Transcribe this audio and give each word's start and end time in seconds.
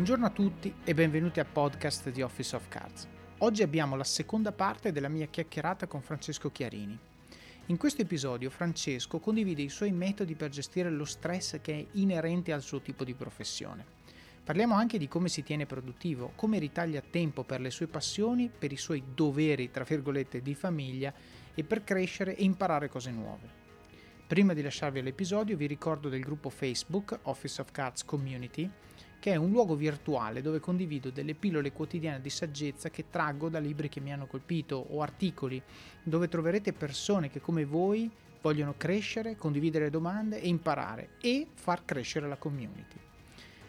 Buongiorno 0.00 0.28
a 0.28 0.30
tutti 0.30 0.74
e 0.82 0.94
benvenuti 0.94 1.40
al 1.40 1.46
podcast 1.46 2.08
di 2.08 2.22
Office 2.22 2.56
of 2.56 2.68
Cards. 2.68 3.06
Oggi 3.40 3.62
abbiamo 3.62 3.96
la 3.96 4.04
seconda 4.04 4.50
parte 4.50 4.92
della 4.92 5.10
mia 5.10 5.26
chiacchierata 5.26 5.86
con 5.86 6.00
Francesco 6.00 6.50
Chiarini. 6.50 6.98
In 7.66 7.76
questo 7.76 8.00
episodio 8.00 8.48
Francesco 8.48 9.18
condivide 9.18 9.60
i 9.60 9.68
suoi 9.68 9.92
metodi 9.92 10.36
per 10.36 10.48
gestire 10.48 10.88
lo 10.88 11.04
stress 11.04 11.60
che 11.60 11.74
è 11.74 11.86
inerente 11.98 12.50
al 12.50 12.62
suo 12.62 12.80
tipo 12.80 13.04
di 13.04 13.12
professione. 13.12 13.84
Parliamo 14.42 14.74
anche 14.74 14.96
di 14.96 15.06
come 15.06 15.28
si 15.28 15.42
tiene 15.42 15.66
produttivo, 15.66 16.32
come 16.34 16.58
ritaglia 16.58 17.02
tempo 17.02 17.44
per 17.44 17.60
le 17.60 17.68
sue 17.68 17.86
passioni, 17.86 18.48
per 18.48 18.72
i 18.72 18.78
suoi 18.78 19.02
doveri, 19.14 19.70
tra 19.70 19.84
virgolette, 19.84 20.40
di 20.40 20.54
famiglia 20.54 21.12
e 21.54 21.62
per 21.62 21.84
crescere 21.84 22.34
e 22.36 22.44
imparare 22.44 22.88
cose 22.88 23.10
nuove. 23.10 23.58
Prima 24.26 24.54
di 24.54 24.62
lasciarvi 24.62 25.02
l'episodio 25.02 25.58
vi 25.58 25.66
ricordo 25.66 26.08
del 26.08 26.20
gruppo 26.20 26.48
Facebook 26.48 27.18
Office 27.24 27.60
of 27.60 27.70
Cards 27.70 28.02
Community 28.04 28.70
che 29.20 29.32
è 29.32 29.36
un 29.36 29.50
luogo 29.50 29.76
virtuale 29.76 30.42
dove 30.42 30.58
condivido 30.58 31.10
delle 31.10 31.34
pillole 31.34 31.72
quotidiane 31.72 32.20
di 32.20 32.30
saggezza 32.30 32.90
che 32.90 33.04
traggo 33.10 33.48
da 33.48 33.60
libri 33.60 33.88
che 33.88 34.00
mi 34.00 34.12
hanno 34.12 34.26
colpito 34.26 34.84
o 34.90 35.02
articoli, 35.02 35.62
dove 36.02 36.26
troverete 36.26 36.72
persone 36.72 37.30
che 37.30 37.40
come 37.40 37.64
voi 37.64 38.10
vogliono 38.40 38.74
crescere, 38.76 39.36
condividere 39.36 39.90
domande 39.90 40.40
e 40.40 40.48
imparare 40.48 41.10
e 41.20 41.46
far 41.52 41.84
crescere 41.84 42.26
la 42.26 42.36
community. 42.36 42.96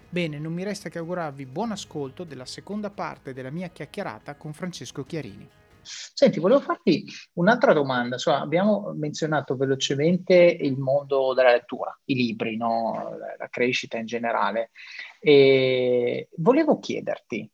Bene, 0.10 0.40
non 0.40 0.54
mi 0.54 0.64
resta 0.64 0.90
che 0.90 0.98
augurarvi 0.98 1.46
buon 1.46 1.72
ascolto 1.72 2.24
della 2.24 2.46
seconda 2.46 2.90
parte 2.90 3.34
della 3.34 3.50
mia 3.50 3.70
chiacchierata 3.70 4.36
con 4.36 4.54
Francesco 4.54 5.06
Chiarini. 5.06 5.48
Senti, 5.84 6.40
volevo 6.40 6.60
farti 6.60 7.06
un'altra 7.34 7.74
domanda. 7.74 8.18
Cioè, 8.18 8.36
abbiamo 8.36 8.94
menzionato 8.96 9.56
velocemente 9.56 10.36
il 10.36 10.78
mondo 10.78 11.34
della 11.34 11.52
lettura, 11.52 11.98
i 12.06 12.16
libri, 12.16 12.58
no? 12.58 13.18
la 13.38 13.48
crescita 13.50 13.98
in 13.98 14.06
generale. 14.06 14.72
E 15.20 16.30
volevo 16.38 16.80
chiederti, 16.80 17.50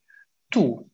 tu, 0.47 0.85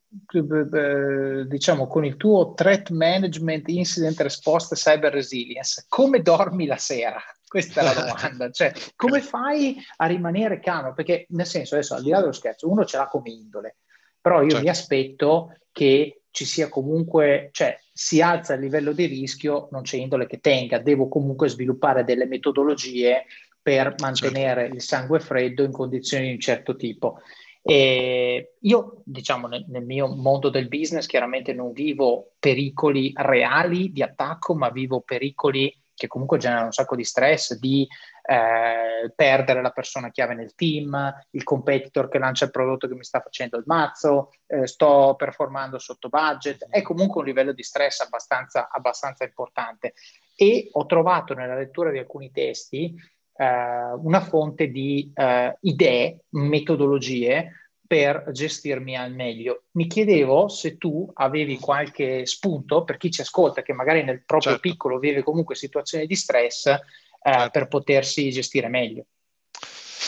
diciamo, 1.48 1.88
con 1.88 2.06
il 2.06 2.18
tuo 2.18 2.54
threat 2.54 2.90
management, 2.90 3.68
incident 3.70 4.20
response, 4.22 4.76
cyber 4.76 5.12
resilience, 5.12 5.86
come 5.88 6.22
dormi 6.22 6.66
la 6.66 6.78
sera? 6.78 7.22
Questa 7.48 7.82
è 7.82 7.84
la 7.84 7.94
domanda. 7.94 8.50
Cioè, 8.50 8.74
come 8.96 9.22
fai 9.22 9.78
a 9.98 10.06
rimanere 10.08 10.60
calmo? 10.60 10.94
Perché, 10.94 11.26
nel 11.30 11.46
senso, 11.46 11.76
adesso, 11.76 11.96
al 11.96 12.04
di 12.04 12.10
là 12.10 12.20
dello 12.20 12.32
scherzo, 12.32 12.70
uno 12.70 12.86
ce 12.86 12.98
l'ha 12.98 13.08
come 13.08 13.30
indole, 13.30 13.78
però 14.20 14.42
io 14.42 14.50
certo. 14.50 14.64
mi 14.64 14.70
aspetto 14.70 15.58
che 15.72 16.23
ci 16.34 16.46
sia 16.46 16.68
comunque, 16.68 17.50
cioè 17.52 17.78
si 17.94 18.20
alza 18.20 18.56
il 18.56 18.62
livello 18.62 18.92
di 18.92 19.06
rischio, 19.06 19.68
non 19.70 19.84
c'è 19.84 19.98
indole 19.98 20.26
che 20.26 20.40
tenga, 20.40 20.80
devo 20.80 21.08
comunque 21.08 21.48
sviluppare 21.48 22.04
delle 22.04 22.26
metodologie 22.26 23.26
per 23.62 23.94
mantenere 24.00 24.62
certo. 24.62 24.76
il 24.76 24.82
sangue 24.82 25.20
freddo 25.20 25.64
in 25.64 25.72
condizioni 25.72 26.26
di 26.26 26.32
un 26.34 26.40
certo 26.40 26.76
tipo. 26.76 27.20
E 27.62 28.56
io, 28.60 29.02
diciamo, 29.06 29.46
nel, 29.48 29.66
nel, 29.70 29.86
mio 29.86 30.08
mondo 30.08 30.50
del 30.50 30.70
business 30.70 31.06
chiaramente 31.06 31.54
non 31.54 31.72
vivo 31.72 32.32
pericoli 32.40 33.14
reali 33.16 33.92
di 33.92 34.02
attacco, 34.02 34.56
ma 34.56 34.72
vivo 34.72 35.02
pericoli 35.02 35.72
che 35.94 36.08
comunque 36.08 36.40
generano 36.40 36.66
un 36.66 36.72
sacco 36.72 36.96
di 36.96 37.04
stress, 37.04 37.60
di 37.60 37.88
eh, 38.26 39.12
perdere 39.14 39.62
la 39.62 39.72
persona 39.72 40.10
chiave 40.10 40.34
nel 40.34 40.56
team, 40.56 41.14
il 41.32 41.44
competitor 41.44 42.08
che 42.08 42.20
lancia 42.20 42.46
il 42.46 42.52
prodotto 42.52 42.88
che 42.88 42.96
mi 42.96 43.04
sta 43.04 43.20
facendo 43.20 43.58
il 43.58 43.64
mazzo, 43.66 44.32
eh, 44.48 44.66
sto 44.66 45.16
performando 45.18 45.78
sotto 45.78 46.10
budget, 46.10 46.68
è 46.70 46.82
comunque 46.82 47.22
un 47.22 47.28
livello 47.28 47.52
di 47.52 47.64
stress 47.64 48.00
abbastanza, 48.00 48.70
abbastanza 48.72 49.26
importante. 49.26 49.94
E 50.36 50.70
ho 50.72 50.86
trovato 50.86 51.34
nella 51.34 51.56
lettura 51.56 51.92
di 51.92 52.00
alcuni 52.00 52.32
testi 52.32 52.96
eh, 53.36 53.92
una 53.98 54.22
fonte 54.22 54.68
di 54.68 55.12
eh, 55.14 55.58
idee, 55.62 56.22
metodologie 56.30 57.52
per 57.86 58.30
gestirmi 58.32 58.98
al 58.98 59.14
meglio. 59.14 59.66
Mi 59.72 59.86
chiedevo 59.88 60.48
se 60.48 60.78
tu 60.78 61.10
avevi 61.14 61.60
qualche 61.60 62.26
spunto 62.26 62.84
per 62.84 62.98
chi 62.98 63.12
ci 63.12 63.22
ascolta, 63.22 63.62
che 63.62 63.74
magari 63.74 64.04
nel 64.04 64.24
proprio 64.24 64.54
certo. 64.54 64.70
piccolo 64.70 64.98
vive 64.98 65.22
comunque 65.22 65.56
situazioni 65.56 66.08
di 66.08 66.16
stress, 66.16 66.76
certo. 67.24 67.50
per 67.52 67.68
potersi 67.68 68.30
gestire 68.32 68.68
meglio. 68.68 69.06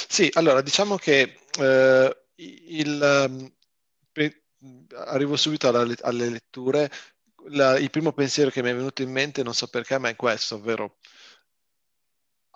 Sì, 0.07 0.29
allora 0.33 0.61
diciamo 0.61 0.97
che 0.97 1.37
eh, 1.59 2.17
il, 2.35 3.01
ehm, 3.01 4.31
arrivo 4.95 5.35
subito 5.35 5.67
alla, 5.67 5.93
alle 6.01 6.29
letture. 6.29 6.91
La, 7.49 7.77
il 7.77 7.89
primo 7.89 8.11
pensiero 8.11 8.49
che 8.49 8.63
mi 8.63 8.69
è 8.69 8.75
venuto 8.75 9.01
in 9.01 9.11
mente, 9.11 9.43
non 9.43 9.53
so 9.53 9.67
perché, 9.67 9.97
ma 9.97 10.09
è 10.09 10.15
questo, 10.15 10.55
ovvero 10.55 10.97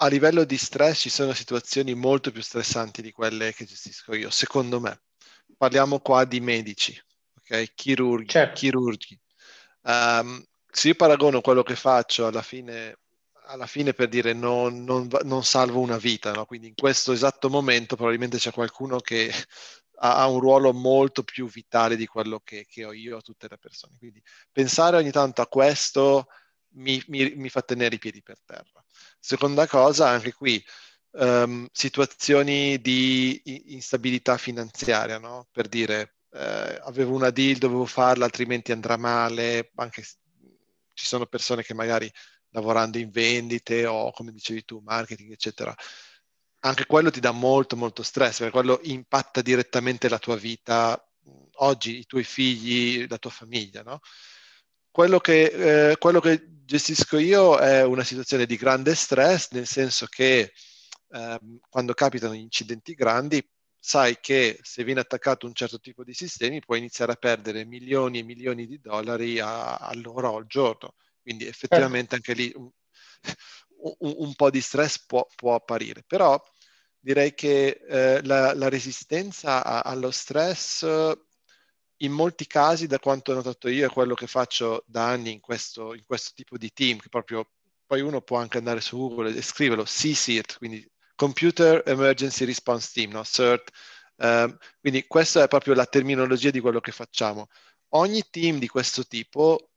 a 0.02 0.08
livello 0.08 0.44
di 0.46 0.58
stress 0.58 1.02
ci 1.02 1.10
sono 1.10 1.34
situazioni 1.34 1.94
molto 1.94 2.32
più 2.32 2.42
stressanti 2.42 3.02
di 3.02 3.12
quelle 3.12 3.54
che 3.54 3.66
gestisco 3.66 4.16
io, 4.16 4.30
secondo 4.30 4.80
me 4.80 5.02
parliamo 5.58 6.00
qua 6.00 6.24
di 6.26 6.40
medici, 6.40 6.98
ok? 7.36 7.74
Chirurghi, 7.76 8.30
certo. 8.30 8.54
chirurghi. 8.54 9.20
Um, 9.82 10.44
se 10.72 10.90
io 10.90 10.96
paragono 10.96 11.42
quello 11.42 11.64
che 11.64 11.76
faccio 11.76 12.28
alla 12.28 12.42
fine, 12.42 12.98
alla 13.50 13.66
fine 13.66 13.94
per 13.94 14.10
dire 14.10 14.34
non, 14.34 14.84
non, 14.84 15.08
non 15.24 15.44
salvo 15.44 15.80
una 15.80 15.98
vita, 15.98 16.32
no? 16.32 16.46
quindi 16.46 16.68
in 16.68 16.76
questo 16.76 17.12
esatto 17.12 17.50
momento 17.50 17.96
probabilmente 17.96 18.38
c'è 18.38 18.52
qualcuno 18.52 19.00
che 19.00 19.32
ha, 20.02 20.28
un 20.28 20.40
ruolo 20.40 20.72
molto 20.72 21.24
più 21.24 21.50
vitale 21.50 21.96
di 21.96 22.06
quello 22.06 22.40
che, 22.44 22.66
che, 22.70 22.86
ho 22.86 22.94
io 22.94 23.18
a 23.18 23.22
tutte 23.22 23.48
le 23.50 23.58
persone. 23.58 23.98
Quindi 23.98 24.22
pensare 24.52 24.98
ogni 24.98 25.12
tanto 25.12 25.42
a 25.42 25.48
questo 25.48 26.28
mi, 26.74 27.04
mi, 27.08 27.34
mi 27.36 27.50
fa 27.50 27.62
tenere 27.62 27.96
i 27.96 28.00
piedi 28.00 28.22
per 28.22 28.38
terra. 28.46 28.84
Seconda 29.20 29.68
cosa, 29.68 30.10
anche 30.10 30.34
qui, 30.34 30.64
um, 31.14 31.68
situazioni 31.72 32.80
di 32.80 33.42
instabilità 33.74 34.38
finanziaria, 34.38 35.18
no? 35.18 35.48
per 35.52 35.68
dire 35.68 36.18
eh, 36.34 36.80
avevo 36.84 37.16
una 37.16 37.32
deal, 37.32 37.58
dovevo 37.58 37.86
farla, 37.86 38.26
altrimenti 38.26 38.72
andrà 38.72 38.96
male, 38.96 39.72
anche 39.76 40.04
ci 40.94 41.06
sono 41.06 41.26
persone 41.26 41.64
che 41.64 41.74
magari 41.74 42.12
lavorando 42.52 42.98
in 42.98 43.10
vendite 43.10 43.86
o 43.86 44.12
come 44.12 44.32
dicevi 44.32 44.66
tu, 44.66 44.80
marketing, 44.84 45.32
eccetera, 45.32 45.76
anche 46.62 46.86
quello 46.86 47.10
ti 47.12 47.20
dà 47.20 47.32
molto 47.32 47.76
molto 47.76 48.04
stress, 48.04 48.40
perché 48.40 48.54
quello 48.54 48.80
impatta 48.84 49.42
direttamente 49.42 50.10
la 50.10 50.20
tua 50.20 50.36
vita 50.36 51.02
oggi, 51.62 52.00
i 52.00 52.06
tuoi 52.06 52.24
figli, 52.24 53.06
la 53.08 53.18
tua 53.18 53.30
famiglia, 53.30 53.82
no? 53.84 54.00
Quello 54.92 55.20
che, 55.20 55.92
eh, 55.92 55.98
quello 55.98 56.20
che 56.20 56.44
gestisco 56.66 57.18
io 57.18 57.58
è 57.58 57.84
una 57.84 58.04
situazione 58.04 58.46
di 58.46 58.58
grande 58.58 58.96
stress, 58.96 59.52
nel 59.52 59.68
senso 59.68 60.06
che 60.08 60.52
ehm, 61.12 61.60
quando 61.70 61.94
capitano 61.94 62.34
incidenti 62.34 62.94
grandi, 62.94 63.42
sai 63.80 64.18
che 64.20 64.60
se 64.62 64.84
viene 64.84 65.00
attaccato 65.00 65.46
un 65.46 65.54
certo 65.54 65.80
tipo 65.80 66.04
di 66.04 66.14
sistemi 66.14 66.60
puoi 66.60 66.80
iniziare 66.80 67.14
a 67.14 67.16
perdere 67.16 67.66
milioni 67.66 68.20
e 68.20 68.24
milioni 68.24 68.68
di 68.68 68.80
dollari 68.80 69.40
a, 69.40 69.78
all'ora 69.78 70.32
o 70.32 70.38
al 70.38 70.48
giorno. 70.48 70.96
Quindi 71.22 71.48
effettivamente 71.48 72.16
anche 72.16 72.34
lì 72.34 72.52
un, 72.56 72.70
un, 74.00 74.14
un 74.18 74.36
po' 74.36 74.50
di 74.50 74.62
stress 74.62 75.06
può, 75.06 75.28
può, 75.36 75.56
apparire. 75.56 76.04
Però 76.06 76.42
direi 77.00 77.34
che 77.34 77.82
eh, 77.88 78.24
la, 78.24 78.54
la, 78.54 78.70
resistenza 78.70 79.64
a, 79.64 79.82
allo 79.82 80.12
stress 80.12 80.86
in 82.02 82.12
molti 82.12 82.48
casi, 82.48 82.88
da 82.88 83.00
quanto 83.00 83.32
ho 83.32 83.36
notato 83.36 83.68
io, 83.68 83.86
è 83.86 83.90
quello 83.90 84.14
che 84.14 84.28
faccio 84.28 84.84
da 84.88 85.08
anni 85.08 85.32
in 85.34 85.40
questo, 85.40 85.94
in 85.94 86.04
questo 86.06 86.32
tipo 86.34 86.58
di 86.58 86.72
team, 86.72 86.98
che 87.00 87.10
proprio 87.10 87.50
poi 87.86 88.02
uno 88.02 88.22
può 88.22 88.38
anche 88.38 88.58
andare 88.58 88.82
su 88.82 88.98
Google 88.98 89.36
e 89.36 89.42
scriverlo, 89.42 89.84
CSIRT, 89.84 90.58
quindi 90.58 90.88
Computer 91.16 91.84
Emergency 91.86 92.46
Response 92.46 92.92
Team, 92.94 93.12
no? 93.12 93.24
CERT. 93.24 93.72
Um, 94.18 94.58
quindi 94.80 95.06
questa 95.08 95.44
è 95.44 95.48
proprio 95.48 95.74
la 95.74 95.86
terminologia 95.86 96.50
di 96.52 96.60
quello 96.60 96.80
che 96.80 96.92
facciamo. 96.92 97.48
Ogni 97.90 98.24
team 98.30 98.60
di 98.60 98.68
questo 98.68 99.06
tipo 99.06 99.69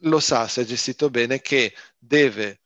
lo 0.00 0.20
sa, 0.20 0.48
se 0.48 0.62
è 0.62 0.64
gestito 0.64 1.10
bene, 1.10 1.40
che 1.40 1.74
deve 1.98 2.62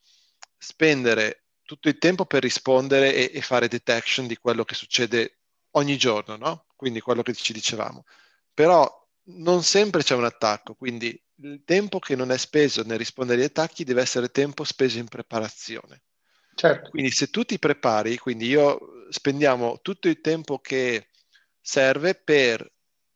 spendere 0.57 1.45
tutto 1.63 1.89
il 1.89 1.99
tempo 1.99 2.25
per 2.25 2.43
rispondere 2.43 3.15
e, 3.15 3.31
e 3.35 3.41
fare 3.43 3.69
detection 3.69 4.27
di 4.27 4.37
quello 4.37 4.65
che 4.65 4.75
succede 4.75 5.39
ogni 5.73 5.97
giorno, 5.99 6.37
no? 6.37 6.67
Quindi 6.77 7.01
quello 7.01 7.23
che 7.23 7.35
ci 7.35 7.53
dicevamo. 7.53 8.05
Però 8.55 8.89
non 9.29 9.63
sempre 9.63 10.03
c'è 10.03 10.15
un 10.15 10.25
attacco, 10.25 10.75
quindi 10.75 11.21
il 11.41 11.63
tempo 11.65 11.99
che 11.99 12.17
non 12.17 12.31
è 12.31 12.39
speso 12.39 12.83
nel 12.83 12.99
rispondere 12.99 13.41
agli 13.41 13.47
attacchi 13.47 13.85
deve 13.85 14.01
essere 14.01 14.31
tempo 14.31 14.65
speso 14.65 14.99
in 14.99 15.09
preparazione. 15.09 16.03
Certo. 16.55 16.89
Quindi 16.91 17.11
se 17.11 17.29
tu 17.29 17.45
ti 17.45 17.59
prepari, 17.59 18.17
quindi 18.17 18.47
io 18.47 18.79
spendiamo 19.11 19.81
tutto 19.83 20.09
il 20.09 20.21
tempo 20.21 20.59
che 20.59 21.11
serve 21.61 22.15
per 22.15 22.73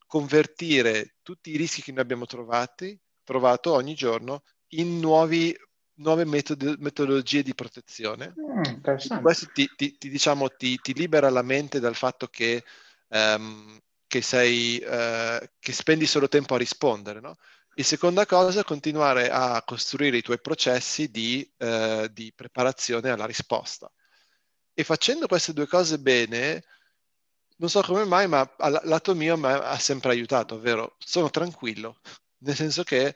convertire 0.07 1.15
tutti 1.23 1.51
i 1.51 1.57
rischi 1.57 1.83
che 1.83 1.93
noi 1.93 2.03
abbiamo 2.03 2.27
trovati, 2.27 3.01
trovato 3.25 3.73
ogni 3.73 3.95
giorno 3.95 4.43
in 4.75 4.99
nuovi, 4.99 5.57
nuove 5.95 6.25
metod- 6.25 6.77
metodologie 6.79 7.43
di 7.43 7.55
protezione. 7.55 8.35
Mm, 8.39 9.21
questo 9.23 9.49
ti, 9.53 9.69
ti, 9.77 9.97
ti, 9.99 10.09
diciamo, 10.09 10.49
ti, 10.49 10.79
libera 10.95 11.31
la 11.31 11.43
mente 11.43 11.81
dal 11.81 11.95
fatto 11.95 12.27
che, 12.29 12.65
um, 13.09 13.79
che, 14.07 14.23
sei, 14.23 14.83
uh, 14.85 15.45
che 15.59 15.73
spendi 15.73 16.07
solo 16.07 16.29
tempo 16.29 16.55
a 16.55 16.59
rispondere, 16.59 17.21
no? 17.21 17.37
E 17.75 17.83
seconda 17.83 18.27
cosa, 18.27 18.65
continuare 18.65 19.31
a 19.31 19.63
costruire 19.65 20.17
i 20.17 20.23
tuoi 20.23 20.41
processi 20.41 21.11
di, 21.11 21.49
eh, 21.57 22.11
di 22.13 22.33
preparazione 22.35 23.11
alla 23.11 23.27
risposta. 23.27 23.91
E 24.75 24.85
facendo 24.85 25.27
queste 25.27 25.53
due 25.53 25.67
cose 25.67 25.99
bene, 25.99 26.65
non 27.57 27.71
so 27.71 27.81
come 27.83 28.05
mai, 28.05 28.27
ma 28.27 28.55
al 28.59 28.81
lato 28.85 29.15
mio 29.15 29.37
mi 29.37 29.47
ha 29.47 29.79
sempre 29.79 30.11
aiutato, 30.11 30.57
ovvero 30.57 30.97
sono 30.99 31.31
tranquillo, 31.31 32.01
nel 32.41 32.55
senso 32.55 32.83
che 32.83 33.15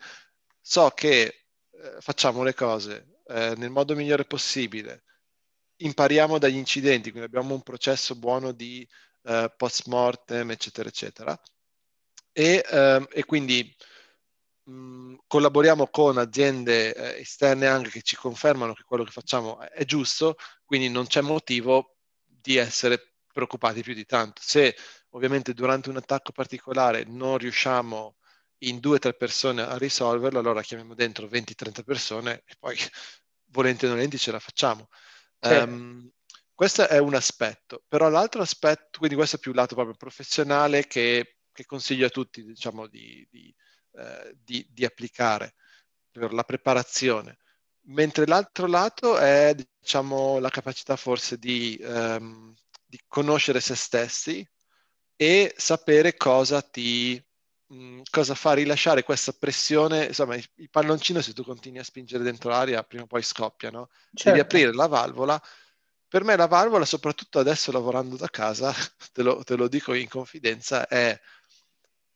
so 0.61 0.91
che 0.91 1.47
eh, 1.71 1.97
facciamo 2.01 2.43
le 2.43 2.55
cose 2.55 3.19
eh, 3.27 3.55
nel 3.57 3.71
modo 3.71 3.95
migliore 3.95 4.25
possibile, 4.25 5.05
impariamo 5.77 6.39
dagli 6.39 6.57
incidenti, 6.57 7.11
quindi 7.11 7.29
abbiamo 7.29 7.55
un 7.55 7.63
processo 7.63 8.15
buono 8.17 8.53
di 8.53 8.87
eh, 9.25 9.53
post 9.57 9.87
mortem, 9.87 10.51
eccetera, 10.51 10.89
eccetera. 10.89 11.39
E, 12.33 12.65
ehm, 12.69 13.07
e 13.13 13.25
quindi 13.25 13.75
mm, 14.71 15.17
collaboriamo 15.27 15.87
con 15.89 16.19
aziende 16.19 16.95
eh, 16.95 17.21
esterne 17.21 17.67
anche 17.67 17.91
che 17.91 18.03
ci 18.03 18.17
confermano 18.17 18.73
che 18.75 18.83
quello 18.85 19.05
che 19.05 19.11
facciamo 19.13 19.61
è 19.61 19.85
giusto, 19.85 20.37
quindi 20.65 20.89
non 20.89 21.07
c'è 21.07 21.21
motivo 21.21 21.97
di 22.25 22.57
essere 22.57 23.15
preoccupati 23.33 23.83
più 23.83 23.95
di 23.95 24.05
tanto. 24.05 24.41
Se 24.45 24.77
ovviamente 25.11 25.55
durante 25.55 25.91
un 25.91 25.97
attacco 25.97 26.33
particolare 26.33 27.05
non 27.05 27.39
riusciamo 27.39 28.17
in 28.59 28.81
due 28.81 28.97
o 28.97 28.99
tre 28.99 29.15
persone 29.15 29.63
a 29.63 29.77
risolverlo, 29.77 30.39
allora 30.39 30.63
chiamiamo 30.63 30.95
dentro 30.95 31.27
20-30 31.27 31.83
persone 31.85 32.43
e 32.47 32.55
poi 32.59 32.77
volenti 33.51 33.87
o 33.87 33.89
nolenti 33.89 34.19
ce 34.19 34.33
la 34.33 34.39
facciamo. 34.39 34.89
Sì. 35.41 35.53
Um, 35.53 36.11
questo 36.55 36.89
è 36.89 36.99
un 36.99 37.15
aspetto, 37.15 37.83
però 37.89 38.09
l'altro 38.09 38.43
aspetto, 38.43 38.99
quindi 38.99 39.17
questo 39.17 39.37
è 39.37 39.39
più 39.39 39.51
il 39.51 39.57
lato 39.57 39.75
proprio 39.75 39.97
professionale 39.97 40.87
che, 40.87 41.39
che 41.53 41.67
consiglio 41.67 42.07
a 42.07 42.11
tutti 42.11 42.45
diciamo, 42.45 42.87
di, 42.87 43.27
di, 43.31 43.55
eh, 43.97 44.37
di, 44.37 44.67
di 44.71 44.85
applicare 44.85 45.55
per 46.11 46.33
la 46.33 46.45
preparazione 46.45 47.39
mentre 47.87 48.27
l'altro 48.27 48.67
lato 48.67 49.19
è 49.19 49.55
diciamo, 49.81 50.39
la 50.39 50.49
capacità 50.49 50.97
forse 50.97 51.37
di 51.37 51.77
um, 51.83 52.55
di 52.95 53.01
conoscere 53.09 53.59
se 53.61 53.75
stessi 53.75 54.49
e 55.17 55.53
sapere 55.57 56.17
cosa 56.17 56.63
ti 56.63 57.21
mh, 57.75 58.03
cosa 58.11 58.35
fa 58.35 58.53
rilasciare 58.53 59.03
questa 59.03 59.33
pressione, 59.33 60.07
insomma, 60.07 60.37
il 60.37 60.71
palloncino 60.71 61.21
se 61.21 61.33
tu 61.33 61.45
continui 61.45 61.79
a 61.79 61.85
spingere 61.85 62.23
dentro 62.23 62.51
l'aria 62.51 62.83
prima 62.85 63.05
o 63.05 63.07
poi 63.07 63.23
scoppia, 63.23 63.71
no? 63.71 63.89
Certo. 64.13 64.31
Devi 64.31 64.41
aprire 64.41 64.73
la 64.73 64.87
valvola. 64.87 65.41
Per 66.07 66.23
me 66.23 66.37
la 66.37 66.47
valvola, 66.47 66.85
soprattutto 66.85 67.39
adesso 67.39 67.73
lavorando 67.73 68.17
da 68.17 68.29
casa, 68.29 68.73
te 69.13 69.23
lo, 69.23 69.43
te 69.43 69.57
lo 69.57 69.69
dico 69.69 69.95
in 69.95 70.09
confidenza, 70.09 70.87
è 70.87 71.19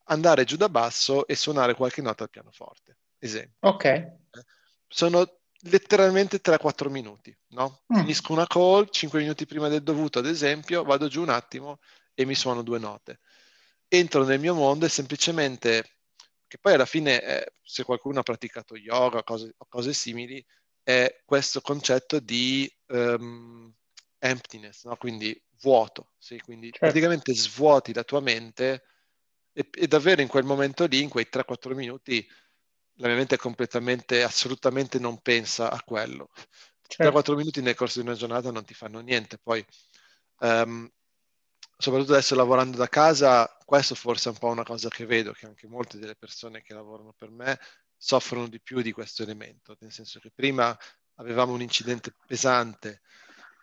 andare 0.04 0.44
giù 0.44 0.56
da 0.56 0.68
basso 0.68 1.26
e 1.26 1.34
suonare 1.34 1.74
qualche 1.74 2.02
nota 2.02 2.22
al 2.22 2.30
pianoforte. 2.30 2.98
Esempio. 3.18 3.68
Ok. 3.68 4.16
Sono 4.86 5.38
letteralmente 5.62 6.40
3-4 6.40 6.88
minuti, 6.88 7.36
no? 7.48 7.82
Mm. 7.92 7.98
Finisco 8.00 8.32
una 8.32 8.46
call 8.46 8.88
5 8.88 9.18
minuti 9.18 9.46
prima 9.46 9.68
del 9.68 9.82
dovuto, 9.82 10.20
ad 10.20 10.26
esempio, 10.26 10.84
vado 10.84 11.08
giù 11.08 11.22
un 11.22 11.30
attimo 11.30 11.80
e 12.14 12.24
mi 12.24 12.34
suono 12.34 12.62
due 12.62 12.78
note. 12.78 13.18
Entro 13.88 14.24
nel 14.24 14.38
mio 14.38 14.54
mondo 14.54 14.84
e 14.86 14.88
semplicemente, 14.88 15.96
che 16.46 16.58
poi 16.58 16.74
alla 16.74 16.86
fine, 16.86 17.22
eh, 17.22 17.52
se 17.62 17.84
qualcuno 17.84 18.20
ha 18.20 18.22
praticato 18.22 18.76
yoga 18.76 19.18
o 19.18 19.22
cose, 19.22 19.54
cose, 19.68 19.92
simili, 19.92 20.44
è 20.82 21.22
questo 21.24 21.60
concetto 21.60 22.20
di 22.20 22.70
um, 22.88 23.72
emptiness, 24.18 24.84
no? 24.84 24.96
quindi 24.96 25.40
vuoto, 25.60 26.12
sì? 26.18 26.38
quindi 26.40 26.66
certo. 26.66 26.86
praticamente 26.86 27.34
svuoti 27.34 27.92
la 27.92 28.04
tua 28.04 28.20
mente 28.20 28.84
e, 29.52 29.68
e 29.72 29.86
davvero 29.88 30.20
in 30.20 30.28
quel 30.28 30.44
momento 30.44 30.86
lì, 30.86 31.02
in 31.02 31.08
quei 31.08 31.26
3-4 31.28 31.74
minuti, 31.74 32.26
la 32.98 33.08
mia 33.08 33.16
mente 33.16 33.34
è 33.36 33.38
completamente, 33.38 34.22
assolutamente 34.22 34.98
non 34.98 35.20
pensa 35.20 35.70
a 35.70 35.82
quello. 35.82 36.30
Certo. 36.86 37.34
3-4 37.34 37.36
minuti 37.36 37.60
nel 37.60 37.74
corso 37.74 38.00
di 38.00 38.06
una 38.06 38.16
giornata 38.16 38.50
non 38.50 38.64
ti 38.64 38.74
fanno 38.74 39.00
niente. 39.00 39.38
Poi, 39.38 39.64
um, 40.40 40.88
soprattutto 41.78 42.12
adesso 42.12 42.34
lavorando 42.34 42.76
da 42.76 42.88
casa, 42.88 43.48
questo 43.64 43.94
forse 43.94 44.28
è 44.28 44.32
un 44.32 44.38
po' 44.38 44.48
una 44.48 44.64
cosa 44.64 44.88
che 44.88 45.06
vedo, 45.06 45.32
che 45.32 45.46
anche 45.46 45.68
molte 45.68 45.98
delle 45.98 46.16
persone 46.16 46.60
che 46.60 46.74
lavorano 46.74 47.14
per 47.16 47.30
me 47.30 47.58
soffrono 47.96 48.48
di 48.48 48.60
più 48.60 48.82
di 48.82 48.92
questo 48.92 49.22
elemento, 49.22 49.76
nel 49.80 49.92
senso 49.92 50.18
che 50.18 50.32
prima 50.34 50.76
avevamo 51.14 51.52
un 51.52 51.62
incidente 51.62 52.14
pesante, 52.26 53.00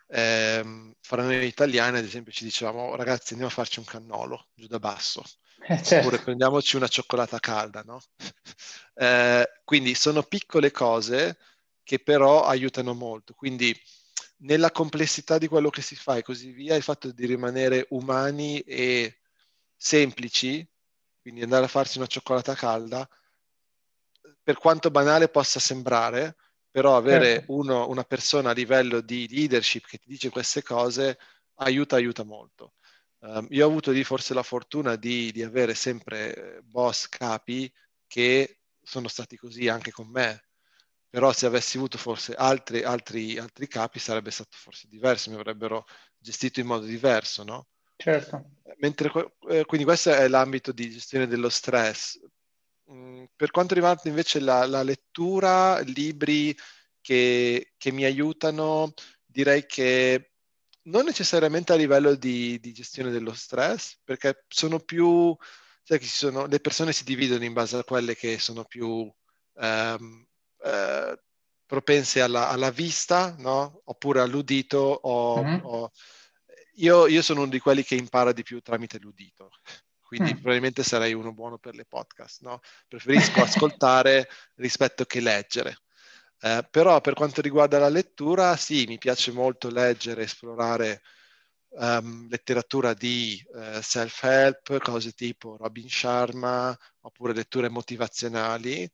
ehm, 0.07 0.94
fra 1.01 1.23
noi 1.23 1.45
italiani 1.45 1.97
ad 1.97 2.06
esempio 2.06 2.31
ci 2.31 2.45
dicevamo 2.45 2.89
oh, 2.89 2.95
ragazzi 2.95 3.33
andiamo 3.33 3.51
a 3.51 3.56
farci 3.56 3.79
un 3.79 3.85
cannolo 3.85 4.47
giù 4.53 4.67
da 4.67 4.79
basso, 4.79 5.21
eh, 5.67 5.81
certo. 5.83 6.07
oppure 6.07 6.21
prendiamoci 6.21 6.77
una 6.77 6.88
cioccolata 6.88 7.39
calda, 7.39 7.81
no? 7.85 8.01
eh, 8.95 9.50
quindi 9.65 9.94
sono 9.94 10.23
piccole 10.23 10.71
cose 10.71 11.38
che 11.83 12.00
però 12.00 12.44
aiutano 12.44 12.94
molto. 12.94 13.33
Quindi 13.33 13.77
nella 14.37 14.71
complessità 14.71 15.37
di 15.37 15.47
quello 15.47 15.69
che 15.69 15.81
si 15.81 15.95
fa 15.95 16.17
e 16.17 16.23
così 16.23 16.51
via, 16.51 16.75
il 16.75 16.83
fatto 16.83 17.11
di 17.11 17.25
rimanere 17.25 17.87
umani 17.89 18.59
e 18.59 19.19
semplici, 19.75 20.67
quindi 21.21 21.41
andare 21.41 21.65
a 21.65 21.69
farsi 21.69 21.97
una 21.97 22.07
cioccolata 22.07 22.53
calda, 22.53 23.07
per 24.43 24.57
quanto 24.57 24.91
banale 24.91 25.27
possa 25.27 25.59
sembrare, 25.59 26.35
però 26.69 26.97
avere 26.97 27.25
certo. 27.25 27.53
uno, 27.53 27.89
una 27.89 28.03
persona 28.03 28.49
a 28.51 28.53
livello 28.53 29.01
di 29.01 29.27
leadership 29.29 29.87
che 29.87 29.97
ti 29.97 30.09
dice 30.09 30.29
queste 30.29 30.61
cose 30.61 31.17
aiuta, 31.55 31.95
aiuta 31.95 32.23
molto. 32.23 32.73
Um, 33.19 33.47
io 33.49 33.65
ho 33.65 33.69
avuto 33.69 33.91
lì 33.91 34.03
forse 34.03 34.33
la 34.33 34.43
fortuna 34.43 34.95
di, 34.95 35.31
di, 35.31 35.41
avere 35.41 35.73
sempre 35.73 36.59
boss 36.63 37.07
capi 37.07 37.71
che 38.05 38.59
sono 38.83 39.07
stati 39.07 39.35
così 39.35 39.67
anche 39.67 39.91
con 39.91 40.07
me, 40.09 40.44
però 41.09 41.31
se 41.31 41.45
avessi 41.45 41.77
avuto 41.77 41.97
forse 41.97 42.33
altri, 42.33 42.83
altri, 42.83 43.37
altri 43.37 43.67
capi 43.67 43.99
sarebbe 43.99 44.31
stato 44.31 44.57
forse 44.57 44.87
diverso, 44.87 45.29
mi 45.29 45.37
avrebbero 45.37 45.85
gestito 46.17 46.59
in 46.59 46.67
modo 46.67 46.85
diverso, 46.85 47.43
no? 47.43 47.67
Certo. 47.95 48.51
Mentre, 48.77 49.11
eh, 49.49 49.65
quindi 49.65 49.85
questo 49.85 50.11
è 50.11 50.27
l'ambito 50.27 50.71
di 50.71 50.89
gestione 50.89 51.27
dello 51.27 51.49
stress. 51.49 52.19
Mm, 52.91 53.25
per 53.35 53.51
quanto 53.51 53.73
riguarda 53.73 54.09
invece 54.09 54.39
la, 54.39 54.65
la 54.65 54.83
lettura, 54.83 55.79
libri 55.79 56.55
che, 57.01 57.73
che 57.77 57.91
mi 57.91 58.03
aiutano, 58.03 58.93
direi 59.25 59.65
che 59.65 60.31
non 60.83 61.05
necessariamente 61.05 61.73
a 61.73 61.75
livello 61.75 62.15
di, 62.15 62.59
di 62.59 62.73
gestione 62.73 63.11
dello 63.11 63.33
stress, 63.33 63.97
perché 64.03 64.45
sono 64.47 64.79
più, 64.79 65.35
sai 65.83 65.99
che 65.99 66.05
sono, 66.05 66.45
le 66.45 66.59
persone 66.59 66.91
si 66.93 67.03
dividono 67.03 67.43
in 67.43 67.53
base 67.53 67.77
a 67.77 67.83
quelle 67.83 68.15
che 68.15 68.39
sono 68.39 68.65
più 68.65 69.11
ehm, 69.55 70.27
eh, 70.65 71.19
propense 71.65 72.21
alla, 72.21 72.50
alla, 72.50 72.72
vista, 72.72 73.36
no? 73.38 73.81
Oppure 73.86 74.22
all'udito. 74.22 74.77
O, 74.79 75.43
mm-hmm. 75.43 75.60
o... 75.63 75.91
Io, 76.77 77.07
io, 77.07 77.22
sono 77.22 77.41
uno 77.41 77.50
di 77.50 77.60
quelli 77.60 77.84
che 77.84 77.95
impara 77.95 78.31
di 78.31 78.43
più 78.43 78.60
tramite 78.62 79.00
l'udito, 79.00 79.50
quindi 80.01 80.34
mm. 80.34 80.38
probabilmente 80.38 80.84
sarei 80.84 81.13
uno 81.13 81.34
buono 81.34 81.57
per 81.57 81.75
le 81.75 81.86
podcast, 81.86 82.41
no? 82.41 82.60
Preferisco 82.88 83.41
ascoltare 83.41 84.27
rispetto 84.55 85.05
che 85.05 85.22
leggere. 85.22 85.77
Eh, 86.41 86.67
però 86.69 87.00
per 87.00 87.13
quanto 87.13 87.41
riguarda 87.41 87.79
la 87.79 87.89
lettura, 87.89 88.55
sì, 88.57 88.86
mi 88.88 88.98
piace 88.98 89.31
molto 89.31 89.69
leggere, 89.69 90.24
esplorare 90.24 91.01
um, 91.69 92.27
letteratura 92.29 92.93
di 92.93 93.41
uh, 93.53 93.81
self-help, 93.81 94.79
cose 94.79 95.12
tipo 95.13 95.55
Robin 95.57 95.89
Sharma, 95.89 96.77
oppure 97.01 97.34
letture 97.34 97.69
motivazionali. 97.69 98.89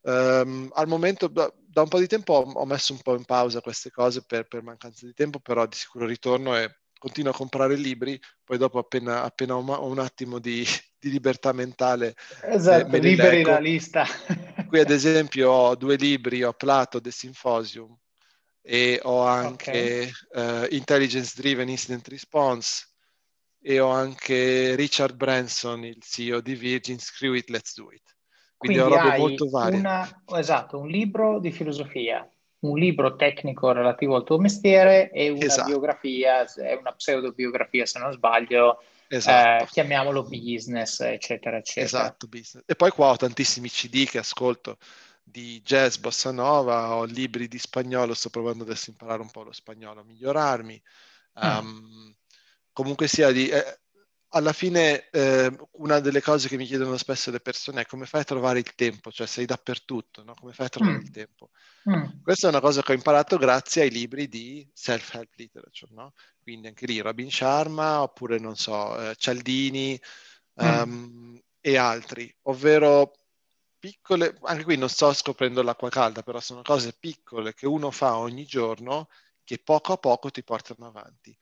Um, 0.00 0.70
al 0.74 0.86
momento, 0.86 1.26
da, 1.26 1.52
da, 1.56 1.82
un 1.82 1.88
po' 1.88 1.98
di 1.98 2.06
tempo, 2.06 2.34
ho, 2.34 2.50
ho, 2.50 2.64
messo 2.66 2.92
un 2.92 3.00
po' 3.00 3.14
in 3.14 3.24
pausa 3.24 3.60
queste 3.60 3.90
cose 3.90 4.24
per, 4.24 4.46
per, 4.46 4.62
mancanza 4.62 5.04
di 5.04 5.12
tempo, 5.12 5.40
però 5.40 5.66
di 5.66 5.76
sicuro 5.76 6.06
ritorno 6.06 6.56
e 6.56 6.78
continuo 6.98 7.32
a 7.32 7.34
comprare 7.34 7.76
libri, 7.76 8.18
poi 8.44 8.58
dopo 8.58 8.78
appena, 8.78 9.22
appena 9.22 9.56
ho, 9.56 9.64
ho, 9.64 9.86
un 9.86 9.98
attimo 9.98 10.38
di, 10.38 10.64
di 10.98 11.10
libertà 11.10 11.52
mentale... 11.52 12.14
Esatto, 12.42 12.88
me, 12.88 12.98
liberi 12.98 13.42
la 13.42 13.58
lista. 13.58 14.06
Qui 14.66 14.78
ad 14.78 14.90
esempio 14.90 15.50
ho 15.50 15.76
due 15.76 15.96
libri, 15.96 16.42
ho 16.42 16.52
Plato, 16.52 17.00
The 17.00 17.10
Symposium 17.10 17.96
e 18.60 19.00
ho 19.02 19.22
anche 19.22 20.12
okay. 20.30 20.64
uh, 20.64 20.74
Intelligence 20.74 21.32
Driven 21.34 21.70
Incident 21.70 22.06
Response 22.08 22.86
e 23.60 23.80
ho 23.80 23.88
anche 23.88 24.74
Richard 24.74 25.16
Branson, 25.16 25.84
il 25.84 26.02
CEO 26.02 26.40
di 26.40 26.54
Virgin, 26.54 26.98
Screw 26.98 27.34
It, 27.34 27.48
Let's 27.48 27.74
Do 27.74 27.90
It. 27.90 28.16
Quindi, 28.58 28.80
Quindi 28.80 28.96
robe 28.96 29.18
molto 29.18 29.48
varie. 29.48 29.78
Una, 29.78 30.22
esatto, 30.36 30.78
un 30.78 30.88
libro 30.88 31.38
di 31.38 31.52
filosofia, 31.52 32.28
un 32.60 32.76
libro 32.76 33.14
tecnico 33.14 33.70
relativo 33.70 34.16
al 34.16 34.24
tuo 34.24 34.38
mestiere 34.38 35.10
e 35.12 35.30
una 35.30 35.44
esatto. 35.44 35.68
biografia, 35.68 36.44
una 36.80 36.92
pseudobiografia 36.92 37.86
se 37.86 38.00
non 38.00 38.12
sbaglio, 38.12 38.82
esatto. 39.06 39.62
eh, 39.62 39.66
chiamiamolo 39.68 40.24
business, 40.24 40.98
eccetera, 41.00 41.58
eccetera. 41.58 41.86
Esatto, 41.86 42.26
business. 42.26 42.64
E 42.66 42.74
poi 42.74 42.90
qua 42.90 43.10
ho 43.10 43.16
tantissimi 43.16 43.68
CD 43.70 44.04
che 44.04 44.18
ascolto 44.18 44.76
di 45.22 45.60
jazz, 45.62 45.96
bossa 45.96 46.32
nova, 46.32 46.94
ho 46.96 47.04
libri 47.04 47.46
di 47.46 47.58
spagnolo, 47.58 48.12
sto 48.12 48.30
provando 48.30 48.64
adesso 48.64 48.86
a 48.88 48.92
imparare 48.92 49.22
un 49.22 49.30
po' 49.30 49.44
lo 49.44 49.52
spagnolo, 49.52 50.00
a 50.00 50.04
migliorarmi. 50.04 50.82
Um, 51.34 52.12
comunque 52.72 53.06
sia, 53.06 53.30
di, 53.30 53.48
eh, 53.48 53.78
alla 54.30 54.52
fine 54.52 55.08
eh, 55.10 55.50
una 55.72 56.00
delle 56.00 56.20
cose 56.20 56.48
che 56.48 56.56
mi 56.56 56.66
chiedono 56.66 56.96
spesso 56.96 57.30
le 57.30 57.40
persone 57.40 57.82
è 57.82 57.86
come 57.86 58.04
fai 58.04 58.20
a 58.22 58.24
trovare 58.24 58.58
il 58.58 58.74
tempo, 58.74 59.10
cioè 59.10 59.26
sei 59.26 59.46
dappertutto, 59.46 60.22
no? 60.22 60.34
come 60.34 60.52
fai 60.52 60.66
a 60.66 60.68
trovare 60.70 60.96
mm. 60.98 61.00
il 61.00 61.10
tempo? 61.10 61.50
Mm. 61.88 62.22
Questa 62.22 62.46
è 62.46 62.50
una 62.50 62.60
cosa 62.60 62.82
che 62.82 62.92
ho 62.92 62.94
imparato 62.94 63.38
grazie 63.38 63.82
ai 63.82 63.90
libri 63.90 64.28
di 64.28 64.68
self-help 64.72 65.34
literature, 65.36 65.92
no? 65.94 66.12
quindi 66.42 66.66
anche 66.66 66.86
lì 66.86 66.98
Robin 66.98 67.30
Sharma 67.30 68.02
oppure 68.02 68.38
non 68.38 68.56
so, 68.56 69.00
eh, 69.00 69.14
Cialdini 69.16 69.98
mm. 70.62 70.66
um, 70.66 71.40
e 71.60 71.76
altri, 71.76 72.34
ovvero 72.42 73.12
piccole, 73.78 74.36
anche 74.42 74.64
qui 74.64 74.76
non 74.76 74.88
sto 74.88 75.12
scoprendo 75.12 75.62
l'acqua 75.62 75.88
calda, 75.88 76.22
però 76.22 76.40
sono 76.40 76.62
cose 76.62 76.92
piccole 76.98 77.54
che 77.54 77.66
uno 77.66 77.90
fa 77.90 78.18
ogni 78.18 78.44
giorno 78.44 79.08
che 79.42 79.58
poco 79.58 79.94
a 79.94 79.96
poco 79.96 80.30
ti 80.30 80.42
portano 80.44 80.88
avanti. 80.88 81.34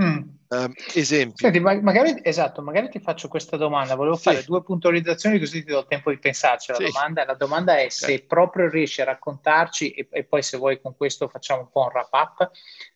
Mm. 0.00 0.20
Um, 0.52 0.70
esempi. 0.94 1.36
Senti, 1.38 1.60
magari, 1.60 2.20
esatto, 2.22 2.60
magari 2.60 2.90
ti 2.90 3.00
faccio 3.00 3.28
questa 3.28 3.56
domanda. 3.56 3.94
Volevo 3.94 4.16
sì. 4.16 4.24
fare 4.24 4.42
due 4.44 4.62
puntualizzazioni 4.62 5.38
così 5.38 5.64
ti 5.64 5.70
do 5.70 5.78
il 5.78 5.86
tempo 5.88 6.10
di 6.10 6.18
pensarci. 6.18 6.72
La, 6.72 6.76
sì. 6.76 6.84
domanda, 6.84 7.24
la 7.24 7.34
domanda, 7.34 7.78
è 7.78 7.88
se 7.88 8.04
okay. 8.04 8.26
proprio 8.26 8.68
riesci 8.68 9.00
a 9.00 9.04
raccontarci, 9.04 9.90
e, 9.90 10.08
e, 10.10 10.24
poi 10.24 10.42
se 10.42 10.58
vuoi 10.58 10.78
con 10.78 10.94
questo 10.94 11.26
facciamo 11.28 11.62
un 11.62 11.70
po' 11.70 11.80
un 11.80 11.86
wrap 11.86 12.12
up, 12.12 12.50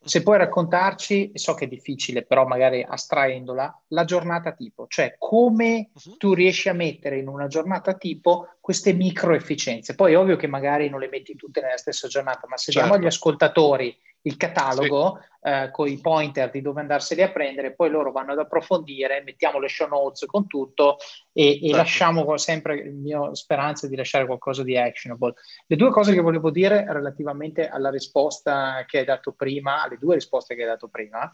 se 0.05 0.23
puoi 0.23 0.37
raccontarci, 0.37 1.31
so 1.33 1.55
che 1.55 1.65
è 1.65 1.69
difficile, 1.69 2.25
però 2.25 2.47
magari 2.47 2.85
astraendola, 2.87 3.83
la 3.89 4.05
giornata 4.05 4.53
tipo, 4.53 4.87
cioè 4.89 5.17
come 5.19 5.91
uh-huh. 5.95 6.17
tu 6.19 6.35
riesci 6.35 6.69
a 6.69 6.75
mettere 6.75 7.19
in 7.19 7.29
una 7.29 7.47
giornata 7.47 7.95
tipo 7.95 8.57
queste 8.61 8.93
micro 8.93 9.35
efficienze. 9.35 9.95
Poi 9.95 10.15
ovvio 10.15 10.37
che 10.37 10.47
magari 10.47 10.91
non 10.91 11.01
le 11.01 11.09
metti 11.09 11.35
tutte 11.37 11.63
nella 11.63 11.79
stessa 11.79 12.07
giornata, 12.07 12.47
ma 12.49 12.59
se 12.59 12.71
certo. 12.71 12.87
diamo 12.87 13.01
agli 13.01 13.09
ascoltatori 13.09 13.99
il 14.27 14.37
catalogo 14.37 15.21
sì. 15.21 15.29
Eh, 15.47 15.71
con 15.71 15.87
i 15.87 16.01
pointer 16.01 16.51
di 16.51 16.61
dove 16.61 16.81
andarseli 16.81 17.23
a 17.23 17.31
prendere, 17.31 17.73
poi 17.73 17.89
loro 17.89 18.11
vanno 18.11 18.33
ad 18.33 18.41
approfondire, 18.41 19.23
mettiamo 19.23 19.61
le 19.61 19.69
show 19.69 19.87
notes 19.87 20.27
con 20.27 20.49
tutto 20.49 20.97
e, 21.33 21.51
e 21.51 21.61
certo. 21.61 21.77
lasciamo 21.77 22.37
sempre, 22.37 22.85
la 22.85 22.91
mia 22.91 23.35
speranza 23.37 23.87
di 23.87 23.95
lasciare 23.95 24.27
qualcosa 24.27 24.65
di 24.65 24.77
actionable. 24.77 25.35
Le 25.67 25.77
due 25.77 25.91
cose 25.91 26.15
che 26.15 26.21
volevo 26.21 26.51
dire 26.51 26.85
relativamente 26.89 27.69
alla 27.69 27.91
risposta 27.91 28.85
che 28.89 28.99
hai 28.99 29.05
dato 29.05 29.35
prima, 29.35 29.85
alle 29.85 29.99
due 29.99 30.15
risposte 30.15 30.57
che 30.57 30.63
hai 30.63 30.69
dato 30.69 30.89
prima, 30.89 31.31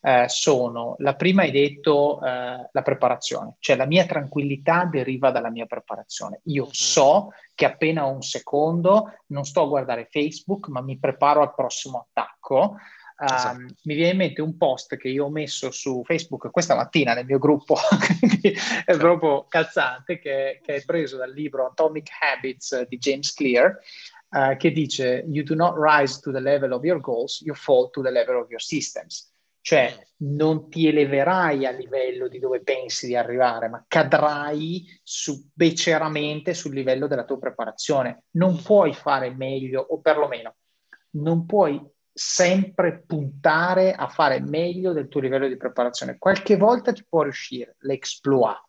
eh, 0.00 0.24
sono, 0.28 0.94
la 1.00 1.14
prima 1.14 1.42
hai 1.42 1.50
detto 1.50 2.18
eh, 2.24 2.66
la 2.72 2.82
preparazione, 2.82 3.56
cioè 3.58 3.76
la 3.76 3.84
mia 3.84 4.06
tranquillità 4.06 4.86
deriva 4.90 5.30
dalla 5.30 5.50
mia 5.50 5.66
preparazione. 5.66 6.40
Io 6.44 6.62
uh-huh. 6.64 6.70
so 6.72 7.28
che 7.54 7.66
appena 7.66 8.06
un 8.06 8.22
secondo 8.22 9.12
non 9.26 9.44
sto 9.44 9.64
a 9.64 9.68
guardare 9.68 10.08
Facebook, 10.10 10.68
ma 10.68 10.80
mi 10.80 10.98
preparo 10.98 11.42
al 11.42 11.54
prossimo 11.54 12.06
attacco. 12.08 12.76
Esatto. 13.22 13.58
Um, 13.58 13.66
mi 13.82 13.94
viene 13.94 14.12
in 14.12 14.16
mente 14.16 14.40
un 14.40 14.56
post 14.56 14.96
che 14.96 15.08
io 15.08 15.26
ho 15.26 15.30
messo 15.30 15.70
su 15.70 16.02
Facebook 16.04 16.50
questa 16.50 16.74
mattina 16.74 17.12
nel 17.12 17.26
mio 17.26 17.38
gruppo, 17.38 17.76
quindi 18.18 18.50
è 18.50 18.54
certo. 18.56 18.96
proprio 18.96 19.46
calzante, 19.46 20.18
che, 20.18 20.60
che, 20.62 20.76
è 20.76 20.84
preso 20.84 21.18
dal 21.18 21.30
libro 21.30 21.66
Atomic 21.66 22.08
Habits 22.18 22.86
di 22.88 22.96
James 22.96 23.34
Clear, 23.34 23.78
uh, 24.30 24.56
che 24.56 24.72
dice 24.72 25.24
You 25.28 25.44
do 25.44 25.54
not 25.54 25.74
rise 25.76 26.18
to 26.20 26.32
the 26.32 26.40
level 26.40 26.72
of 26.72 26.82
your 26.82 26.98
goals, 26.98 27.42
you 27.42 27.54
fall 27.54 27.90
to 27.90 28.00
the 28.00 28.10
level 28.10 28.36
of 28.36 28.48
your 28.48 28.62
systems. 28.62 29.28
Cioè 29.62 29.94
non 30.20 30.70
ti 30.70 30.88
eleverai 30.88 31.66
a 31.66 31.70
livello 31.70 32.26
di 32.26 32.38
dove 32.38 32.62
pensi 32.62 33.06
di 33.06 33.14
arrivare, 33.14 33.68
ma 33.68 33.84
cadrai 33.86 34.98
su, 35.02 35.50
beceramente 35.52 36.54
sul 36.54 36.72
livello 36.72 37.06
della 37.06 37.24
tua 37.24 37.38
preparazione. 37.38 38.22
Non 38.30 38.62
puoi 38.62 38.94
fare 38.94 39.28
meglio, 39.34 39.82
o 39.82 40.00
perlomeno 40.00 40.54
non 41.12 41.44
puoi 41.44 41.78
sempre 42.12 43.02
puntare 43.06 43.92
a 43.92 44.08
fare 44.08 44.40
meglio 44.40 44.92
del 44.92 45.08
tuo 45.08 45.20
livello 45.20 45.48
di 45.48 45.56
preparazione. 45.56 46.18
Qualche 46.18 46.56
volta 46.56 46.92
ti 46.92 47.04
può 47.08 47.22
riuscire 47.22 47.76
l'exploit, 47.80 48.60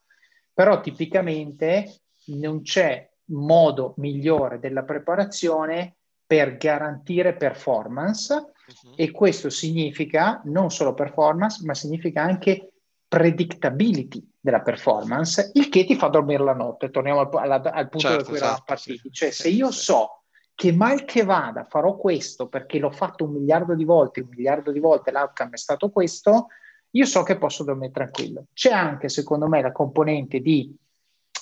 però 0.54 0.80
tipicamente 0.82 2.02
non 2.26 2.62
c'è 2.62 3.10
modo 3.32 3.94
migliore 3.98 4.60
della 4.60 4.84
preparazione 4.84 5.96
per 6.26 6.58
garantire 6.58 7.36
performance 7.36 8.34
uh-huh. 8.34 8.94
e 8.96 9.12
questo 9.12 9.50
significa 9.50 10.42
non 10.46 10.70
solo 10.72 10.94
performance, 10.94 11.66
ma 11.66 11.74
significa 11.74 12.22
anche 12.22 12.72
predictability 13.08 14.26
della 14.40 14.62
performance, 14.62 15.52
il 15.56 15.68
che 15.68 15.84
ti 15.84 15.96
fa 15.96 16.08
dormire 16.08 16.44
la 16.44 16.54
notte. 16.54 16.90
Torniamo 16.90 17.20
al, 17.20 17.52
al, 17.52 17.62
al 17.74 17.90
punto 17.90 18.08
certo, 18.08 18.18
da 18.18 18.24
cui 18.24 18.36
eravamo 18.38 18.54
esatto, 18.54 18.64
partiti. 18.66 19.00
Sì, 19.00 19.12
cioè, 19.12 19.32
sì, 19.32 19.42
se 19.42 19.50
io 19.50 19.72
sì. 19.72 19.80
so 19.80 20.21
che 20.62 20.72
mal 20.72 21.06
che 21.06 21.24
vada 21.24 21.64
farò 21.64 21.96
questo 21.96 22.48
perché 22.48 22.78
l'ho 22.78 22.92
fatto 22.92 23.24
un 23.24 23.32
miliardo 23.32 23.74
di 23.74 23.84
volte, 23.84 24.22
un 24.22 24.28
miliardo 24.30 24.72
di 24.72 24.78
volte 24.78 25.10
l'outcome 25.10 25.54
è 25.54 25.58
stato 25.58 25.90
questo, 25.90 26.50
io 26.92 27.06
so 27.08 27.24
che 27.24 27.40
posso 27.40 27.64
dormire 27.64 27.92
tranquillo. 27.92 28.46
C'è 28.54 28.72
anche, 28.72 29.10
secondo 29.10 29.48
me, 29.48 29.60
la 29.64 29.72
componente 29.72 30.40
di 30.40 30.72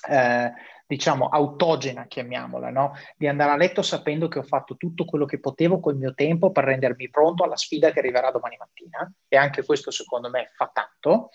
eh, 0.08 0.54
diciamo, 0.88 1.28
autogena, 1.28 2.06
chiamiamola, 2.06 2.70
no? 2.70 2.94
di 3.18 3.28
andare 3.28 3.52
a 3.52 3.58
letto 3.58 3.82
sapendo 3.82 4.30
che 4.30 4.40
ho 4.40 4.44
fatto 4.44 4.78
tutto 4.78 5.04
quello 5.04 5.26
che 5.26 5.42
potevo 5.42 5.82
col 5.82 5.98
mio 5.98 6.14
tempo 6.14 6.54
per 6.54 6.64
rendermi 6.64 7.10
pronto 7.10 7.44
alla 7.44 7.58
sfida 7.58 7.92
che 7.92 8.00
arriverà 8.00 8.32
domani 8.32 8.56
mattina. 8.58 9.12
E 9.28 9.36
anche 9.36 9.66
questo, 9.66 9.92
secondo 9.92 10.30
me, 10.30 10.52
fa 10.56 10.72
tanto. 10.74 11.32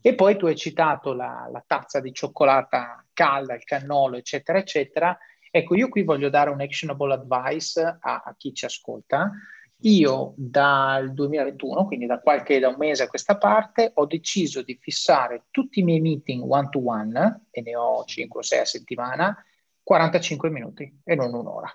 E 0.00 0.14
poi 0.14 0.38
tu 0.38 0.46
hai 0.46 0.56
citato 0.56 1.12
la, 1.12 1.46
la 1.52 1.62
tazza 1.66 2.00
di 2.00 2.14
cioccolata 2.14 3.04
calda, 3.12 3.54
il 3.54 3.64
cannolo, 3.64 4.16
eccetera, 4.16 4.56
eccetera. 4.56 5.18
Ecco, 5.56 5.74
io 5.74 5.88
qui 5.88 6.02
voglio 6.02 6.28
dare 6.28 6.50
un 6.50 6.60
actionable 6.60 7.14
advice 7.14 7.80
a, 7.80 8.22
a 8.24 8.34
chi 8.36 8.52
ci 8.52 8.66
ascolta. 8.66 9.32
Io 9.80 10.34
dal 10.36 11.14
2021, 11.14 11.86
quindi 11.86 12.04
da 12.04 12.20
qualche 12.20 12.58
da 12.58 12.68
un 12.68 12.76
mese 12.76 13.04
a 13.04 13.08
questa 13.08 13.38
parte, 13.38 13.90
ho 13.94 14.04
deciso 14.04 14.60
di 14.60 14.76
fissare 14.78 15.46
tutti 15.50 15.80
i 15.80 15.82
miei 15.82 16.00
meeting 16.00 16.44
one 16.46 16.68
to 16.68 16.86
one, 16.86 17.46
e 17.50 17.62
ne 17.62 17.74
ho 17.74 18.04
5 18.04 18.40
o 18.40 18.42
6 18.42 18.58
a 18.58 18.64
settimana, 18.66 19.44
45 19.82 20.50
minuti 20.50 21.00
e 21.02 21.14
non 21.14 21.32
un'ora. 21.32 21.74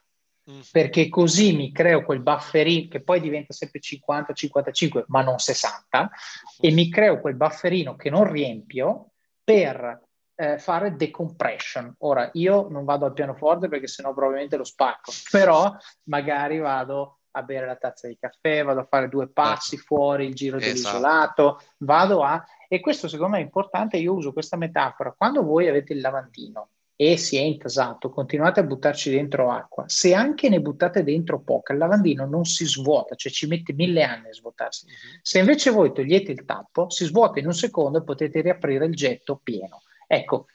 Mm. 0.51 0.59
Perché 0.71 1.09
così 1.09 1.55
mi 1.55 1.71
creo 1.71 2.03
quel 2.03 2.21
bufferino 2.21 2.87
che 2.87 3.01
poi 3.01 3.19
diventa 3.19 3.51
sempre 3.51 3.79
50-55, 3.79 5.05
ma 5.07 5.23
non 5.23 5.39
60, 5.39 6.11
e 6.59 6.71
mi 6.71 6.87
creo 6.87 7.19
quel 7.19 7.35
bufferino 7.35 7.95
che 7.95 8.11
non 8.11 8.31
riempio 8.31 9.13
per 9.43 10.09
eh, 10.41 10.57
fare 10.57 10.95
decompression. 10.95 11.93
Ora, 11.99 12.31
io 12.33 12.67
non 12.67 12.83
vado 12.83 13.05
al 13.05 13.13
pianoforte 13.13 13.67
perché 13.67 13.85
sennò 13.85 14.11
probabilmente 14.11 14.57
lo 14.57 14.63
spacco, 14.63 15.11
però 15.29 15.71
magari 16.05 16.57
vado 16.57 17.19
a 17.33 17.43
bere 17.43 17.67
la 17.67 17.75
tazza 17.75 18.07
di 18.07 18.17
caffè, 18.19 18.63
vado 18.63 18.79
a 18.79 18.87
fare 18.89 19.07
due 19.07 19.29
passi 19.29 19.75
esatto. 19.75 19.95
fuori 19.95 20.25
il 20.25 20.33
giro 20.33 20.57
esatto. 20.57 20.73
dell'isolato, 20.73 21.61
vado 21.77 22.23
a... 22.23 22.43
E 22.67 22.79
questo 22.79 23.07
secondo 23.07 23.35
me 23.35 23.39
è 23.39 23.43
importante, 23.43 23.97
io 23.97 24.13
uso 24.13 24.33
questa 24.33 24.57
metafora. 24.57 25.13
Quando 25.15 25.43
voi 25.43 25.67
avete 25.67 25.93
il 25.93 26.01
lavandino 26.01 26.69
e 26.95 27.17
si 27.17 27.37
è 27.37 27.41
intasato, 27.41 28.09
continuate 28.09 28.61
a 28.61 28.63
buttarci 28.63 29.11
dentro 29.11 29.51
acqua. 29.51 29.83
Se 29.87 30.15
anche 30.15 30.49
ne 30.49 30.59
buttate 30.59 31.03
dentro 31.03 31.39
poca, 31.39 31.73
il 31.73 31.79
lavandino 31.79 32.25
non 32.25 32.45
si 32.45 32.65
svuota, 32.65 33.13
cioè 33.13 33.31
ci 33.31 33.45
mette 33.45 33.73
mille 33.73 34.03
anni 34.03 34.29
a 34.29 34.33
svuotarsi. 34.33 34.85
Uh-huh. 34.85 35.19
Se 35.21 35.37
invece 35.37 35.69
voi 35.69 35.93
togliete 35.93 36.31
il 36.31 36.45
tappo, 36.45 36.89
si 36.89 37.05
svuota 37.05 37.39
in 37.39 37.45
un 37.45 37.53
secondo 37.53 37.99
e 37.99 38.03
potete 38.03 38.41
riaprire 38.41 38.85
il 38.85 38.95
getto 38.95 39.39
pieno. 39.41 39.83
Ecco, 40.13 40.47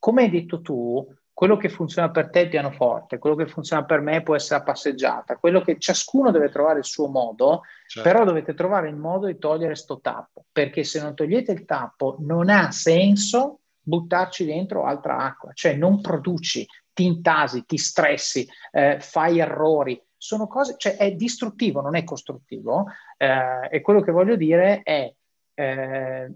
come 0.00 0.22
hai 0.22 0.30
detto 0.30 0.60
tu, 0.60 1.06
quello 1.32 1.56
che 1.56 1.68
funziona 1.68 2.10
per 2.10 2.30
te 2.30 2.40
è 2.40 2.42
il 2.44 2.48
pianoforte, 2.48 3.18
quello 3.18 3.36
che 3.36 3.46
funziona 3.46 3.84
per 3.84 4.00
me 4.00 4.24
può 4.24 4.34
essere 4.34 4.58
la 4.58 4.64
passeggiata, 4.64 5.36
quello 5.36 5.60
che 5.60 5.78
ciascuno 5.78 6.32
deve 6.32 6.48
trovare 6.48 6.80
il 6.80 6.84
suo 6.84 7.06
modo, 7.06 7.62
certo. 7.86 8.08
però 8.08 8.24
dovete 8.24 8.54
trovare 8.54 8.88
il 8.88 8.96
modo 8.96 9.26
di 9.26 9.38
togliere 9.38 9.76
sto 9.76 10.00
tappo, 10.00 10.46
perché 10.50 10.82
se 10.82 11.00
non 11.00 11.14
togliete 11.14 11.52
il 11.52 11.64
tappo 11.64 12.16
non 12.18 12.48
ha 12.48 12.72
senso 12.72 13.60
buttarci 13.80 14.44
dentro 14.44 14.84
altra 14.84 15.18
acqua, 15.18 15.52
cioè 15.54 15.74
non 15.76 16.00
produci, 16.00 16.66
ti 16.92 17.04
intasi, 17.04 17.64
ti 17.66 17.76
stressi, 17.76 18.44
eh, 18.72 18.98
fai 18.98 19.38
errori, 19.38 20.00
sono 20.16 20.48
cose, 20.48 20.74
cioè 20.76 20.96
è 20.96 21.12
distruttivo, 21.12 21.80
non 21.80 21.94
è 21.94 22.02
costruttivo, 22.02 22.86
eh, 23.16 23.68
e 23.70 23.80
quello 23.80 24.00
che 24.00 24.10
voglio 24.10 24.34
dire 24.34 24.80
è 24.82 25.12
eh, 25.54 26.30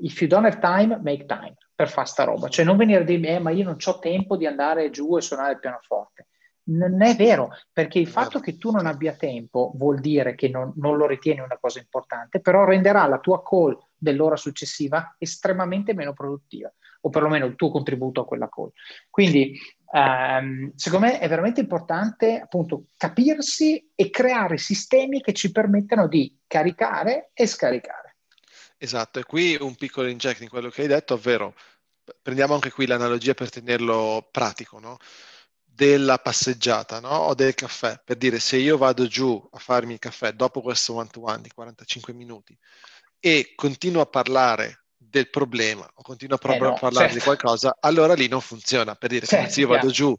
if 0.00 0.20
you 0.20 0.28
don't 0.28 0.44
have 0.44 0.58
time, 0.60 0.98
make 1.02 1.26
time 1.26 1.54
per 1.74 1.88
fare 1.88 2.06
sta 2.06 2.24
roba. 2.24 2.48
Cioè 2.48 2.64
non 2.64 2.76
venire 2.76 3.02
a 3.02 3.04
dirmi, 3.04 3.28
eh, 3.28 3.38
ma 3.38 3.50
io 3.50 3.64
non 3.64 3.76
ho 3.82 3.98
tempo 3.98 4.36
di 4.36 4.46
andare 4.46 4.90
giù 4.90 5.16
e 5.16 5.20
suonare 5.20 5.52
il 5.52 5.60
pianoforte. 5.60 6.26
Non 6.68 7.02
è 7.02 7.14
vero, 7.14 7.50
perché 7.72 7.98
il 7.98 8.08
fatto 8.08 8.40
che 8.40 8.58
tu 8.58 8.70
non 8.70 8.84
abbia 8.84 9.14
tempo 9.14 9.72
vuol 9.76 10.00
dire 10.00 10.34
che 10.34 10.48
non, 10.48 10.72
non 10.76 10.96
lo 10.96 11.06
ritieni 11.06 11.40
una 11.40 11.56
cosa 11.58 11.78
importante, 11.78 12.40
però 12.40 12.64
renderà 12.64 13.06
la 13.06 13.20
tua 13.20 13.42
call 13.42 13.78
dell'ora 13.96 14.36
successiva 14.36 15.14
estremamente 15.18 15.94
meno 15.94 16.12
produttiva, 16.12 16.70
o 17.02 17.08
perlomeno 17.08 17.46
il 17.46 17.54
tuo 17.54 17.70
contributo 17.70 18.20
a 18.20 18.26
quella 18.26 18.48
call. 18.50 18.70
Quindi, 19.08 19.58
ehm, 19.94 20.72
secondo 20.74 21.06
me 21.06 21.18
è 21.20 21.28
veramente 21.28 21.60
importante 21.60 22.38
appunto 22.38 22.88
capirsi 22.96 23.92
e 23.94 24.10
creare 24.10 24.58
sistemi 24.58 25.22
che 25.22 25.32
ci 25.32 25.50
permettano 25.50 26.06
di 26.06 26.36
caricare 26.46 27.30
e 27.32 27.46
scaricare. 27.46 28.07
Esatto, 28.78 29.18
e 29.18 29.24
qui 29.24 29.56
un 29.60 29.74
piccolo 29.74 30.08
inject 30.08 30.40
in 30.40 30.48
quello 30.48 30.70
che 30.70 30.82
hai 30.82 30.88
detto, 30.88 31.14
ovvero 31.14 31.54
prendiamo 32.22 32.54
anche 32.54 32.70
qui 32.70 32.86
l'analogia 32.86 33.34
per 33.34 33.50
tenerlo 33.50 34.28
pratico, 34.30 34.78
no? 34.78 34.98
della 35.78 36.18
passeggiata 36.18 36.98
no? 36.98 37.10
o 37.10 37.34
del 37.34 37.54
caffè, 37.54 38.00
per 38.04 38.16
dire 38.16 38.40
se 38.40 38.56
io 38.56 38.76
vado 38.76 39.06
giù 39.06 39.40
a 39.52 39.58
farmi 39.58 39.92
il 39.92 39.98
caffè 39.98 40.32
dopo 40.32 40.60
questo 40.60 40.94
one-to-one 40.94 41.42
di 41.42 41.50
45 41.50 42.12
minuti 42.12 42.56
e 43.20 43.52
continuo 43.54 44.00
a 44.02 44.06
parlare 44.06 44.86
del 44.96 45.30
problema 45.30 45.88
o 45.94 46.02
continuo 46.02 46.36
a 46.40 46.52
eh 46.52 46.58
no, 46.58 46.74
parlare 46.74 47.06
certo. 47.06 47.14
di 47.14 47.20
qualcosa, 47.20 47.76
allora 47.80 48.14
lì 48.14 48.28
non 48.28 48.40
funziona. 48.40 48.94
Per 48.94 49.08
dire 49.08 49.26
certo, 49.26 49.52
se 49.52 49.60
io 49.60 49.68
vado 49.68 49.90
giù, 49.90 50.16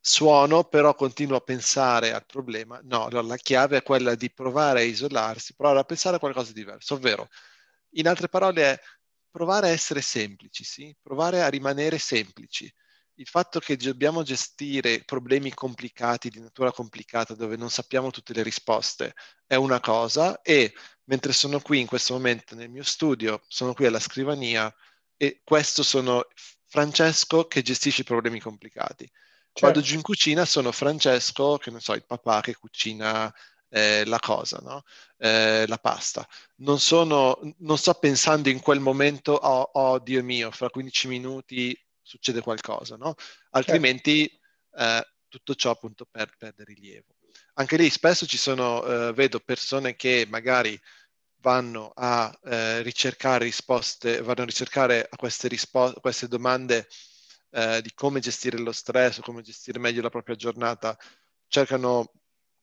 suono, 0.00 0.64
però 0.64 0.94
continuo 0.94 1.36
a 1.36 1.40
pensare 1.40 2.12
al 2.12 2.26
problema, 2.26 2.80
no, 2.84 3.06
allora 3.06 3.26
la 3.26 3.36
chiave 3.36 3.78
è 3.78 3.82
quella 3.82 4.14
di 4.14 4.30
provare 4.30 4.80
a 4.80 4.84
isolarsi, 4.84 5.54
provare 5.54 5.80
a 5.80 5.84
pensare 5.84 6.16
a 6.16 6.18
qualcosa 6.18 6.52
di 6.52 6.60
diverso, 6.60 6.94
ovvero, 6.94 7.28
in 7.94 8.08
altre 8.08 8.28
parole, 8.28 8.62
è 8.62 8.80
provare 9.30 9.68
a 9.68 9.72
essere 9.72 10.00
semplici, 10.00 10.64
sì? 10.64 10.94
provare 11.02 11.42
a 11.42 11.48
rimanere 11.48 11.98
semplici 11.98 12.72
il 13.16 13.26
fatto 13.26 13.60
che 13.60 13.76
dobbiamo 13.76 14.22
gestire 14.22 15.02
problemi 15.04 15.52
complicati, 15.52 16.30
di 16.30 16.40
natura 16.40 16.72
complicata, 16.72 17.34
dove 17.34 17.56
non 17.56 17.70
sappiamo 17.70 18.10
tutte 18.10 18.32
le 18.32 18.42
risposte, 18.42 19.14
è 19.46 19.54
una 19.54 19.80
cosa 19.80 20.40
e 20.40 20.74
mentre 21.04 21.32
sono 21.32 21.60
qui 21.60 21.80
in 21.80 21.86
questo 21.86 22.14
momento 22.14 22.54
nel 22.54 22.70
mio 22.70 22.82
studio, 22.82 23.42
sono 23.46 23.72
qui 23.74 23.86
alla 23.86 24.00
scrivania 24.00 24.72
e 25.16 25.42
questo 25.44 25.82
sono 25.82 26.26
Francesco 26.66 27.46
che 27.46 27.62
gestisce 27.62 28.00
i 28.00 28.04
problemi 28.04 28.40
complicati. 28.40 29.04
Certo. 29.04 29.66
Vado 29.66 29.80
giù 29.80 29.94
in 29.94 30.02
cucina, 30.02 30.44
sono 30.44 30.72
Francesco, 30.72 31.58
che 31.58 31.70
non 31.70 31.80
so, 31.80 31.92
il 31.92 32.04
papà 32.04 32.40
che 32.40 32.56
cucina 32.56 33.32
eh, 33.74 34.04
la 34.06 34.20
cosa, 34.20 34.60
no? 34.62 34.84
eh, 35.18 35.64
la 35.66 35.78
pasta. 35.78 36.26
Non, 36.58 36.78
sono, 36.78 37.40
non 37.58 37.76
sto 37.76 37.92
pensando 37.94 38.48
in 38.48 38.60
quel 38.60 38.78
momento, 38.78 39.32
oh, 39.32 39.68
oh 39.72 39.98
Dio 39.98 40.22
mio, 40.22 40.52
fra 40.52 40.70
15 40.70 41.08
minuti 41.08 41.76
succede 42.00 42.40
qualcosa, 42.40 42.96
no? 42.96 43.16
Altrimenti 43.50 44.30
eh, 44.76 45.06
tutto 45.26 45.54
ciò 45.56 45.70
appunto 45.70 46.06
per, 46.08 46.36
perde 46.38 46.62
rilievo. 46.62 47.16
Anche 47.54 47.76
lì 47.76 47.90
spesso 47.90 48.26
ci 48.26 48.36
sono, 48.36 48.84
eh, 48.84 49.12
vedo 49.12 49.40
persone 49.40 49.96
che 49.96 50.24
magari 50.28 50.80
vanno 51.38 51.90
a 51.96 52.32
eh, 52.44 52.80
ricercare 52.82 53.44
risposte, 53.44 54.22
vanno 54.22 54.42
a 54.42 54.46
ricercare 54.46 55.04
a 55.10 55.16
queste, 55.16 55.48
rispo- 55.48 55.92
queste 56.00 56.28
domande 56.28 56.86
eh, 57.50 57.82
di 57.82 57.92
come 57.92 58.20
gestire 58.20 58.58
lo 58.58 58.72
stress 58.72 59.20
come 59.20 59.42
gestire 59.42 59.80
meglio 59.80 60.00
la 60.00 60.10
propria 60.10 60.36
giornata, 60.36 60.96
cercano 61.48 62.12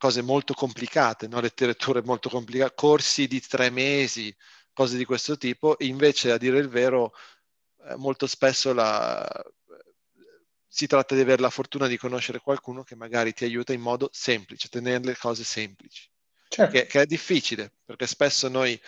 cose 0.02 0.24
molto 0.24 0.56
complicate, 0.56 1.28
no? 1.28 1.40
letterature 1.40 2.02
molto 2.02 2.28
complicate, 2.28 2.74
corsi 2.74 3.28
di 3.28 3.40
tre 3.40 3.70
mesi, 3.70 4.36
cose 4.74 4.98
di 4.98 5.06
questo 5.06 5.38
tipo, 5.38 5.76
invece 5.82 6.32
a 6.32 6.40
dire 6.40 6.58
il 6.58 6.70
vero 6.70 7.14
eh, 7.86 7.96
molto 7.98 8.26
spesso 8.26 8.74
la, 8.74 9.24
si 10.68 10.88
tratta 10.88 11.14
di 11.14 11.22
avere 11.22 11.40
la 11.40 11.52
fortuna 11.52 11.86
di 11.86 11.98
conoscere 11.98 12.40
qualcuno 12.40 12.82
che 12.82 12.96
magari 12.96 13.32
ti 13.32 13.44
aiuta 13.44 13.74
in 13.74 13.82
modo 13.82 14.10
semplice, 14.12 14.70
tenere 14.70 15.04
le 15.04 15.16
cose 15.16 15.44
semplici, 15.44 16.10
certo. 16.48 16.74
che, 16.74 16.88
che, 16.88 17.02
è 17.02 17.06
difficile 17.06 17.72
perché 17.86 18.08
spesso 18.08 18.48
noi 18.48 18.72
eh, 18.74 18.82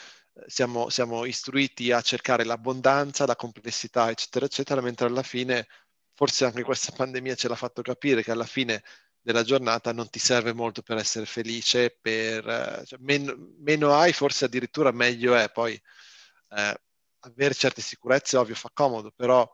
siamo, 0.47 0.89
siamo, 0.89 1.25
istruiti 1.25 1.91
a 1.91 2.01
cercare 2.01 2.43
l'abbondanza, 2.43 3.27
la 3.27 3.35
complessità, 3.35 4.09
eccetera, 4.09 4.47
eccetera, 4.47 4.81
mentre 4.81 5.05
alla 5.05 5.21
fine, 5.21 5.67
forse 6.15 6.45
anche 6.45 6.63
questa 6.63 6.91
pandemia 6.91 7.35
ce 7.35 7.49
l'ha 7.49 7.55
fatto 7.55 7.83
capire 7.83 8.23
che 8.23 8.31
alla 8.31 8.47
fine 8.47 8.81
della 9.23 9.43
giornata 9.43 9.93
non 9.93 10.09
ti 10.09 10.19
serve 10.19 10.53
molto 10.53 10.81
per 10.81 10.97
essere 10.97 11.25
felice, 11.25 11.97
per, 11.99 12.47
eh, 12.47 12.85
cioè, 12.85 12.99
meno, 13.01 13.33
meno, 13.59 13.93
hai, 13.93 14.11
forse 14.11 14.45
addirittura 14.45 14.91
meglio 14.91 15.33
è. 15.33 15.49
Poi 15.49 15.73
eh, 15.73 16.81
avere 17.19 17.53
certe 17.53 17.81
sicurezze, 17.81 18.35
ovvio, 18.37 18.53
fa 18.53 18.69
comodo, 18.73 19.11
però 19.15 19.49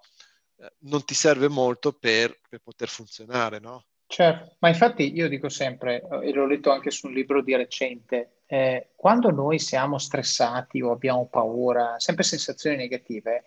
eh, 0.57 0.73
non 0.79 1.05
ti 1.05 1.13
serve 1.13 1.47
molto 1.47 1.93
per, 1.93 2.39
per, 2.49 2.59
poter 2.61 2.87
funzionare, 2.87 3.59
no? 3.59 3.85
Certo, 4.07 4.55
ma 4.59 4.69
infatti 4.69 5.13
io 5.13 5.29
dico 5.29 5.49
sempre, 5.49 6.01
e 6.23 6.33
l'ho 6.33 6.47
letto 6.47 6.71
anche 6.71 6.89
su 6.89 7.05
un 7.05 7.13
libro 7.13 7.43
di 7.43 7.55
recente, 7.55 8.39
eh, 8.47 8.89
quando 8.95 9.29
noi 9.29 9.59
siamo 9.59 9.99
stressati 9.99 10.81
o 10.81 10.91
abbiamo 10.91 11.27
paura, 11.27 11.99
sempre 11.99 12.23
sensazioni 12.23 12.75
negative, 12.75 13.43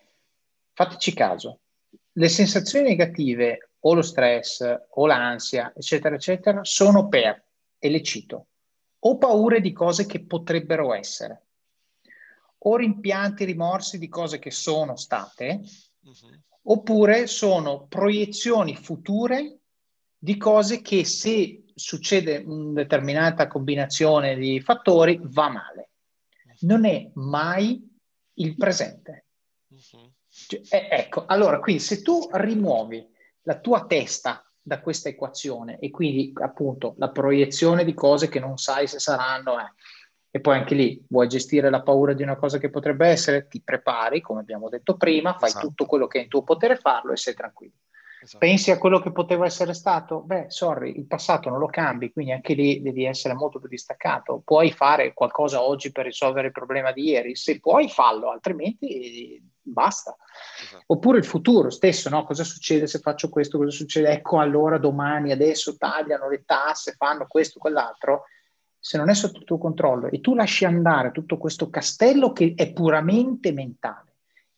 fateci 0.72 1.14
caso, 1.14 1.61
le 2.12 2.28
sensazioni 2.28 2.88
negative 2.88 3.70
o 3.80 3.94
lo 3.94 4.02
stress 4.02 4.64
o 4.90 5.06
l'ansia, 5.06 5.72
eccetera, 5.74 6.14
eccetera, 6.14 6.60
sono 6.62 7.08
per, 7.08 7.44
e 7.78 7.90
le 7.90 8.02
cito, 8.02 8.46
o 9.00 9.18
paure 9.18 9.60
di 9.60 9.72
cose 9.72 10.06
che 10.06 10.24
potrebbero 10.24 10.94
essere 10.94 11.46
o 12.64 12.76
rimpianti, 12.76 13.44
rimorsi 13.44 13.98
di 13.98 14.08
cose 14.08 14.38
che 14.38 14.50
sono 14.50 14.96
state, 14.96 15.60
uh-huh. 16.00 16.40
oppure 16.62 17.26
sono 17.26 17.86
proiezioni 17.86 18.76
future 18.76 19.58
di 20.16 20.36
cose 20.36 20.80
che 20.80 21.04
se 21.04 21.64
succede 21.74 22.42
una 22.46 22.82
determinata 22.82 23.48
combinazione 23.48 24.36
di 24.36 24.60
fattori 24.60 25.18
va 25.22 25.48
male. 25.48 25.90
Non 26.60 26.84
è 26.84 27.10
mai 27.14 27.84
il 28.34 28.56
presente. 28.56 29.26
Uh-huh. 29.68 30.12
Cioè, 30.32 30.62
eh, 30.70 30.88
ecco, 30.90 31.24
allora 31.26 31.60
qui 31.60 31.78
se 31.78 32.00
tu 32.00 32.26
rimuovi 32.32 33.06
la 33.42 33.58
tua 33.58 33.84
testa 33.84 34.42
da 34.60 34.80
questa 34.80 35.10
equazione 35.10 35.78
e 35.78 35.90
quindi 35.90 36.32
appunto 36.40 36.94
la 36.96 37.10
proiezione 37.10 37.84
di 37.84 37.92
cose 37.92 38.28
che 38.28 38.40
non 38.40 38.56
sai 38.56 38.86
se 38.86 38.98
saranno, 38.98 39.60
eh, 39.60 39.72
e 40.30 40.40
poi 40.40 40.56
anche 40.56 40.74
lì 40.74 41.04
vuoi 41.10 41.28
gestire 41.28 41.68
la 41.68 41.82
paura 41.82 42.14
di 42.14 42.22
una 42.22 42.36
cosa 42.36 42.56
che 42.56 42.70
potrebbe 42.70 43.06
essere, 43.06 43.48
ti 43.48 43.60
prepari, 43.60 44.22
come 44.22 44.40
abbiamo 44.40 44.70
detto 44.70 44.96
prima, 44.96 45.36
fai 45.36 45.50
esatto. 45.50 45.66
tutto 45.66 45.84
quello 45.84 46.06
che 46.06 46.20
è 46.20 46.22
in 46.22 46.28
tuo 46.28 46.42
potere 46.42 46.76
farlo 46.76 47.12
e 47.12 47.18
sei 47.18 47.34
tranquillo. 47.34 47.74
Esatto. 48.22 48.38
Pensi 48.38 48.70
a 48.70 48.78
quello 48.78 49.00
che 49.00 49.10
poteva 49.10 49.46
essere 49.46 49.74
stato? 49.74 50.20
Beh, 50.20 50.44
sorry, 50.48 50.96
il 50.96 51.06
passato 51.06 51.50
non 51.50 51.58
lo 51.58 51.66
cambi, 51.66 52.12
quindi 52.12 52.30
anche 52.30 52.54
lì 52.54 52.80
devi 52.80 53.04
essere 53.04 53.34
molto 53.34 53.58
più 53.58 53.68
distaccato. 53.68 54.42
Puoi 54.44 54.70
fare 54.70 55.12
qualcosa 55.12 55.60
oggi 55.60 55.90
per 55.90 56.04
risolvere 56.04 56.46
il 56.46 56.52
problema 56.52 56.92
di 56.92 57.02
ieri, 57.02 57.34
se 57.34 57.58
puoi 57.58 57.88
fallo, 57.88 58.30
altrimenti 58.30 59.42
basta. 59.60 60.16
Esatto. 60.62 60.84
Oppure 60.86 61.18
il 61.18 61.24
futuro 61.24 61.70
stesso, 61.70 62.08
no? 62.10 62.22
Cosa 62.22 62.44
succede 62.44 62.86
se 62.86 63.00
faccio 63.00 63.28
questo? 63.28 63.58
Cosa 63.58 63.70
succede? 63.70 64.10
Ecco 64.10 64.38
allora 64.38 64.78
domani, 64.78 65.32
adesso 65.32 65.76
tagliano 65.76 66.28
le 66.28 66.44
tasse, 66.44 66.94
fanno 66.96 67.26
questo, 67.26 67.58
quell'altro 67.58 68.26
se 68.78 68.98
non 68.98 69.10
è 69.10 69.14
sotto 69.14 69.38
il 69.38 69.44
tuo 69.44 69.58
controllo 69.58 70.08
e 70.08 70.20
tu 70.20 70.34
lasci 70.34 70.64
andare 70.64 71.12
tutto 71.12 71.38
questo 71.38 71.70
castello 71.70 72.32
che 72.32 72.54
è 72.56 72.72
puramente 72.72 73.52
mentale 73.52 74.11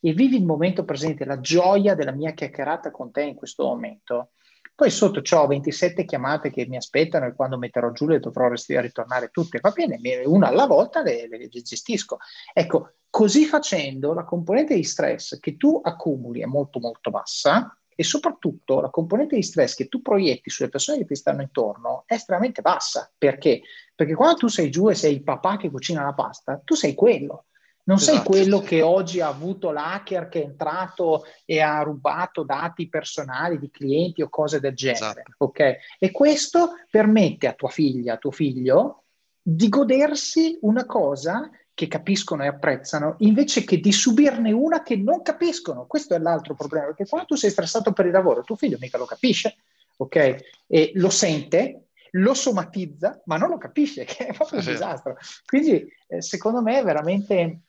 e 0.06 0.12
vivi 0.12 0.36
il 0.36 0.44
momento 0.44 0.84
presente, 0.84 1.24
la 1.24 1.40
gioia 1.40 1.94
della 1.94 2.12
mia 2.12 2.32
chiacchierata 2.32 2.90
con 2.90 3.10
te 3.10 3.22
in 3.22 3.34
questo 3.34 3.64
momento, 3.64 4.32
poi 4.74 4.90
sotto 4.90 5.22
ho 5.34 5.46
27 5.46 6.04
chiamate 6.04 6.50
che 6.50 6.66
mi 6.66 6.76
aspettano 6.76 7.24
e 7.24 7.34
quando 7.34 7.56
metterò 7.56 7.90
giù 7.90 8.06
le 8.06 8.20
dovrò 8.20 8.50
ritornare 8.50 9.30
tutte. 9.30 9.60
Va 9.62 9.70
bene, 9.70 9.98
una 10.26 10.48
alla 10.48 10.66
volta 10.66 11.00
le, 11.00 11.26
le, 11.26 11.48
gestisco. 11.48 12.18
Ecco, 12.52 12.96
così 13.08 13.46
facendo 13.46 14.12
la 14.12 14.24
componente 14.24 14.74
di 14.74 14.84
stress 14.84 15.38
che 15.40 15.56
tu 15.56 15.80
accumuli 15.82 16.42
è 16.42 16.46
molto 16.46 16.80
molto 16.80 17.10
bassa 17.10 17.74
e 17.94 18.02
soprattutto 18.02 18.80
la 18.80 18.90
componente 18.90 19.36
di 19.36 19.42
stress 19.42 19.74
che 19.74 19.88
tu 19.88 20.02
proietti 20.02 20.50
sulle 20.50 20.68
persone 20.68 20.98
che 20.98 21.06
ti 21.06 21.14
stanno 21.14 21.40
intorno 21.40 22.02
è 22.04 22.12
estremamente 22.14 22.60
bassa. 22.60 23.10
Perché? 23.16 23.62
Perché 23.94 24.14
quando 24.14 24.36
tu 24.36 24.48
sei 24.48 24.70
giù 24.70 24.90
e 24.90 24.94
sei 24.94 25.14
il 25.14 25.22
papà 25.22 25.56
che 25.56 25.70
cucina 25.70 26.02
la 26.02 26.12
pasta, 26.12 26.60
tu 26.62 26.74
sei 26.74 26.94
quello. 26.94 27.46
Non 27.86 27.98
esatto. 27.98 28.16
sei 28.16 28.24
quello 28.24 28.60
che 28.60 28.80
oggi 28.80 29.20
ha 29.20 29.28
avuto 29.28 29.70
l'hacker 29.70 30.28
che 30.28 30.40
è 30.40 30.44
entrato 30.44 31.24
e 31.44 31.60
ha 31.60 31.82
rubato 31.82 32.42
dati 32.42 32.88
personali 32.88 33.58
di 33.58 33.70
clienti 33.70 34.22
o 34.22 34.28
cose 34.28 34.58
del 34.58 34.74
genere. 34.74 35.22
Esatto. 35.22 35.34
Okay? 35.38 35.76
E 35.98 36.10
questo 36.10 36.70
permette 36.90 37.46
a 37.46 37.52
tua 37.52 37.68
figlia, 37.68 38.14
a 38.14 38.16
tuo 38.16 38.30
figlio, 38.30 39.02
di 39.42 39.68
godersi 39.68 40.58
una 40.62 40.86
cosa 40.86 41.50
che 41.74 41.88
capiscono 41.88 42.44
e 42.44 42.46
apprezzano, 42.46 43.16
invece 43.18 43.64
che 43.64 43.80
di 43.80 43.92
subirne 43.92 44.52
una 44.52 44.82
che 44.82 44.96
non 44.96 45.22
capiscono. 45.22 45.86
Questo 45.86 46.14
è 46.14 46.18
l'altro 46.18 46.54
problema, 46.54 46.86
perché 46.86 47.06
quando 47.06 47.26
tu 47.26 47.34
sei 47.34 47.50
stressato 47.50 47.92
per 47.92 48.06
il 48.06 48.12
lavoro, 48.12 48.42
tuo 48.42 48.56
figlio 48.56 48.78
mica 48.80 48.96
lo 48.96 49.04
capisce, 49.04 49.56
ok? 49.96 50.36
E 50.68 50.92
lo 50.94 51.10
sente, 51.10 51.88
lo 52.12 52.32
somatizza, 52.32 53.20
ma 53.24 53.36
non 53.36 53.50
lo 53.50 53.58
capisce, 53.58 54.04
che 54.06 54.26
è 54.28 54.32
proprio 54.32 54.60
un 54.60 54.64
disastro. 54.64 55.16
Quindi, 55.44 55.84
eh, 56.06 56.22
secondo 56.22 56.62
me, 56.62 56.78
è 56.78 56.84
veramente 56.84 57.60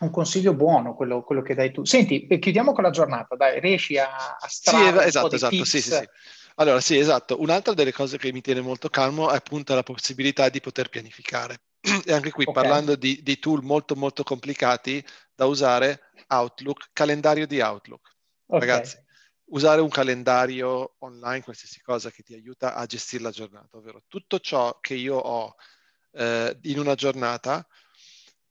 un 0.00 0.10
consiglio 0.10 0.54
buono 0.54 0.94
quello, 0.94 1.22
quello, 1.22 1.42
che 1.42 1.54
dai 1.54 1.72
tu. 1.72 1.84
Senti, 1.84 2.26
eh, 2.26 2.38
chiudiamo 2.38 2.72
con 2.72 2.84
la 2.84 2.90
giornata, 2.90 3.36
dai, 3.36 3.60
riesci 3.60 3.98
a, 3.98 4.36
a 4.38 4.48
strada 4.48 5.02
Sì, 5.02 5.08
esatto, 5.08 5.34
esatto, 5.34 5.64
sì, 5.64 5.80
sì, 5.80 5.90
sì. 5.90 6.08
Allora, 6.56 6.80
sì, 6.80 6.98
esatto. 6.98 7.40
Un'altra 7.40 7.74
delle 7.74 7.92
cose 7.92 8.18
che 8.18 8.32
mi 8.32 8.40
tiene 8.40 8.60
molto 8.60 8.88
calmo 8.88 9.30
è 9.30 9.36
appunto 9.36 9.74
la 9.74 9.82
possibilità 9.82 10.48
di 10.48 10.60
poter 10.60 10.88
pianificare. 10.88 11.60
E 12.04 12.12
anche 12.12 12.30
qui, 12.30 12.44
okay. 12.46 12.54
parlando 12.54 12.96
di, 12.96 13.20
di, 13.22 13.38
tool 13.38 13.62
molto, 13.62 13.94
molto 13.94 14.22
complicati 14.22 15.04
da 15.34 15.46
usare, 15.46 16.10
Outlook, 16.28 16.90
calendario 16.92 17.46
di 17.46 17.60
Outlook. 17.60 18.16
Okay. 18.46 18.68
Ragazzi, 18.68 18.96
usare 19.50 19.80
un 19.80 19.88
calendario 19.88 20.96
online, 20.98 21.42
qualsiasi 21.42 21.80
cosa 21.80 22.10
che 22.10 22.22
ti 22.22 22.34
aiuta 22.34 22.74
a 22.74 22.84
gestire 22.86 23.22
la 23.22 23.30
giornata, 23.30 23.76
ovvero 23.76 24.02
tutto 24.06 24.38
ciò 24.40 24.78
che 24.80 24.94
io 24.94 25.16
ho 25.16 25.54
eh, 26.12 26.58
in 26.62 26.78
una 26.78 26.94
giornata, 26.94 27.66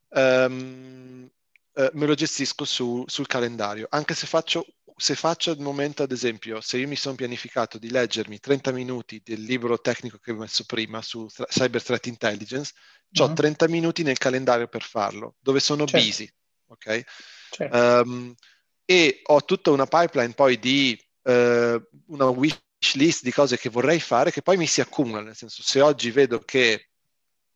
um, 0.09 1.29
eh, 1.73 1.89
me 1.93 2.05
lo 2.05 2.13
gestisco 2.13 2.65
su, 2.65 3.03
sul 3.07 3.27
calendario, 3.27 3.87
anche 3.89 4.13
se 4.13 4.27
faccio 4.27 4.65
se 4.99 5.15
faccio 5.15 5.51
al 5.51 5.59
momento, 5.59 6.03
ad 6.03 6.11
esempio, 6.11 6.59
se 6.59 6.77
io 6.77 6.87
mi 6.87 6.97
sono 6.97 7.15
pianificato 7.15 7.77
di 7.77 7.89
leggermi 7.89 8.37
30 8.37 8.73
minuti 8.73 9.21
del 9.23 9.41
libro 9.41 9.79
tecnico 9.79 10.17
che 10.17 10.31
ho 10.31 10.35
messo 10.35 10.65
prima 10.65 11.01
su 11.01 11.25
Cyber 11.25 11.81
Threat 11.81 12.07
Intelligence, 12.07 12.73
ho 13.17 13.25
uh-huh. 13.25 13.33
30 13.33 13.69
minuti 13.69 14.03
nel 14.03 14.17
calendario 14.17 14.67
per 14.67 14.83
farlo, 14.83 15.35
dove 15.39 15.61
sono 15.61 15.85
certo. 15.85 16.05
busy, 16.05 16.29
ok? 16.67 17.03
Certo. 17.49 17.77
Um, 17.77 18.35
e 18.83 19.21
ho 19.23 19.45
tutta 19.45 19.71
una 19.71 19.85
pipeline 19.85 20.33
poi 20.33 20.59
di 20.59 21.01
uh, 21.21 21.81
una 22.07 22.27
wish 22.27 22.59
list 22.95 23.23
di 23.23 23.31
cose 23.31 23.57
che 23.57 23.69
vorrei 23.69 24.01
fare 24.01 24.31
che 24.31 24.41
poi 24.41 24.57
mi 24.57 24.67
si 24.67 24.81
accumulano, 24.81 25.27
nel 25.27 25.35
senso 25.35 25.63
se 25.63 25.79
oggi 25.79 26.11
vedo 26.11 26.39
che 26.39 26.88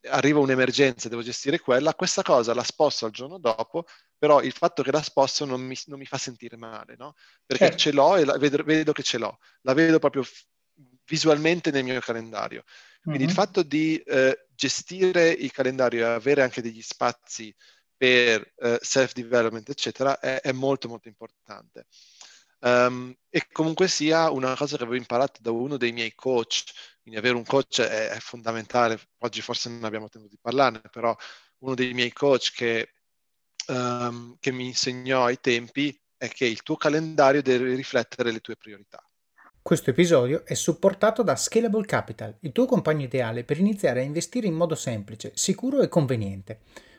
arriva 0.08 0.38
un'emergenza 0.40 1.06
e 1.06 1.10
devo 1.10 1.22
gestire 1.22 1.60
quella, 1.60 1.94
questa 1.94 2.22
cosa 2.22 2.54
la 2.54 2.62
sposto 2.62 3.06
al 3.06 3.10
giorno 3.10 3.38
dopo, 3.38 3.86
però 4.18 4.42
il 4.42 4.52
fatto 4.52 4.82
che 4.82 4.90
la 4.90 5.02
sposto 5.02 5.44
non 5.44 5.60
mi, 5.60 5.76
non 5.86 5.98
mi 5.98 6.06
fa 6.06 6.18
sentire 6.18 6.56
male, 6.56 6.94
no? 6.96 7.14
Perché 7.44 7.64
certo. 7.64 7.78
ce 7.78 7.92
l'ho 7.92 8.16
e 8.16 8.24
la, 8.24 8.38
vedo, 8.38 8.62
vedo, 8.62 8.92
che 8.92 9.02
ce 9.02 9.18
l'ho, 9.18 9.38
la 9.62 9.74
vedo 9.74 9.98
proprio 9.98 10.24
visualmente 11.06 11.70
nel 11.70 11.84
mio 11.84 12.00
calendario. 12.00 12.62
Quindi 13.02 13.20
mm-hmm. 13.20 13.28
il 13.28 13.34
fatto 13.34 13.62
di 13.62 13.96
eh, 13.98 14.46
gestire 14.54 15.28
il 15.28 15.52
calendario 15.52 16.06
e 16.06 16.10
avere 16.10 16.42
anche 16.42 16.62
degli 16.62 16.82
spazi 16.82 17.54
per 17.96 18.52
eh, 18.56 18.78
self-development, 18.80 19.68
eccetera, 19.68 20.18
è, 20.18 20.40
è, 20.40 20.52
molto 20.52 20.88
molto 20.88 21.08
importante. 21.08 21.86
Um, 22.60 23.14
e 23.28 23.46
comunque 23.52 23.88
sia 23.88 24.30
una 24.30 24.56
cosa 24.56 24.76
che 24.76 24.82
avevo 24.84 24.96
imparato 24.96 25.40
da 25.42 25.50
uno 25.50 25.76
dei 25.76 25.92
miei 25.92 26.14
coach, 26.14 26.64
quindi 27.04 27.20
avere 27.20 27.36
un 27.36 27.44
coach 27.44 27.82
è, 27.82 28.08
è 28.08 28.18
fondamentale, 28.18 28.98
oggi 29.18 29.42
forse 29.42 29.68
non 29.68 29.84
abbiamo 29.84 30.08
tempo 30.08 30.26
di 30.26 30.38
parlarne, 30.40 30.80
però 30.90 31.14
uno 31.58 31.74
dei 31.74 31.92
miei 31.92 32.12
coach 32.14 32.52
che, 32.54 32.94
um, 33.68 34.36
che 34.40 34.50
mi 34.50 34.68
insegnò 34.68 35.24
ai 35.24 35.38
tempi 35.38 35.94
è 36.16 36.28
che 36.28 36.46
il 36.46 36.62
tuo 36.62 36.76
calendario 36.76 37.42
deve 37.42 37.74
riflettere 37.74 38.32
le 38.32 38.40
tue 38.40 38.56
priorità. 38.56 39.06
Questo 39.60 39.90
episodio 39.90 40.46
è 40.46 40.54
supportato 40.54 41.22
da 41.22 41.36
Scalable 41.36 41.84
Capital, 41.84 42.38
il 42.40 42.52
tuo 42.52 42.64
compagno 42.64 43.04
ideale 43.04 43.44
per 43.44 43.58
iniziare 43.58 44.00
a 44.00 44.04
investire 44.04 44.46
in 44.46 44.54
modo 44.54 44.74
semplice, 44.74 45.32
sicuro 45.34 45.82
e 45.82 45.88
conveniente. 45.88 46.60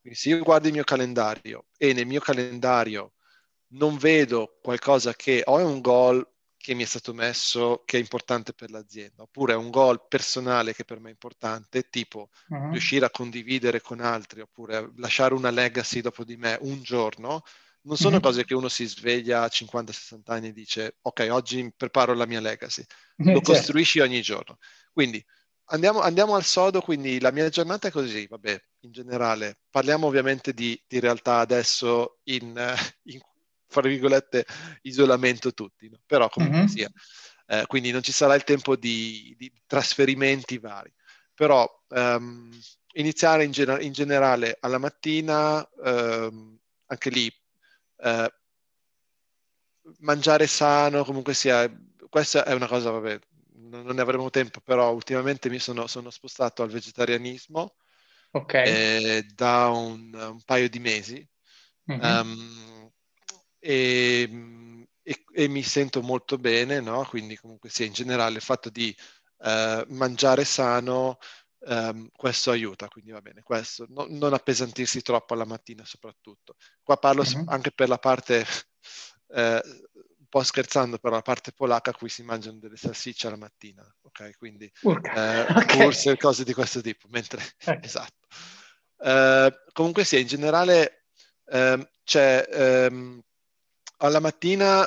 Quindi 0.00 0.18
se 0.18 0.28
io 0.30 0.42
guardo 0.42 0.68
il 0.68 0.72
mio 0.72 0.84
calendario 0.84 1.66
e 1.76 1.92
nel 1.92 2.06
mio 2.06 2.20
calendario 2.20 3.14
non 3.72 3.96
vedo 3.98 4.58
qualcosa 4.62 5.14
che 5.14 5.42
o 5.44 5.58
è 5.58 5.62
un 5.62 5.80
goal 5.80 6.26
che 6.56 6.74
mi 6.74 6.82
è 6.82 6.86
stato 6.86 7.14
messo 7.14 7.82
che 7.86 7.96
è 7.96 8.00
importante 8.00 8.52
per 8.52 8.70
l'azienda, 8.70 9.22
oppure 9.22 9.52
è 9.52 9.56
un 9.56 9.70
goal 9.70 10.06
personale 10.08 10.74
che 10.74 10.84
per 10.84 11.00
me 11.00 11.08
è 11.08 11.12
importante, 11.12 11.88
tipo 11.88 12.30
uh-huh. 12.48 12.72
riuscire 12.72 13.06
a 13.06 13.10
condividere 13.10 13.80
con 13.80 14.00
altri, 14.00 14.40
oppure 14.40 14.92
lasciare 14.96 15.34
una 15.34 15.50
legacy 15.50 16.00
dopo 16.00 16.24
di 16.24 16.36
me 16.36 16.58
un 16.60 16.82
giorno, 16.82 17.42
non 17.82 17.96
sono 17.96 18.16
uh-huh. 18.16 18.22
cose 18.22 18.44
che 18.44 18.54
uno 18.54 18.68
si 18.68 18.86
sveglia 18.86 19.42
a 19.42 19.46
50-60 19.46 20.20
anni 20.26 20.48
e 20.48 20.52
dice 20.52 20.96
ok, 21.00 21.28
oggi 21.30 21.72
preparo 21.74 22.12
la 22.12 22.26
mia 22.26 22.40
legacy, 22.40 22.84
lo 23.16 23.34
certo. 23.34 23.52
costruisci 23.52 24.00
ogni 24.00 24.20
giorno. 24.20 24.58
Quindi 24.92 25.24
andiamo, 25.66 26.00
andiamo, 26.00 26.34
al 26.34 26.44
sodo, 26.44 26.80
quindi 26.80 27.20
la 27.20 27.30
mia 27.30 27.48
giornata 27.48 27.88
è 27.88 27.90
così, 27.90 28.26
vabbè, 28.26 28.62
in 28.80 28.92
generale. 28.92 29.58
Parliamo 29.70 30.06
ovviamente 30.06 30.52
di, 30.52 30.80
di 30.86 31.00
realtà 31.00 31.38
adesso 31.38 32.18
in, 32.24 32.54
in, 33.04 33.20
fra 33.66 33.82
virgolette, 33.82 34.46
isolamento 34.82 35.52
tutti, 35.52 35.88
no? 35.88 36.00
però 36.06 36.28
comunque 36.28 36.60
mm-hmm. 36.60 36.68
sia. 36.68 36.90
Eh, 37.46 37.64
quindi 37.66 37.90
non 37.90 38.02
ci 38.02 38.12
sarà 38.12 38.34
il 38.34 38.44
tempo 38.44 38.76
di, 38.76 39.34
di 39.38 39.50
trasferimenti 39.66 40.58
vari. 40.58 40.92
Però 41.34 41.66
um, 41.88 42.50
iniziare 42.94 43.44
in, 43.44 43.52
gener- 43.52 43.82
in, 43.82 43.92
generale 43.92 44.56
alla 44.60 44.78
mattina, 44.78 45.66
um, 45.76 46.58
anche 46.86 47.10
lì, 47.10 47.32
uh, 47.98 48.26
mangiare 50.00 50.46
sano, 50.46 51.04
comunque 51.04 51.32
sia, 51.32 51.70
questa 52.10 52.44
è 52.44 52.52
una 52.52 52.66
cosa, 52.66 52.90
vabbè, 52.90 53.18
non 53.68 53.94
ne 53.94 54.00
avremo 54.00 54.30
tempo, 54.30 54.60
però 54.60 54.92
ultimamente 54.92 55.48
mi 55.48 55.58
sono, 55.58 55.86
sono 55.86 56.10
spostato 56.10 56.62
al 56.62 56.70
vegetarianismo 56.70 57.76
okay. 58.38 58.66
eh, 58.66 59.26
da 59.34 59.68
un, 59.68 60.12
un, 60.14 60.42
paio 60.44 60.68
di 60.68 60.78
mesi 60.78 61.28
mm-hmm. 61.90 62.00
um, 62.02 62.92
e, 63.58 64.86
e, 65.02 65.24
e, 65.32 65.48
mi 65.48 65.62
sento 65.62 66.02
molto 66.02 66.38
bene, 66.38 66.80
no? 66.80 67.04
quindi 67.08 67.36
comunque 67.36 67.70
sì, 67.70 67.86
in 67.86 67.92
generale 67.92 68.36
il 68.36 68.42
fatto 68.42 68.70
di 68.70 68.94
uh, 69.38 69.84
mangiare 69.88 70.44
sano, 70.44 71.18
um, 71.60 72.08
questo 72.14 72.50
aiuta, 72.50 72.88
quindi 72.88 73.10
va 73.10 73.20
bene, 73.20 73.42
questo, 73.42 73.86
no, 73.88 74.06
non 74.08 74.32
appesantirsi 74.32 75.02
troppo 75.02 75.34
alla 75.34 75.46
mattina 75.46 75.84
soprattutto. 75.84 76.54
Qua 76.82 76.96
parlo 76.96 77.22
mm-hmm. 77.22 77.48
anche 77.48 77.72
per 77.72 77.88
la 77.88 77.98
parte... 77.98 78.44
Uh, 79.26 79.60
po' 80.28 80.42
scherzando, 80.42 80.98
però 80.98 81.14
la 81.14 81.22
parte 81.22 81.52
polacca 81.52 81.90
a 81.90 81.94
cui 81.94 82.08
si 82.08 82.22
mangiano 82.22 82.58
delle 82.58 82.76
salsicce 82.76 83.26
alla 83.26 83.36
mattina, 83.36 83.82
ok? 84.02 84.36
Quindi 84.36 84.64
eh, 84.64 85.46
okay. 85.54 86.16
cose 86.16 86.44
di 86.44 86.52
questo 86.52 86.80
tipo, 86.80 87.08
mentre... 87.10 87.42
Okay. 87.68 87.80
esatto. 87.82 88.26
Eh, 89.00 89.52
comunque 89.72 90.04
sì, 90.04 90.20
in 90.20 90.26
generale 90.26 91.04
eh, 91.46 91.90
c'è 92.04 92.46
ehm, 92.50 93.20
alla 93.98 94.20
mattina, 94.20 94.86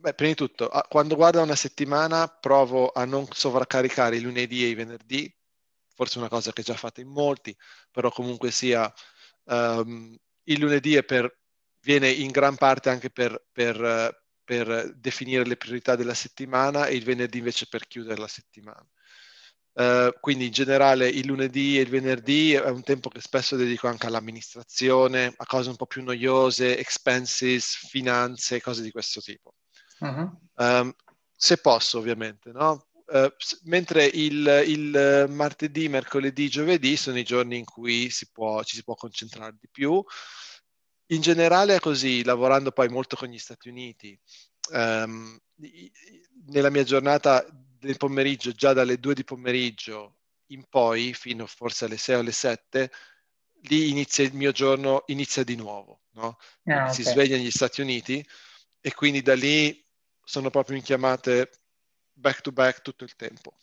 beh, 0.00 0.14
prima 0.14 0.32
di 0.32 0.36
tutto, 0.36 0.70
quando 0.88 1.16
guardo 1.16 1.42
una 1.42 1.56
settimana 1.56 2.28
provo 2.28 2.90
a 2.90 3.04
non 3.04 3.26
sovraccaricare 3.30 4.16
i 4.16 4.20
lunedì 4.20 4.64
e 4.64 4.68
i 4.68 4.74
venerdì, 4.74 5.32
forse 5.94 6.18
una 6.18 6.28
cosa 6.28 6.52
che 6.52 6.62
già 6.62 6.74
fate 6.74 7.00
in 7.00 7.08
molti, 7.08 7.56
però 7.90 8.10
comunque 8.10 8.50
sia 8.50 8.92
um, 9.44 10.16
il 10.44 10.60
lunedì 10.60 10.94
è 10.94 11.04
per, 11.04 11.38
viene 11.80 12.08
in 12.10 12.30
gran 12.30 12.56
parte 12.56 12.90
anche 12.90 13.10
per, 13.10 13.46
per, 13.52 14.26
per 14.48 14.94
definire 14.96 15.44
le 15.44 15.58
priorità 15.58 15.94
della 15.94 16.14
settimana 16.14 16.86
e 16.86 16.96
il 16.96 17.04
venerdì 17.04 17.36
invece 17.36 17.66
per 17.68 17.86
chiudere 17.86 18.18
la 18.18 18.26
settimana. 18.26 18.82
Uh, 19.74 20.10
quindi 20.20 20.46
in 20.46 20.52
generale 20.52 21.06
il 21.06 21.26
lunedì 21.26 21.76
e 21.76 21.82
il 21.82 21.90
venerdì 21.90 22.54
è 22.54 22.70
un 22.70 22.82
tempo 22.82 23.10
che 23.10 23.20
spesso 23.20 23.56
dedico 23.56 23.88
anche 23.88 24.06
all'amministrazione, 24.06 25.34
a 25.36 25.44
cose 25.44 25.68
un 25.68 25.76
po' 25.76 25.84
più 25.84 26.02
noiose, 26.02 26.78
expenses, 26.78 27.76
finanze, 27.90 28.62
cose 28.62 28.80
di 28.80 28.90
questo 28.90 29.20
tipo. 29.20 29.54
Uh-huh. 29.98 30.40
Um, 30.54 30.94
se 31.36 31.58
posso 31.58 31.98
ovviamente, 31.98 32.50
no? 32.50 32.86
Uh, 33.04 33.30
mentre 33.64 34.06
il, 34.06 34.64
il, 34.66 35.26
martedì, 35.28 35.90
mercoledì, 35.90 36.48
giovedì 36.48 36.96
sono 36.96 37.18
i 37.18 37.22
giorni 37.24 37.58
in 37.58 37.66
cui 37.66 38.08
si 38.08 38.30
può, 38.32 38.62
ci 38.64 38.76
si 38.76 38.82
può 38.82 38.94
concentrare 38.94 39.54
di 39.60 39.68
più 39.70 40.02
in 41.08 41.20
generale 41.20 41.76
è 41.76 41.80
così, 41.80 42.24
lavorando 42.24 42.72
poi 42.72 42.88
molto 42.88 43.16
con 43.16 43.28
gli 43.28 43.38
Stati 43.38 43.68
Uniti, 43.68 44.18
um, 44.72 45.38
nella 46.46 46.70
mia 46.70 46.84
giornata 46.84 47.46
del 47.50 47.96
pomeriggio, 47.96 48.52
già 48.52 48.72
dalle 48.72 48.98
2 48.98 49.14
di 49.14 49.24
pomeriggio 49.24 50.16
in 50.48 50.64
poi, 50.68 51.14
fino 51.14 51.46
forse 51.46 51.84
alle 51.84 51.96
6 51.96 52.16
o 52.16 52.18
alle 52.20 52.32
7, 52.32 52.90
lì 53.62 53.90
inizia 53.90 54.24
il 54.24 54.34
mio 54.34 54.52
giorno, 54.52 55.04
inizia 55.06 55.44
di 55.44 55.56
nuovo, 55.56 56.02
no? 56.12 56.38
ah, 56.66 56.82
okay. 56.82 56.94
si 56.94 57.02
sveglia 57.02 57.36
negli 57.36 57.50
Stati 57.50 57.80
Uniti 57.80 58.24
e 58.80 58.94
quindi 58.94 59.22
da 59.22 59.34
lì 59.34 59.84
sono 60.22 60.50
proprio 60.50 60.76
in 60.76 60.82
chiamate 60.82 61.50
back 62.12 62.40
to 62.42 62.52
back 62.52 62.82
tutto 62.82 63.04
il 63.04 63.16
tempo. 63.16 63.56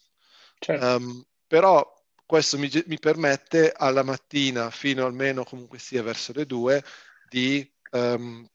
Certo. 0.58 0.86
Um, 0.86 1.26
però 1.48 1.94
questo 2.26 2.58
mi, 2.58 2.70
mi, 2.88 2.98
permette 2.98 3.72
alla 3.72 4.04
mattina 4.04 4.72
fino 4.72 5.06
almeno 5.06 5.44
comunque 5.44 5.78
sia 5.78 6.02
verso 6.02 6.32
le 6.34 6.46
2 6.46 6.84
di, 7.30 7.70
um, 7.92 8.48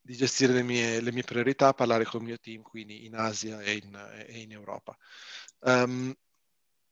di 0.00 0.14
gestire 0.14 0.52
le 0.52 0.62
mie, 0.62 1.00
le 1.00 1.12
mie, 1.12 1.22
priorità, 1.22 1.74
parlare 1.74 2.04
con 2.04 2.20
il 2.20 2.26
mio 2.26 2.38
team 2.38 2.62
quindi 2.62 3.06
in 3.06 3.14
Asia 3.16 3.60
e 3.60 3.74
in, 3.74 4.24
e 4.26 4.40
in 4.40 4.52
Europa. 4.52 4.96
Um, 5.60 6.14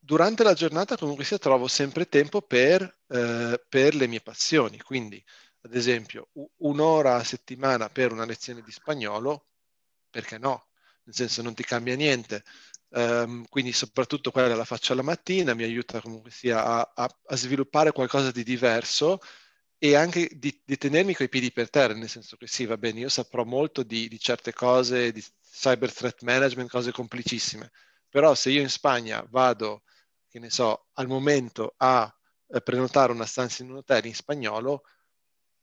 durante 0.05 0.43
la 0.43 0.53
giornata 0.53 0.97
comunque 0.97 1.23
sia 1.23 1.39
trovo 1.39 1.67
sempre 1.67 2.07
tempo 2.07 2.41
per, 2.41 2.81
eh, 3.07 3.63
per, 3.67 3.95
le 3.95 4.07
mie 4.07 4.21
passioni, 4.21 4.79
quindi 4.79 5.23
ad 5.61 5.75
esempio 5.75 6.29
un'ora 6.57 7.15
a 7.15 7.23
settimana 7.23 7.89
per 7.89 8.11
una 8.11 8.25
lezione 8.25 8.61
di 8.61 8.71
spagnolo, 8.71 9.47
perché 10.09 10.37
no? 10.37 10.67
Nel 11.05 11.15
senso 11.15 11.41
non 11.41 11.53
ti 11.55 11.63
cambia 11.63 11.95
niente. 11.95 12.43
Um, 12.89 13.45
quindi 13.49 13.73
soprattutto 13.73 14.31
quella 14.31 14.55
la 14.55 14.63
faccio 14.63 14.93
alla 14.93 15.01
mattina, 15.01 15.53
mi 15.53 15.63
aiuta 15.63 15.99
comunque 16.01 16.31
sia 16.31 16.63
a, 16.63 16.91
a, 16.95 17.19
a 17.25 17.35
sviluppare 17.35 17.91
qualcosa 17.91 18.31
di 18.31 18.43
diverso 18.43 19.19
e 19.77 19.95
anche 19.95 20.29
di, 20.33 20.61
di, 20.63 20.77
tenermi 20.77 21.13
coi 21.13 21.29
piedi 21.29 21.51
per 21.51 21.69
terra, 21.69 21.93
nel 21.93 22.09
senso 22.09 22.37
che 22.37 22.47
sì, 22.47 22.65
va 22.65 22.77
bene, 22.77 23.01
io 23.01 23.09
saprò 23.09 23.43
molto 23.43 23.83
di, 23.83 24.07
di, 24.07 24.19
certe 24.19 24.53
cose, 24.53 25.11
di 25.11 25.23
cyber 25.51 25.93
threat 25.93 26.21
management, 26.23 26.69
cose 26.69 26.91
complicissime, 26.91 27.71
però 28.09 28.33
se 28.35 28.49
io 28.49 28.61
in 28.61 28.69
Spagna 28.69 29.25
vado, 29.29 29.83
che 30.29 30.39
ne 30.39 30.49
so, 30.49 30.87
al 30.93 31.07
momento 31.07 31.73
a 31.77 32.13
eh, 32.47 32.61
prenotare 32.61 33.11
una 33.11 33.25
stanza 33.25 33.63
in 33.63 33.71
un 33.71 33.77
hotel 33.77 34.05
in 34.05 34.15
spagnolo, 34.15 34.83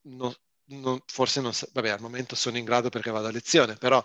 non, 0.03 0.35
non, 0.65 1.01
forse 1.07 1.41
non, 1.41 1.53
vabbè, 1.73 1.89
al 1.91 2.01
momento 2.01 2.35
sono 2.37 2.59
in 2.59 2.65
grado 2.65 2.91
perché 2.91 3.11
vado 3.11 3.29
a 3.29 3.31
lezione, 3.31 3.77
però 3.77 4.03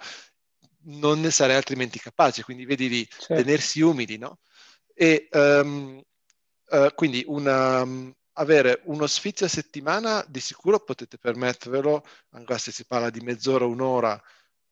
non 0.84 1.20
ne 1.20 1.32
sarei 1.32 1.56
altrimenti 1.56 2.00
capace, 2.00 2.44
quindi 2.44 2.66
vedi 2.66 2.88
di 2.88 3.08
certo. 3.10 3.36
tenersi 3.36 3.82
umili, 3.82 4.18
no? 4.18 4.40
E 4.94 5.28
um, 5.32 6.02
uh, 6.70 6.94
quindi 6.96 7.24
una, 7.28 7.84
avere 8.38 8.82
uno 8.86 9.08
sfizio 9.08 9.46
a 9.46 9.50
settimana 9.50 10.26
di 10.28 10.40
sicuro 10.40 10.80
potete 10.80 11.18
permettervelo, 11.18 12.04
anche 12.32 12.58
se 12.58 12.72
si 12.72 12.86
parla 12.86 13.10
di 13.10 13.20
mezz'ora, 13.22 13.66
un'ora 13.66 14.22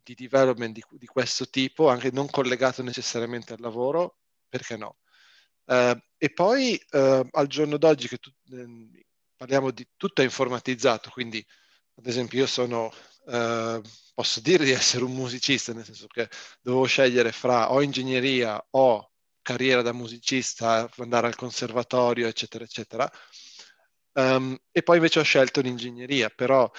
di 0.04 0.14
development 0.16 0.74
di, 0.74 0.84
di 0.92 1.08
questo 1.08 1.50
tipo, 1.50 1.90
anche 1.90 2.12
non 2.12 2.30
collegato 2.30 2.84
necessariamente 2.84 3.54
al 3.54 3.60
lavoro, 3.60 4.20
perché 4.48 4.78
no? 4.78 4.98
Uh, 5.66 6.00
e 6.18 6.30
poi 6.32 6.80
uh, 6.92 7.28
al 7.32 7.48
giorno 7.48 7.78
d'oggi 7.78 8.08
che 8.08 8.18
tu, 8.18 8.30
eh, 8.52 9.06
parliamo 9.36 9.72
di 9.72 9.88
tutto 9.98 10.22
è 10.22 10.24
informatizzato, 10.24 11.10
quindi 11.10 11.44
ad 11.96 12.06
esempio 12.06 12.40
io 12.40 12.46
sono, 12.46 12.94
uh, 13.26 13.82
posso 14.14 14.42
dire 14.42 14.64
di 14.64 14.72
essere 14.72 15.04
un 15.04 15.14
musicista, 15.14 15.74
nel 15.74 15.86
senso 15.86 16.06
che 16.08 16.30
dovevo 16.62 16.86
scegliere 16.86 17.32
fra 17.32 17.72
o 17.72 17.82
ingegneria 17.82 18.64
o 18.72 19.12
carriera 19.42 19.82
da 19.82 19.94
musicista, 19.94 20.90
andare 20.98 21.28
al 21.28 21.36
conservatorio, 21.36 22.28
eccetera, 22.28 22.64
eccetera. 22.64 23.12
Um, 24.18 24.58
e 24.72 24.82
poi 24.84 24.98
invece 24.98 25.20
ho 25.20 25.24
scelto 25.24 25.62
l'ingegneria, 25.62 26.30
però 26.30 26.70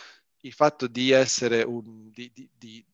il 0.40 0.52
fatto 0.52 0.86
di 0.86 1.10
essere 1.10 1.62
un, 1.62 2.10
di, 2.10 2.30
di, 2.32 2.48
di, 2.56 2.84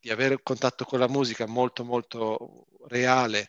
di 0.00 0.10
avere 0.10 0.34
un 0.34 0.42
contatto 0.42 0.84
con 0.84 0.98
la 0.98 1.08
musica 1.08 1.46
molto 1.46 1.84
molto 1.84 2.66
reale 2.88 3.48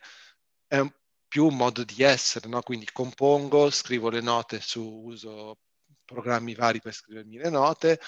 è 0.68 0.80
un, 0.80 0.92
più 1.28 1.46
un 1.48 1.56
modo 1.56 1.84
di 1.84 2.04
essere, 2.04 2.50
no? 2.50 2.62
Quindi 2.62 2.88
compongo, 2.92 3.70
scrivo 3.70 4.10
le 4.10 4.22
note 4.22 4.60
su, 4.62 4.82
uso 5.06 5.58
programmi 6.06 6.54
vari 6.54 6.80
per 6.80 6.94
scrivermi 6.94 7.38
le 7.38 7.50
note 7.50 8.00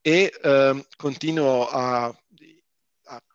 e 0.00 0.32
um, 0.42 0.84
continuo 0.96 1.66
a, 1.68 2.04
a, 2.04 2.14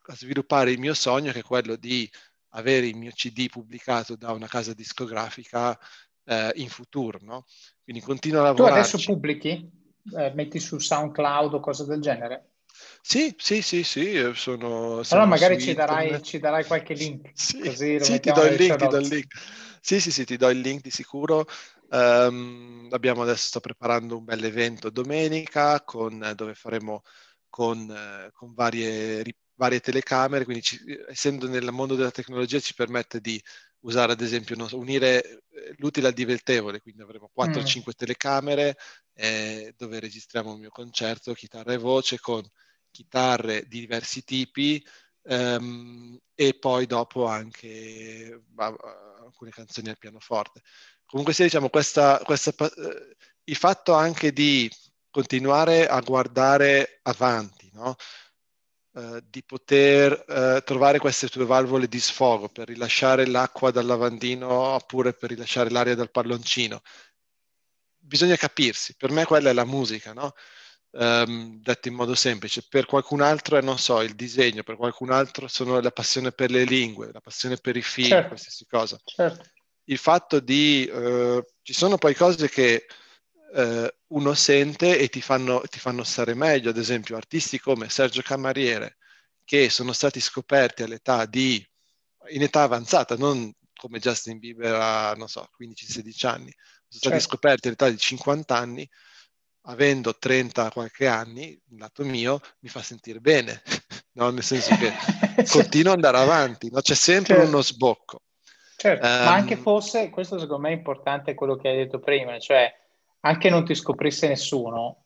a 0.02 0.16
sviluppare 0.16 0.72
il 0.72 0.80
mio 0.80 0.94
sogno 0.94 1.32
che 1.32 1.40
è 1.40 1.44
quello 1.44 1.76
di 1.76 2.10
avere 2.50 2.88
il 2.88 2.96
mio 2.96 3.12
CD 3.12 3.50
pubblicato 3.50 4.16
da 4.16 4.32
una 4.32 4.48
casa 4.48 4.74
discografica 4.74 5.78
eh, 6.26 6.52
in 6.56 6.70
futuro, 6.70 7.20
no? 7.22 7.46
Quindi 7.84 8.02
continuo 8.02 8.42
a 8.42 8.44
lavorare. 8.44 8.74
Tu 8.74 8.78
adesso 8.78 9.14
pubblichi? 9.14 9.70
Eh, 10.18 10.32
metti 10.36 10.60
su 10.60 10.78
SoundCloud 10.78 11.54
o 11.54 11.60
cose 11.60 11.86
del 11.86 12.02
genere? 12.02 12.50
Sì, 13.02 13.34
sì, 13.38 13.62
sì, 13.62 13.84
sì, 13.84 14.14
eh, 14.14 14.34
sono... 14.34 15.02
Allora 15.10 15.26
magari 15.26 15.60
ci 15.60 15.74
darai, 15.74 16.22
ci 16.22 16.40
darai, 16.40 16.66
qualche 16.66 16.94
link, 16.94 17.32
sì, 17.34 17.60
così 17.60 18.00
sì 18.00 18.20
ti 18.20 18.32
do 18.32 18.44
il 18.44 18.56
link, 18.56 18.76
ti 18.76 18.88
do 18.88 18.98
il 18.98 19.08
link. 19.08 19.34
Sì, 19.80 20.00
sì, 20.02 20.12
sì, 20.12 20.26
ti 20.26 20.36
do 20.38 20.50
il 20.50 20.60
link 20.60 20.82
di 20.82 20.90
sicuro. 20.90 21.46
Um, 21.90 22.88
abbiamo 22.92 23.22
adesso, 23.22 23.48
sto 23.48 23.60
preparando 23.60 24.18
un 24.18 24.24
bel 24.26 24.44
evento 24.44 24.90
domenica 24.90 25.82
con, 25.84 26.34
dove 26.36 26.56
faremo 26.56 27.04
con, 27.48 28.30
con 28.34 28.54
varie, 28.54 29.24
varie 29.56 29.80
telecamere, 29.80 30.44
quindi 30.46 30.64
ci, 30.64 30.80
essendo 31.08 31.48
nel 31.48 31.72
mondo 31.72 31.96
della 31.96 32.12
tecnologia 32.12 32.60
ci 32.60 32.74
permette 32.74 33.20
di 33.20 33.42
usare 33.82 34.12
ad 34.14 34.22
esempio, 34.22 34.68
so, 34.68 34.78
unire 34.78 35.24
eh, 35.50 35.76
l'utile 35.78 36.08
al 36.08 36.14
divertevole, 36.14 36.82
quindi 36.82 37.02
avremo 37.02 37.30
4-5 37.36 37.80
mm. 37.80 37.92
telecamere 37.96 38.78
eh, 39.14 39.74
dove 39.78 40.00
registriamo 40.00 40.54
il 40.54 40.60
mio 40.60 40.70
concerto, 40.70 41.34
chitarra 41.34 41.74
e 41.74 41.78
voce 41.78 42.20
con 42.20 42.44
chitarre 42.92 43.64
di 43.68 43.82
diversi 43.82 44.24
tipi 44.24 44.84
ehm, 45.24 46.18
e 46.34 46.54
poi 46.58 46.86
dopo 46.86 47.26
anche 47.26 48.42
bah, 48.48 48.74
alcune 49.24 49.52
canzoni 49.52 49.90
al 49.90 49.98
pianoforte. 49.98 50.62
Comunque 51.06 51.34
sia, 51.34 51.46
diciamo, 51.46 51.70
questa, 51.70 52.20
questa, 52.24 52.52
eh, 52.52 53.16
il 53.46 53.56
fatto 53.56 53.94
anche 53.94 54.32
di 54.32 54.70
continuare 55.10 55.88
a 55.88 56.00
guardare 56.02 57.00
avanti, 57.04 57.70
no? 57.74 57.96
Eh, 58.98 59.22
di 59.30 59.44
poter 59.44 60.24
uh, 60.26 60.64
trovare 60.64 61.00
queste 61.00 61.28
tue 61.28 61.44
valvole 61.44 61.90
di 61.90 62.00
sfogo 62.00 62.48
per 62.48 62.70
rilasciare 62.70 63.28
l'acqua 63.28 63.70
dal 63.70 63.86
lavandino 63.86 64.50
oppure 64.50 65.12
per 65.12 65.32
rilasciare 65.32 65.70
l'aria 65.70 65.96
dal 65.96 66.10
palloncino. 66.10 66.82
Bisogna 67.98 68.38
capirsi, 68.38 68.96
per 68.96 69.12
me 69.12 69.26
quella 69.26 69.50
è 69.50 69.54
la 69.54 69.66
musica, 69.66 70.14
no? 70.14 70.34
Um, 70.92 71.60
detto 71.62 71.90
in 71.90 71.94
modo 71.94 72.16
semplice, 72.16 72.66
per 72.70 72.86
qualcun 72.86 73.20
altro 73.20 73.58
è, 73.58 73.62
non 73.62 73.78
so, 73.78 74.00
il 74.00 74.16
disegno, 74.16 74.64
per 74.64 74.78
qualcun 74.78 75.12
altro 75.12 75.50
sono 75.50 75.82
la 75.82 75.92
passione 75.92 76.32
per 76.32 76.50
le 76.50 76.64
lingue, 76.64 77.12
la 77.12 77.20
passione 77.20 77.58
per 77.58 77.76
i 77.76 77.82
film, 77.82 78.08
certo. 78.08 78.28
qualsiasi 78.30 78.66
cosa. 78.66 78.98
Certo. 79.04 79.50
Il 79.88 79.98
fatto 79.98 80.40
di... 80.40 80.90
Uh, 80.90 81.44
ci 81.64 81.74
sono 81.74 81.98
poi 81.98 82.16
cose 82.16 82.48
che 82.48 82.86
eh, 83.56 83.96
uno 84.08 84.34
sente 84.34 85.00
e 85.00 85.08
ti 85.08 85.22
fanno, 85.22 85.62
ti 85.62 85.80
fanno 85.80 86.04
stare 86.04 86.34
meglio, 86.34 86.70
ad 86.70 86.78
esempio 86.78 87.16
artisti 87.16 87.58
come 87.58 87.90
Sergio 87.90 88.22
Camariere, 88.22 88.98
che 89.46 89.70
sono 89.70 89.94
stati 89.94 90.20
scoperti 90.20 90.84
all'età 90.84 91.26
di, 91.26 91.66
in 92.30 92.42
età 92.42 92.64
avanzata, 92.64 93.16
non 93.16 93.52
come 93.74 94.00
Justin 94.00 94.40
Bieber 94.40 94.74
a, 94.74 95.14
non 95.14 95.30
so, 95.30 95.48
15-16 95.58 96.28
anni, 96.28 96.52
sono 96.52 97.00
stati 97.00 97.16
certo. 97.16 97.20
scoperti 97.20 97.68
all'età 97.68 97.90
di 97.90 97.98
50 97.98 98.56
anni, 98.58 98.90
avendo 99.68 100.18
30 100.18 100.72
qualche 100.72 101.08
anni, 101.08 101.52
il 101.52 101.78
lato 101.78 102.04
mio, 102.04 102.42
mi 102.60 102.70
fa 102.70 102.82
sentire 102.82 103.20
bene, 103.20 103.62
no? 104.14 104.32
nel 104.32 104.44
senso 104.44 104.76
che 104.76 104.92
continuo 105.50 105.94
ad 105.94 106.04
andare 106.04 106.18
avanti, 106.18 106.70
no? 106.70 106.82
c'è 106.82 106.96
sempre 106.96 107.36
certo. 107.36 107.50
uno 107.50 107.62
sbocco. 107.62 108.22
Certo, 108.76 109.06
um, 109.06 109.12
ma 109.12 109.34
anche 109.34 109.54
ehm, 109.54 109.62
fosse, 109.62 110.10
questo 110.10 110.38
secondo 110.38 110.64
me 110.64 110.74
è 110.74 110.76
importante 110.78 111.34
quello 111.34 111.56
che 111.56 111.70
hai 111.70 111.78
detto 111.78 112.00
prima, 112.00 112.38
cioè 112.40 112.70
anche 113.26 113.50
non 113.50 113.66
ti 113.66 113.74
scoprisse 113.74 114.28
nessuno, 114.28 115.06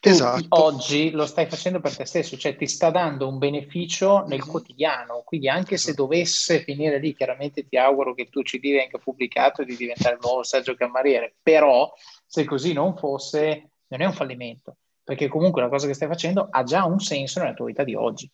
tu 0.00 0.08
esatto. 0.08 0.46
oggi 0.50 1.10
lo 1.10 1.26
stai 1.26 1.46
facendo 1.46 1.80
per 1.80 1.96
te 1.96 2.04
stesso, 2.04 2.36
cioè 2.36 2.56
ti 2.56 2.66
sta 2.66 2.90
dando 2.90 3.28
un 3.28 3.38
beneficio 3.38 4.24
nel 4.26 4.38
mm-hmm. 4.38 4.48
quotidiano, 4.48 5.22
quindi 5.24 5.48
anche 5.48 5.74
esatto. 5.74 5.90
se 5.90 5.96
dovesse 5.96 6.62
finire 6.62 6.98
lì, 6.98 7.14
chiaramente 7.14 7.66
ti 7.66 7.76
auguro 7.76 8.14
che 8.14 8.22
il 8.22 8.30
tuo 8.30 8.42
CD 8.42 8.72
venga 8.72 8.98
pubblicato 8.98 9.62
di 9.62 9.76
diventare 9.76 10.14
il 10.14 10.20
nuovo 10.22 10.42
Sergio 10.42 10.74
Camariere, 10.74 11.34
però 11.40 11.92
se 12.26 12.44
così 12.44 12.72
non 12.72 12.96
fosse, 12.96 13.70
non 13.88 14.00
è 14.00 14.04
un 14.04 14.12
fallimento, 14.12 14.76
perché 15.02 15.28
comunque 15.28 15.62
la 15.62 15.68
cosa 15.68 15.86
che 15.86 15.94
stai 15.94 16.08
facendo 16.08 16.48
ha 16.50 16.64
già 16.64 16.84
un 16.84 16.98
senso 16.98 17.40
nella 17.40 17.54
tua 17.54 17.66
vita 17.66 17.84
di 17.84 17.94
oggi. 17.94 18.28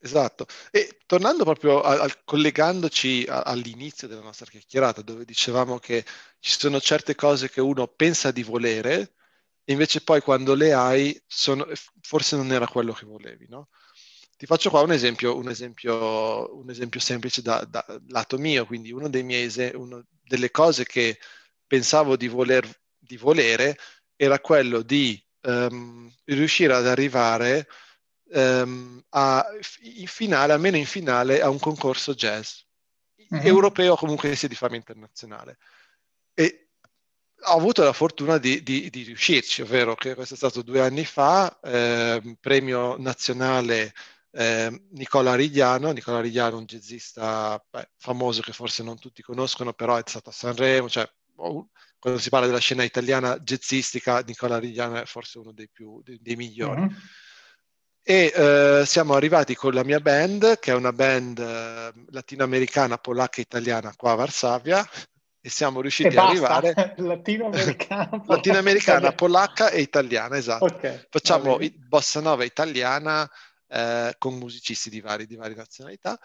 Esatto, 0.00 0.46
e 0.70 1.00
tornando 1.06 1.42
proprio 1.42 1.80
a, 1.80 2.02
a, 2.04 2.16
collegandoci 2.24 3.24
a, 3.28 3.42
all'inizio 3.42 4.06
della 4.06 4.20
nostra 4.20 4.46
chiacchierata, 4.46 5.02
dove 5.02 5.24
dicevamo 5.24 5.78
che 5.78 6.04
ci 6.38 6.56
sono 6.56 6.80
certe 6.80 7.16
cose 7.16 7.50
che 7.50 7.60
uno 7.60 7.88
pensa 7.88 8.30
di 8.30 8.44
volere, 8.44 9.14
e 9.64 9.72
invece 9.72 10.00
poi 10.02 10.20
quando 10.20 10.54
le 10.54 10.72
hai, 10.72 11.20
sono, 11.26 11.66
forse 12.00 12.36
non 12.36 12.52
era 12.52 12.68
quello 12.68 12.92
che 12.92 13.06
volevi, 13.06 13.48
no? 13.48 13.70
Ti 14.36 14.46
faccio 14.46 14.70
qua 14.70 14.82
un 14.82 14.92
esempio, 14.92 15.36
un 15.36 15.48
esempio, 15.48 16.56
un 16.56 16.70
esempio 16.70 17.00
semplice 17.00 17.42
da, 17.42 17.64
da, 17.64 17.84
lato 18.08 18.38
mio, 18.38 18.66
quindi 18.66 18.92
uno 18.92 19.08
dei 19.08 19.24
miei, 19.24 19.50
una 19.74 20.00
delle 20.22 20.50
cose 20.52 20.84
che 20.84 21.18
pensavo 21.66 22.16
di, 22.16 22.28
voler, 22.28 22.64
di 22.96 23.16
volere 23.16 23.76
era 24.14 24.38
quello 24.38 24.82
di 24.82 25.20
um, 25.42 26.08
riuscire 26.26 26.72
ad 26.74 26.86
arrivare 26.86 27.66
um, 28.30 29.02
a, 29.10 29.46
in 29.80 30.06
finale, 30.06 30.52
almeno 30.52 30.76
in 30.76 30.86
finale, 30.86 31.40
a 31.40 31.48
un 31.48 31.58
concorso 31.58 32.14
jazz 32.14 32.60
uh-huh. 33.28 33.40
europeo 33.42 33.96
comunque 33.96 34.34
sia 34.34 34.48
di 34.48 34.54
fama 34.54 34.76
internazionale. 34.76 35.58
E 36.34 36.68
ho 37.40 37.56
avuto 37.56 37.82
la 37.84 37.92
fortuna 37.92 38.38
di, 38.38 38.62
di, 38.62 38.90
di, 38.90 39.02
riuscirci, 39.02 39.62
ovvero 39.62 39.94
che 39.94 40.14
questo 40.14 40.34
è 40.34 40.36
stato 40.36 40.62
due 40.62 40.80
anni 40.80 41.04
fa, 41.04 41.58
eh, 41.60 42.36
premio 42.40 42.96
nazionale 42.98 43.92
eh, 44.32 44.82
Nicola 44.90 45.34
Rigliano. 45.34 45.92
Nicola 45.92 46.20
Rigliano, 46.20 46.58
un 46.58 46.64
jazzista 46.64 47.62
beh, 47.70 47.90
famoso 47.96 48.42
che 48.42 48.52
forse 48.52 48.82
non 48.82 48.98
tutti 48.98 49.22
conoscono, 49.22 49.72
però 49.72 49.96
è 49.96 50.02
stato 50.04 50.30
a 50.30 50.32
Sanremo, 50.32 50.88
cioè 50.88 51.08
oh, 51.36 51.70
quando 51.98 52.20
si 52.20 52.28
parla 52.28 52.46
della 52.46 52.58
scena 52.58 52.82
italiana 52.82 53.38
jazzistica, 53.38 54.20
Nicola 54.20 54.58
Rigliano 54.58 55.00
è 55.00 55.04
forse 55.04 55.38
uno 55.38 55.52
dei, 55.52 55.68
più, 55.68 56.00
dei, 56.02 56.18
dei 56.20 56.36
migliori. 56.36 56.82
Uh-huh 56.82 56.94
E 58.10 58.32
eh, 58.34 58.84
siamo 58.86 59.12
arrivati 59.12 59.54
con 59.54 59.74
la 59.74 59.84
mia 59.84 60.00
band, 60.00 60.58
che 60.60 60.70
è 60.70 60.74
una 60.74 60.94
band 60.94 61.38
eh, 61.38 61.92
latinoamericana, 62.08 62.96
polacca 62.96 63.36
e 63.36 63.42
italiana 63.42 63.92
qua 63.94 64.12
a 64.12 64.14
Varsavia, 64.14 64.82
e 65.38 65.50
siamo 65.50 65.82
riusciti 65.82 66.16
ad 66.16 66.28
arrivare... 66.28 66.72
Latinoamericana, 66.96 68.22
Latinoamericana, 68.24 69.12
polacca. 69.12 69.68
e 69.68 69.82
italiana, 69.82 70.38
esatto. 70.38 70.64
Okay, 70.64 71.06
Facciamo 71.10 71.58
bossa 71.86 72.22
nova 72.22 72.44
italiana 72.44 73.30
eh, 73.66 74.14
con 74.16 74.38
musicisti 74.38 74.88
di, 74.88 75.02
vari, 75.02 75.26
di 75.26 75.36
varie 75.36 75.56
nazionalità 75.56 76.18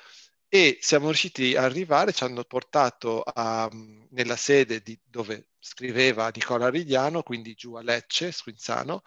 e 0.48 0.78
siamo 0.80 1.08
riusciti 1.08 1.54
ad 1.58 1.66
arrivare, 1.66 2.14
ci 2.14 2.24
hanno 2.24 2.46
portato 2.46 3.24
a, 3.26 3.70
nella 4.12 4.38
sede 4.38 4.80
di, 4.80 4.98
dove 5.04 5.50
scriveva 5.60 6.32
Nicola 6.34 6.70
Ridiano, 6.70 7.24
quindi 7.24 7.56
giù 7.56 7.74
a 7.74 7.82
Lecce, 7.82 8.32
Squinzano, 8.32 9.04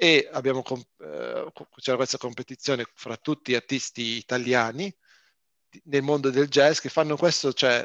e 0.00 0.28
abbiamo, 0.30 0.62
eh, 1.00 1.52
c'era 1.80 1.96
questa 1.96 2.18
competizione 2.18 2.86
fra 2.94 3.16
tutti 3.16 3.50
gli 3.50 3.56
artisti 3.56 4.16
italiani 4.16 4.94
nel 5.86 6.02
mondo 6.02 6.30
del 6.30 6.46
jazz 6.46 6.78
che 6.78 6.88
fanno 6.88 7.16
questo, 7.16 7.52
cioè 7.52 7.84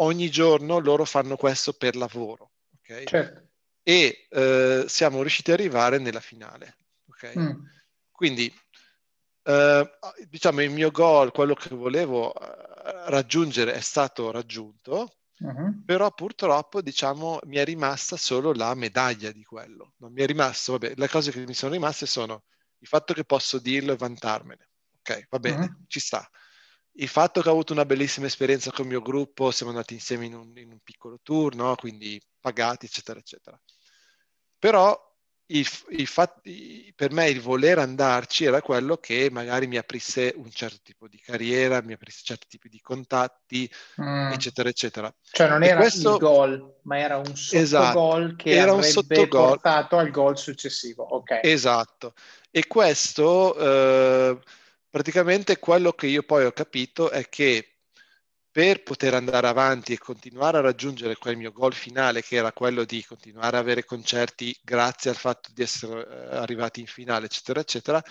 ogni 0.00 0.30
giorno 0.30 0.78
loro 0.78 1.04
fanno 1.04 1.36
questo 1.36 1.74
per 1.74 1.94
lavoro. 1.94 2.54
Okay? 2.80 3.04
Certo. 3.04 3.50
E 3.84 4.26
eh, 4.28 4.84
siamo 4.88 5.20
riusciti 5.20 5.52
ad 5.52 5.60
arrivare 5.60 5.98
nella 5.98 6.18
finale. 6.18 6.76
Okay? 7.08 7.38
Mm. 7.38 7.64
Quindi, 8.10 8.52
eh, 9.44 9.90
diciamo, 10.28 10.60
il 10.60 10.70
mio 10.70 10.90
goal, 10.90 11.30
quello 11.30 11.54
che 11.54 11.72
volevo 11.72 12.34
eh, 12.34 13.10
raggiungere 13.10 13.74
è 13.74 13.80
stato 13.80 14.32
raggiunto, 14.32 15.17
Uh-huh. 15.40 15.84
Però 15.84 16.12
purtroppo, 16.12 16.82
diciamo, 16.82 17.38
mi 17.44 17.56
è 17.56 17.64
rimasta 17.64 18.16
solo 18.16 18.52
la 18.52 18.74
medaglia 18.74 19.30
di 19.30 19.44
quello. 19.44 19.94
Non 19.98 20.12
mi 20.12 20.22
è 20.22 20.26
rimasto, 20.26 20.72
vabbè, 20.72 20.94
le 20.96 21.08
cose 21.08 21.30
che 21.30 21.44
mi 21.46 21.54
sono 21.54 21.72
rimaste 21.72 22.06
sono 22.06 22.44
il 22.78 22.88
fatto 22.88 23.14
che 23.14 23.24
posso 23.24 23.58
dirlo 23.58 23.92
e 23.92 23.96
vantarmene. 23.96 24.68
Ok, 24.98 25.26
va 25.30 25.38
bene, 25.38 25.64
uh-huh. 25.64 25.84
ci 25.86 26.00
sta. 26.00 26.28
Il 26.92 27.08
fatto 27.08 27.40
che 27.40 27.48
ho 27.48 27.52
avuto 27.52 27.72
una 27.72 27.84
bellissima 27.84 28.26
esperienza 28.26 28.72
con 28.72 28.84
il 28.84 28.90
mio 28.90 29.00
gruppo, 29.00 29.52
siamo 29.52 29.70
andati 29.70 29.94
insieme 29.94 30.26
in 30.26 30.34
un, 30.34 30.56
in 30.56 30.72
un 30.72 30.80
piccolo 30.80 31.20
tour, 31.22 31.54
no? 31.54 31.76
quindi 31.76 32.20
pagati, 32.40 32.86
eccetera, 32.86 33.20
eccetera. 33.20 33.60
Però 34.58 35.07
il, 35.50 35.66
il 35.90 36.06
fat, 36.06 36.40
per 36.94 37.12
me 37.12 37.28
il 37.28 37.40
voler 37.40 37.78
andarci 37.78 38.44
era 38.44 38.60
quello 38.60 38.96
che 38.98 39.28
magari 39.30 39.66
mi 39.66 39.76
aprisse 39.76 40.34
un 40.36 40.50
certo 40.50 40.78
tipo 40.82 41.08
di 41.08 41.18
carriera, 41.18 41.80
mi 41.82 41.92
aprisse 41.92 42.20
certi 42.22 42.46
tipi 42.48 42.68
di 42.68 42.80
contatti, 42.80 43.70
mm. 44.00 44.32
eccetera, 44.32 44.68
eccetera. 44.68 45.14
Cioè 45.30 45.48
non 45.48 45.62
era 45.62 45.80
questo... 45.80 46.14
il 46.14 46.18
gol, 46.18 46.76
ma 46.82 46.98
era 46.98 47.16
un 47.16 47.34
sottogol 47.34 48.22
esatto. 48.24 48.36
che 48.36 48.50
era 48.50 48.72
un 48.72 48.82
sottogol. 48.82 49.48
portato 49.48 49.96
al 49.96 50.10
gol 50.10 50.38
successivo. 50.38 51.16
Okay. 51.16 51.40
Esatto. 51.42 52.12
E 52.50 52.66
questo, 52.66 53.56
eh, 53.56 54.38
praticamente 54.90 55.58
quello 55.58 55.92
che 55.92 56.08
io 56.08 56.22
poi 56.24 56.44
ho 56.44 56.52
capito 56.52 57.10
è 57.10 57.28
che 57.28 57.77
per 58.50 58.82
poter 58.82 59.14
andare 59.14 59.46
avanti 59.46 59.92
e 59.92 59.98
continuare 59.98 60.58
a 60.58 60.62
raggiungere 60.62 61.16
quel 61.16 61.36
mio 61.36 61.52
goal 61.52 61.74
finale, 61.74 62.22
che 62.22 62.36
era 62.36 62.52
quello 62.52 62.84
di 62.84 63.04
continuare 63.04 63.56
ad 63.56 63.62
avere 63.62 63.84
concerti 63.84 64.56
grazie 64.62 65.10
al 65.10 65.16
fatto 65.16 65.50
di 65.52 65.62
essere 65.62 66.00
eh, 66.00 66.36
arrivati 66.36 66.80
in 66.80 66.86
finale, 66.86 67.26
eccetera, 67.26 67.60
eccetera, 67.60 68.02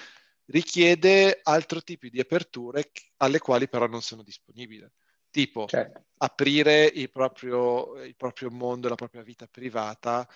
richiede 0.46 1.40
altro 1.44 1.82
tipo 1.82 2.08
di 2.08 2.20
aperture 2.20 2.92
alle 3.18 3.40
quali 3.40 3.68
però 3.68 3.88
non 3.88 4.02
sono 4.02 4.24
disponibile. 4.24 4.94
Tipo 5.30 5.66
certo. 5.68 6.06
aprire 6.18 6.86
il 6.86 7.12
proprio, 7.12 8.02
il 8.02 8.16
proprio 8.16 8.50
mondo, 8.50 8.88
la 8.88 8.96
propria 8.96 9.24
vita 9.24 9.46
privata 9.48 10.28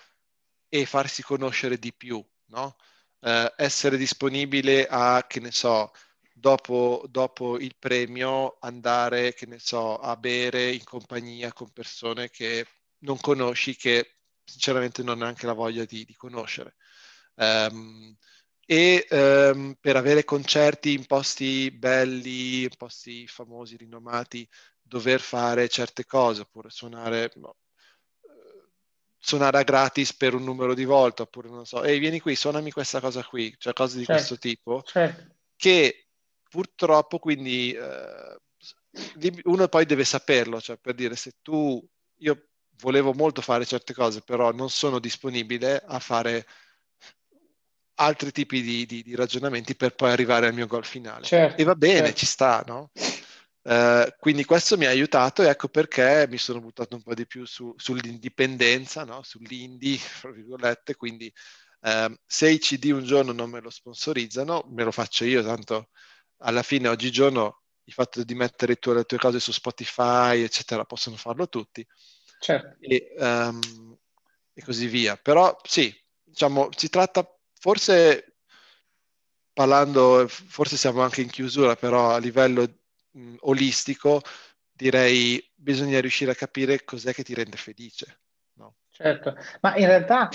e 0.68 0.86
farsi 0.86 1.22
conoscere 1.22 1.78
di 1.78 1.92
più, 1.94 2.22
no? 2.46 2.76
Eh, 3.20 3.52
essere 3.56 3.96
disponibile 3.96 4.86
a, 4.88 5.24
che 5.26 5.40
ne 5.40 5.50
so, 5.50 5.92
dopo, 6.42 7.04
dopo, 7.08 7.56
il 7.56 7.76
premio 7.78 8.56
andare, 8.58 9.32
che 9.32 9.46
ne 9.46 9.60
so, 9.60 9.98
a 9.98 10.16
bere 10.16 10.72
in 10.72 10.82
compagnia 10.82 11.52
con 11.52 11.70
persone 11.70 12.30
che 12.30 12.66
non 13.04 13.20
conosci, 13.20 13.76
che 13.76 14.16
sinceramente 14.44 15.04
non 15.04 15.18
hai 15.18 15.20
neanche 15.20 15.46
la 15.46 15.52
voglia 15.52 15.84
di, 15.84 16.04
di 16.04 16.16
conoscere. 16.16 16.74
Um, 17.36 18.16
e 18.66 19.06
um, 19.10 19.76
per 19.80 19.94
avere 19.94 20.24
concerti 20.24 20.92
in 20.92 21.06
posti 21.06 21.70
belli, 21.70 22.62
in 22.62 22.76
posti 22.76 23.24
famosi, 23.28 23.76
rinomati, 23.76 24.48
dover 24.82 25.20
fare 25.20 25.68
certe 25.68 26.04
cose, 26.04 26.40
oppure 26.40 26.70
suonare, 26.70 27.30
no, 27.36 27.54
suonare 29.16 29.58
a 29.58 29.62
gratis 29.62 30.12
per 30.12 30.34
un 30.34 30.42
numero 30.42 30.74
di 30.74 30.84
volte, 30.84 31.22
oppure 31.22 31.48
non 31.48 31.66
so, 31.66 31.84
ehi 31.84 32.00
vieni 32.00 32.18
qui, 32.18 32.34
suonami 32.34 32.72
questa 32.72 33.00
cosa 33.00 33.22
qui, 33.22 33.54
cioè 33.58 33.72
cose 33.72 33.98
di 33.98 34.04
certo, 34.04 34.20
questo 34.20 34.38
tipo, 34.38 34.82
certo. 34.82 35.36
che 35.54 36.01
purtroppo 36.52 37.18
quindi 37.18 37.72
eh, 37.72 38.36
uno 39.44 39.68
poi 39.68 39.86
deve 39.86 40.04
saperlo, 40.04 40.60
cioè 40.60 40.76
per 40.76 40.94
dire 40.94 41.16
se 41.16 41.36
tu, 41.40 41.82
io 42.18 42.48
volevo 42.80 43.14
molto 43.14 43.40
fare 43.40 43.64
certe 43.64 43.94
cose, 43.94 44.20
però 44.20 44.52
non 44.52 44.68
sono 44.68 44.98
disponibile 44.98 45.82
a 45.82 45.98
fare 45.98 46.46
altri 47.94 48.32
tipi 48.32 48.60
di, 48.60 48.84
di, 48.84 49.02
di 49.02 49.14
ragionamenti 49.14 49.74
per 49.74 49.94
poi 49.94 50.10
arrivare 50.10 50.46
al 50.46 50.54
mio 50.54 50.66
goal 50.66 50.84
finale. 50.84 51.24
Certo, 51.24 51.58
e 51.58 51.64
va 51.64 51.74
bene, 51.74 52.08
certo. 52.08 52.16
ci 52.16 52.26
sta, 52.26 52.62
no? 52.66 52.90
Uh, 53.62 54.12
quindi 54.18 54.44
questo 54.44 54.76
mi 54.76 54.84
ha 54.86 54.90
aiutato 54.90 55.42
e 55.42 55.46
ecco 55.46 55.68
perché 55.68 56.26
mi 56.28 56.36
sono 56.36 56.60
buttato 56.60 56.96
un 56.96 57.02
po' 57.02 57.14
di 57.14 57.26
più 57.26 57.46
su, 57.46 57.72
sull'indipendenza, 57.78 59.04
no? 59.04 59.22
sull'indie, 59.22 59.96
fra 60.20 60.32
virgolette, 60.32 60.96
quindi 60.96 61.32
uh, 61.80 62.14
se 62.26 62.50
i 62.50 62.58
CD 62.58 62.90
un 62.90 63.04
giorno 63.04 63.32
non 63.32 63.48
me 63.48 63.60
lo 63.60 63.70
sponsorizzano, 63.70 64.66
me 64.68 64.82
lo 64.82 64.90
faccio 64.90 65.24
io, 65.24 65.42
tanto 65.42 65.88
alla 66.42 66.62
fine 66.62 66.88
oggigiorno 66.88 67.62
il 67.84 67.92
fatto 67.92 68.22
di 68.22 68.34
mettere 68.34 68.76
tu, 68.76 68.92
le 68.92 69.04
tue 69.04 69.18
cose 69.18 69.40
su 69.40 69.52
Spotify, 69.52 70.42
eccetera, 70.42 70.84
possono 70.84 71.16
farlo 71.16 71.48
tutti. 71.48 71.86
Certo. 72.38 72.76
E, 72.80 73.14
um, 73.18 73.96
e 74.52 74.62
così 74.62 74.86
via. 74.86 75.16
Però 75.16 75.56
sì, 75.64 75.94
diciamo, 76.22 76.68
si 76.76 76.88
tratta 76.88 77.26
forse 77.54 78.36
parlando, 79.52 80.26
forse 80.28 80.76
siamo 80.76 81.02
anche 81.02 81.20
in 81.20 81.30
chiusura, 81.30 81.76
però 81.76 82.10
a 82.10 82.18
livello 82.18 82.66
mh, 83.10 83.36
olistico 83.40 84.20
direi 84.72 85.44
bisogna 85.54 86.00
riuscire 86.00 86.30
a 86.32 86.36
capire 86.36 86.84
cos'è 86.84 87.12
che 87.12 87.22
ti 87.22 87.34
rende 87.34 87.56
felice. 87.56 88.20
No? 88.54 88.76
Certo, 88.90 89.36
ma 89.60 89.76
in 89.76 89.86
realtà 89.86 90.28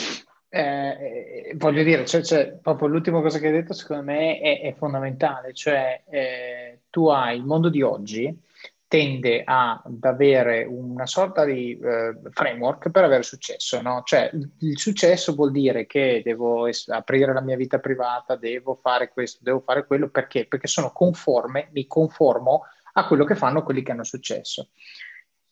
eh, 0.49 1.53
voglio 1.55 1.83
dire, 1.83 2.05
cioè, 2.05 2.23
cioè, 2.23 2.57
proprio 2.62 2.88
l'ultima 2.88 3.21
cosa 3.21 3.39
che 3.39 3.47
hai 3.47 3.53
detto 3.53 3.73
secondo 3.73 4.03
me 4.03 4.39
è, 4.39 4.62
è 4.62 4.73
fondamentale, 4.73 5.53
cioè 5.53 6.03
eh, 6.10 6.81
tu 6.89 7.07
hai 7.07 7.38
il 7.38 7.45
mondo 7.45 7.69
di 7.69 7.81
oggi 7.81 8.45
tende 8.88 9.41
ad 9.43 10.03
avere 10.03 10.63
una 10.63 11.05
sorta 11.05 11.43
di 11.43 11.77
eh, 11.77 12.17
framework 12.31 12.89
per 12.89 13.03
avere 13.03 13.23
successo, 13.23 13.81
no? 13.81 14.01
Cioè 14.05 14.29
il, 14.33 14.49
il 14.60 14.79
successo 14.79 15.36
vuol 15.36 15.51
dire 15.51 15.86
che 15.86 16.21
devo 16.23 16.67
es- 16.67 16.88
aprire 16.88 17.33
la 17.33 17.41
mia 17.41 17.57
vita 17.57 17.79
privata, 17.79 18.38
devo 18.38 18.75
fare 18.75 19.10
questo, 19.10 19.39
devo 19.41 19.60
fare 19.60 19.86
quello, 19.86 20.07
perché? 20.07 20.45
Perché 20.47 20.67
sono 20.67 20.91
conforme, 20.93 21.67
mi 21.73 21.86
conformo 21.86 22.63
a 22.93 23.05
quello 23.05 23.25
che 23.25 23.36
fanno 23.36 23.63
quelli 23.63 23.83
che 23.83 23.91
hanno 23.91 24.05
successo. 24.05 24.69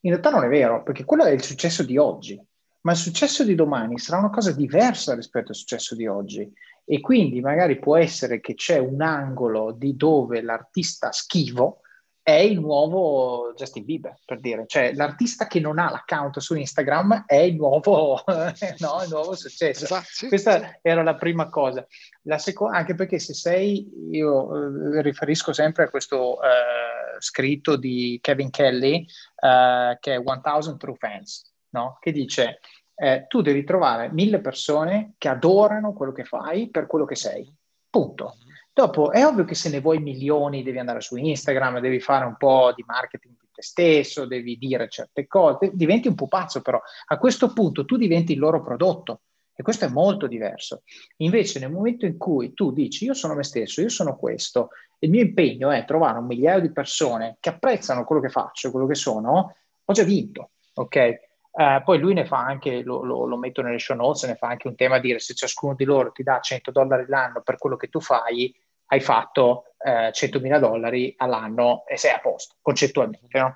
In 0.02 0.12
realtà 0.12 0.30
non 0.30 0.46
è 0.46 0.48
vero, 0.48 0.84
perché 0.84 1.04
quello 1.04 1.26
è 1.26 1.32
il 1.32 1.44
successo 1.44 1.84
di 1.84 1.98
oggi 1.98 2.42
ma 2.86 2.92
il 2.92 2.98
successo 2.98 3.44
di 3.44 3.56
domani 3.56 3.98
sarà 3.98 4.20
una 4.20 4.30
cosa 4.30 4.52
diversa 4.52 5.16
rispetto 5.16 5.50
al 5.50 5.56
successo 5.56 5.96
di 5.96 6.08
oggi 6.08 6.52
e 6.86 7.00
quindi 7.02 7.42
magari 7.42 7.80
può 7.80 7.98
essere 7.98 8.40
che 8.40 8.54
c'è 8.54 8.78
un 8.78 9.02
angolo 9.02 9.72
di 9.72 9.96
dove 9.96 10.42
l'artista 10.42 11.12
schivo 11.12 11.80
è 12.22 12.32
il 12.32 12.60
nuovo 12.60 13.54
Justin 13.56 13.86
Bieber, 13.86 14.18
per 14.26 14.40
dire, 14.40 14.64
cioè 14.66 14.94
l'artista 14.94 15.46
che 15.46 15.60
non 15.60 15.78
ha 15.78 15.92
l'account 15.92 16.40
su 16.40 16.56
Instagram 16.56 17.26
è 17.28 17.36
il 17.36 17.56
nuovo, 17.56 18.24
no, 18.26 19.04
il 19.04 19.10
nuovo 19.10 19.36
successo. 19.36 19.84
Esatto, 19.84 20.28
Questa 20.28 20.80
era 20.82 21.04
la 21.04 21.14
prima 21.18 21.50
cosa. 21.50 21.86
La 22.24 22.40
seconda, 22.40 22.78
anche 22.78 22.96
perché 22.96 23.20
se 23.20 23.36
sei, 23.36 23.88
io 24.10 24.96
eh, 24.96 25.04
riferisco 25.04 25.54
sempre 25.54 25.84
a 25.84 25.90
questo 25.92 26.42
eh, 26.42 27.20
scritto 27.20 27.76
di 27.76 28.18
Kevin 28.20 28.50
Kelly 28.50 29.06
eh, 29.40 29.98
che 30.00 30.16
è 30.16 30.18
1000 30.18 30.78
True 30.78 30.96
Fans, 30.98 31.54
no? 31.70 32.00
che 32.00 32.12
dice 32.12 32.60
eh, 32.96 33.26
tu 33.28 33.42
devi 33.42 33.64
trovare 33.64 34.12
mille 34.12 34.40
persone 34.40 35.14
che 35.18 35.28
adorano 35.28 35.94
quello 35.94 36.12
che 36.12 36.24
fai 36.24 36.70
per 36.70 36.88
quello 36.88 37.06
che 37.06 37.16
sei. 37.16 37.54
Punto. 37.90 38.38
Dopo 38.74 39.12
è 39.12 39.26
ovvio 39.26 39.46
che 39.46 39.56
se 39.56 39.70
ne 39.70 39.80
vuoi 39.80 40.00
milioni 40.00 40.64
devi 40.64 40.80
andare 40.80 41.02
su 41.02 41.16
Instagram, 41.16 41.80
devi 41.80 42.00
fare 42.00 42.26
un 42.26 42.36
po' 42.38 42.74
di 42.76 42.84
marketing 42.86 43.36
di 43.40 43.48
te 43.54 43.62
stesso, 43.62 44.26
devi 44.26 44.58
dire 44.58 44.90
certe 44.90 45.28
cose, 45.28 45.72
diventi 45.74 46.08
un 46.08 46.16
pupazzo 46.16 46.62
però. 46.62 46.82
A 47.08 47.18
questo 47.18 47.54
punto 47.54 47.86
tu 47.86 47.96
diventi 47.96 48.34
il 48.34 48.40
loro 48.40 48.62
prodotto 48.62 49.22
e 49.56 49.64
questo 49.64 49.86
è 49.86 49.90
molto 49.90 50.28
diverso. 50.28 50.84
Invece 51.18 51.60
nel 51.60 51.72
momento 51.72 52.06
in 52.06 52.18
cui 52.18 52.54
tu 52.54 52.74
dici 52.74 53.06
io 53.06 53.14
sono 53.14 53.34
me 53.34 53.44
stesso, 53.44 53.80
io 53.80 53.88
sono 53.88 54.18
questo, 54.18 54.72
il 55.00 55.10
mio 55.10 55.22
impegno 55.22 55.72
è 55.72 55.86
trovare 55.86 56.18
un 56.18 56.26
migliaio 56.26 56.60
di 56.60 56.72
persone 56.72 57.38
che 57.40 57.50
apprezzano 57.50 58.04
quello 58.04 58.22
che 58.22 58.30
faccio, 58.30 58.72
quello 58.72 58.88
che 58.88 58.96
sono, 58.96 59.56
ho 59.86 59.94
già 59.94 60.04
vinto, 60.04 60.50
ok? 60.74 61.20
Uh, 61.56 61.82
poi 61.86 62.00
lui 62.00 62.14
ne 62.14 62.26
fa 62.26 62.40
anche, 62.40 62.84
lo, 62.84 63.02
lo, 63.02 63.24
lo, 63.24 63.38
metto 63.38 63.62
nelle 63.62 63.80
show 63.80 63.96
notes, 63.96 64.24
ne 64.24 64.36
fa 64.36 64.48
anche 64.48 64.68
un 64.68 64.76
tema 64.76 64.98
a 64.98 65.00
dire 65.00 65.20
se 65.20 65.34
ciascuno 65.34 65.74
di 65.74 65.86
loro 65.86 66.12
ti 66.12 66.22
dà 66.22 66.42
100 66.42 66.70
dollari 66.70 67.06
l'anno 67.08 67.42
per 67.42 67.58
quello 67.58 67.78
che 67.78 67.88
tu 67.88 68.02
fai, 68.02 68.54
hai 68.88 69.00
fatto 69.00 69.64
eh, 69.78 70.10
100.000 70.10 70.60
dollari 70.60 71.14
all'anno 71.18 71.86
e 71.88 71.96
sei 71.96 72.12
a 72.12 72.20
posto, 72.20 72.56
concettualmente. 72.62 73.40
No? 73.40 73.56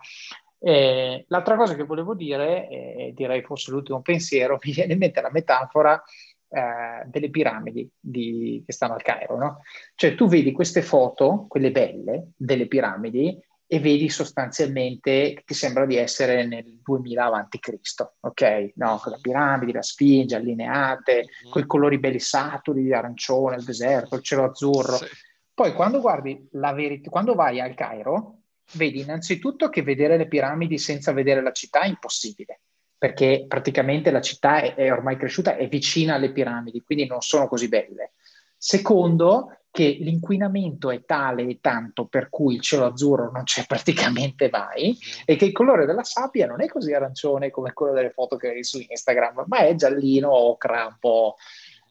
Eh, 0.62 1.26
l'altra 1.28 1.56
cosa 1.56 1.76
che 1.76 1.84
volevo 1.84 2.16
dire, 2.16 2.68
e 2.70 3.12
direi 3.14 3.42
forse 3.42 3.72
l'ultimo 3.72 4.02
pensiero, 4.02 4.58
mi 4.64 4.72
viene 4.72 4.94
in 4.94 5.00
mente 5.00 5.22
la 5.22 5.32
metafora 5.32 6.02
eh, 6.50 7.04
delle 7.06 7.30
piramidi 7.30 7.90
di, 8.00 8.64
che 8.66 8.72
stanno 8.72 8.94
al 8.94 9.02
Cairo. 9.02 9.38
No? 9.38 9.62
Cioè 9.96 10.16
tu 10.16 10.28
vedi 10.28 10.52
queste 10.52 10.82
foto, 10.82 11.46
quelle 11.48 11.72
belle, 11.72 12.32
delle 12.36 12.68
piramidi, 12.68 13.38
e 13.72 13.80
vedi 13.80 14.10
sostanzialmente 14.10 15.34
che 15.36 15.44
ti 15.46 15.54
sembra 15.54 15.86
di 15.86 15.96
essere 15.96 16.44
nel 16.44 16.80
2000 16.82 17.24
avanti 17.24 17.60
Cristo, 17.60 18.16
ok? 18.22 18.72
No, 18.78 18.98
con 18.98 19.12
la 19.12 19.20
piramide, 19.22 19.74
la 19.74 19.84
sfinge 19.84 20.36
allineate, 20.36 21.14
mm-hmm. 21.18 21.52
con 21.52 21.62
i 21.62 21.68
colori 21.68 22.00
belli 22.00 22.18
saturi 22.18 22.82
di 22.82 22.92
arancione, 22.92 23.58
il 23.58 23.64
deserto, 23.64 24.16
il 24.16 24.24
cielo 24.24 24.46
azzurro. 24.46 24.96
Sì. 24.96 25.06
Poi 25.54 25.74
quando 25.74 26.02
guardi 26.02 26.48
la 26.54 26.74
verità, 26.74 27.12
quando 27.12 27.36
vai 27.36 27.62
al 27.62 27.76
Cairo, 27.76 28.40
vedi 28.72 29.02
innanzitutto 29.02 29.70
che 29.70 29.84
vedere 29.84 30.18
le 30.18 30.28
piramidi 30.28 30.80
senza 30.80 31.12
vedere 31.12 31.44
la 31.44 31.52
città 31.52 31.82
è 31.82 31.88
impossibile, 31.90 32.62
perché 32.98 33.46
praticamente 33.48 34.10
la 34.10 34.22
città 34.22 34.62
è, 34.62 34.74
è 34.74 34.92
ormai 34.92 35.16
cresciuta, 35.16 35.56
è 35.56 35.68
vicina 35.68 36.16
alle 36.16 36.32
piramidi, 36.32 36.82
quindi 36.82 37.06
non 37.06 37.22
sono 37.22 37.48
così 37.48 37.68
belle. 37.68 38.14
Secondo, 38.58 39.59
che 39.72 39.98
l'inquinamento 40.00 40.90
è 40.90 41.06
tale 41.06 41.44
e 41.44 41.60
tanto 41.62 42.06
per 42.06 42.30
cui 42.30 42.56
il 42.56 42.62
cielo 42.62 42.86
azzurro 42.86 43.32
non 43.32 43.44
c'è 43.44 43.66
praticamente 43.66 44.50
mai 44.52 44.98
e 45.26 45.36
che 45.36 45.46
il 45.46 45.52
colore 45.52 45.86
della 45.86 46.04
sabbia 46.04 46.48
non 46.48 46.62
è 46.62 46.68
così 46.68 46.94
arancione 46.94 47.52
come 47.52 47.74
quello 47.74 47.94
delle 47.94 48.10
foto 48.10 48.36
che 48.36 48.50
vedi 48.50 48.64
su 48.64 48.84
Instagram, 48.86 49.44
ma 49.48 49.60
è 49.60 49.76
giallino, 49.76 50.32
ocra, 50.34 50.88
un 50.88 50.98
po' 51.00 51.36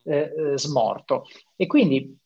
eh, 0.05 0.33
eh, 0.37 0.59
smorto. 0.59 1.27
E 1.55 1.67
quindi, 1.67 2.19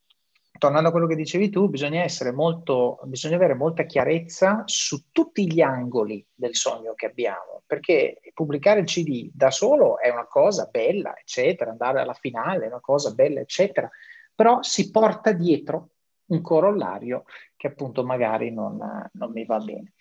tornando 0.58 0.88
a 0.88 0.90
quello 0.90 1.06
che 1.06 1.16
dicevi 1.16 1.50
tu, 1.50 1.68
bisogna 1.68 2.02
essere 2.02 2.32
molto, 2.32 3.00
bisogna 3.04 3.36
avere 3.36 3.54
molta 3.54 3.84
chiarezza 3.84 4.62
su 4.66 5.10
tutti 5.10 5.52
gli 5.52 5.60
angoli 5.60 6.24
del 6.34 6.54
sogno 6.54 6.94
che 6.94 7.06
abbiamo, 7.06 7.62
perché 7.66 8.20
pubblicare 8.32 8.80
il 8.80 8.86
CD 8.86 9.30
da 9.34 9.50
solo 9.50 9.98
è 9.98 10.08
una 10.08 10.26
cosa 10.26 10.68
bella, 10.70 11.14
eccetera, 11.18 11.70
andare 11.70 12.00
alla 12.00 12.14
finale 12.14 12.64
è 12.64 12.68
una 12.68 12.80
cosa 12.80 13.12
bella, 13.12 13.40
eccetera 13.40 13.90
però 14.34 14.62
si 14.62 14.90
porta 14.90 15.32
dietro 15.32 15.90
un 16.26 16.40
corollario 16.40 17.24
che 17.56 17.68
appunto 17.68 18.04
magari 18.04 18.50
non, 18.52 18.76
non 19.12 19.30
mi 19.32 19.44
va 19.44 19.58
bene. 19.58 19.92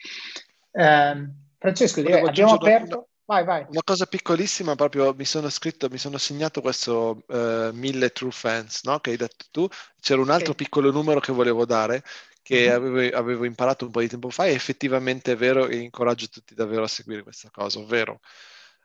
Eh, 0.72 1.30
Francesco, 1.58 2.02
direi, 2.02 2.26
abbiamo 2.26 2.54
aperto... 2.54 3.08
Vai, 3.26 3.46
vai. 3.46 3.66
Una 3.70 3.84
cosa 3.84 4.06
piccolissima, 4.08 4.76
proprio 4.76 5.14
mi 5.14 5.24
sono 5.24 5.48
scritto, 5.48 5.88
mi 5.90 5.98
sono 5.98 6.18
segnato 6.18 6.60
questo 6.60 7.24
uh, 7.28 7.70
mille 7.72 8.10
true 8.10 8.32
fans, 8.32 8.84
no? 8.84 9.00
Che 9.00 9.12
hai 9.12 9.16
detto 9.16 9.46
tu. 9.52 9.68
C'era 10.02 10.20
un 10.20 10.32
altro 10.32 10.52
okay. 10.52 10.66
piccolo 10.66 10.92
numero 10.92 11.22
che 11.22 11.32
volevo 11.32 11.66
dare, 11.66 12.04
che 12.42 12.68
mm-hmm. 12.68 12.76
avevo, 12.76 13.18
avevo, 13.18 13.46
imparato 13.46 13.86
un 13.86 13.92
po' 13.92 14.02
di 14.02 14.10
tempo 14.10 14.30
fa, 14.32 14.48
e 14.48 14.52
effettivamente 14.52 15.32
è 15.32 15.36
vero 15.38 15.68
e 15.68 15.78
incoraggio 15.78 16.28
tutti 16.28 16.54
davvero 16.54 16.84
a 16.84 16.88
seguire 16.88 17.24
questa 17.24 17.50
cosa, 17.52 17.80
ovvero 17.80 18.20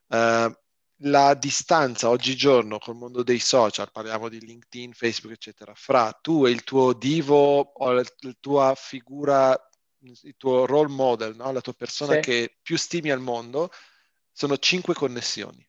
uh, 0.09 0.55
la 1.01 1.35
distanza 1.35 2.09
oggigiorno 2.09 2.79
col 2.79 2.97
mondo 2.97 3.23
dei 3.23 3.39
social, 3.39 3.91
parliamo 3.93 4.29
di 4.29 4.41
LinkedIn, 4.41 4.93
Facebook, 4.93 5.35
eccetera, 5.35 5.75
fra 5.75 6.13
tu 6.13 6.47
e 6.47 6.51
il 6.51 6.65
tuo 6.65 6.95
divo 6.95 7.61
o 7.61 7.93
la, 7.93 8.03
la 8.21 8.35
tua 8.41 8.75
figura, 8.77 9.59
il 10.01 10.35
tuo 10.37 10.65
role 10.65 10.93
model, 10.93 11.37
no? 11.37 11.53
la 11.53 11.61
tua 11.61 11.75
persona 11.75 12.15
sì. 12.15 12.21
che 12.21 12.57
più 12.63 12.77
stimi 12.79 13.11
al 13.11 13.21
mondo, 13.21 13.71
sono 14.33 14.57
cinque 14.59 14.95
connessioni. 14.95 15.67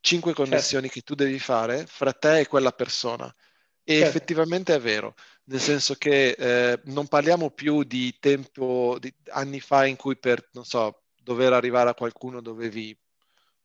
Cinque 0.00 0.32
certo. 0.32 0.48
connessioni 0.48 0.84
certo. 0.84 1.00
che 1.00 1.06
tu 1.06 1.14
devi 1.14 1.38
fare 1.38 1.86
fra 1.86 2.12
te 2.12 2.40
e 2.40 2.46
quella 2.46 2.72
persona. 2.72 3.34
E 3.82 3.94
certo. 3.94 4.08
effettivamente 4.08 4.74
è 4.74 4.80
vero, 4.80 5.14
nel 5.44 5.60
senso 5.60 5.94
che 5.94 6.30
eh, 6.30 6.80
non 6.84 7.08
parliamo 7.08 7.50
più 7.50 7.82
di 7.82 8.14
tempo, 8.20 8.98
di 9.00 9.12
anni 9.30 9.60
fa 9.60 9.86
in 9.86 9.96
cui 9.96 10.18
per, 10.18 10.46
non 10.52 10.64
so, 10.64 11.04
dover 11.14 11.54
arrivare 11.54 11.88
a 11.88 11.94
qualcuno 11.94 12.42
dovevi, 12.42 12.96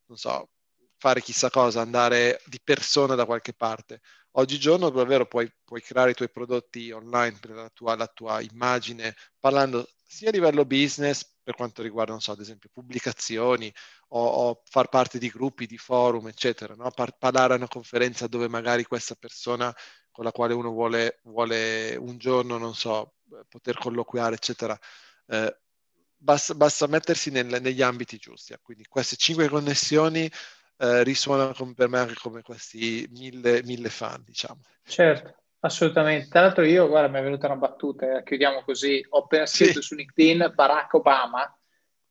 non 0.06 0.16
so, 0.16 0.48
fare 1.04 1.20
chissà 1.20 1.50
cosa, 1.50 1.82
andare 1.82 2.40
di 2.46 2.58
persona 2.64 3.14
da 3.14 3.26
qualche 3.26 3.52
parte. 3.52 4.00
Oggigiorno 4.36 4.88
davvero 4.88 5.26
puoi, 5.26 5.52
puoi 5.62 5.82
creare 5.82 6.12
i 6.12 6.14
tuoi 6.14 6.30
prodotti 6.30 6.90
online 6.92 7.36
per 7.38 7.50
la 7.50 7.68
tua, 7.68 7.94
la 7.94 8.06
tua, 8.06 8.40
immagine, 8.40 9.14
parlando 9.38 9.86
sia 10.06 10.30
a 10.30 10.32
livello 10.32 10.64
business 10.64 11.22
per 11.42 11.56
quanto 11.56 11.82
riguarda, 11.82 12.12
non 12.12 12.22
so, 12.22 12.32
ad 12.32 12.40
esempio 12.40 12.70
pubblicazioni 12.72 13.70
o, 14.08 14.24
o 14.24 14.62
far 14.64 14.88
parte 14.88 15.18
di 15.18 15.28
gruppi, 15.28 15.66
di 15.66 15.76
forum, 15.76 16.28
eccetera, 16.28 16.74
no? 16.74 16.90
Par- 16.90 17.18
parlare 17.18 17.52
a 17.52 17.56
una 17.56 17.68
conferenza 17.68 18.26
dove 18.26 18.48
magari 18.48 18.84
questa 18.84 19.14
persona 19.14 19.74
con 20.10 20.24
la 20.24 20.32
quale 20.32 20.54
uno 20.54 20.70
vuole, 20.70 21.20
vuole 21.24 21.96
un 21.96 22.16
giorno, 22.16 22.56
non 22.56 22.74
so, 22.74 23.16
poter 23.46 23.76
colloquiare, 23.76 24.36
eccetera. 24.36 24.78
Eh, 25.26 25.54
basta, 26.16 26.54
basta, 26.54 26.86
mettersi 26.86 27.30
nel, 27.30 27.60
negli 27.60 27.82
ambiti 27.82 28.16
giusti. 28.16 28.54
Quindi 28.62 28.84
queste 28.86 29.16
cinque 29.16 29.48
connessioni 29.50 30.30
eh, 30.76 31.02
risuona 31.02 31.52
per 31.74 31.88
me 31.88 31.98
anche 31.98 32.14
come 32.14 32.42
questi 32.42 33.06
mille, 33.12 33.62
mille 33.64 33.88
fan, 33.88 34.22
diciamo. 34.24 34.60
Certo, 34.82 35.34
assolutamente. 35.60 36.28
Tra 36.28 36.40
l'altro 36.42 36.64
io, 36.64 36.88
guarda, 36.88 37.08
mi 37.08 37.18
è 37.18 37.22
venuta 37.22 37.46
una 37.46 37.56
battuta, 37.56 38.18
eh, 38.18 38.22
chiudiamo 38.22 38.62
così, 38.62 39.04
ho 39.10 39.20
appena 39.20 39.46
scritto 39.46 39.80
sì. 39.80 39.86
su 39.88 39.94
LinkedIn 39.94 40.52
Barack 40.54 40.94
Obama, 40.94 41.58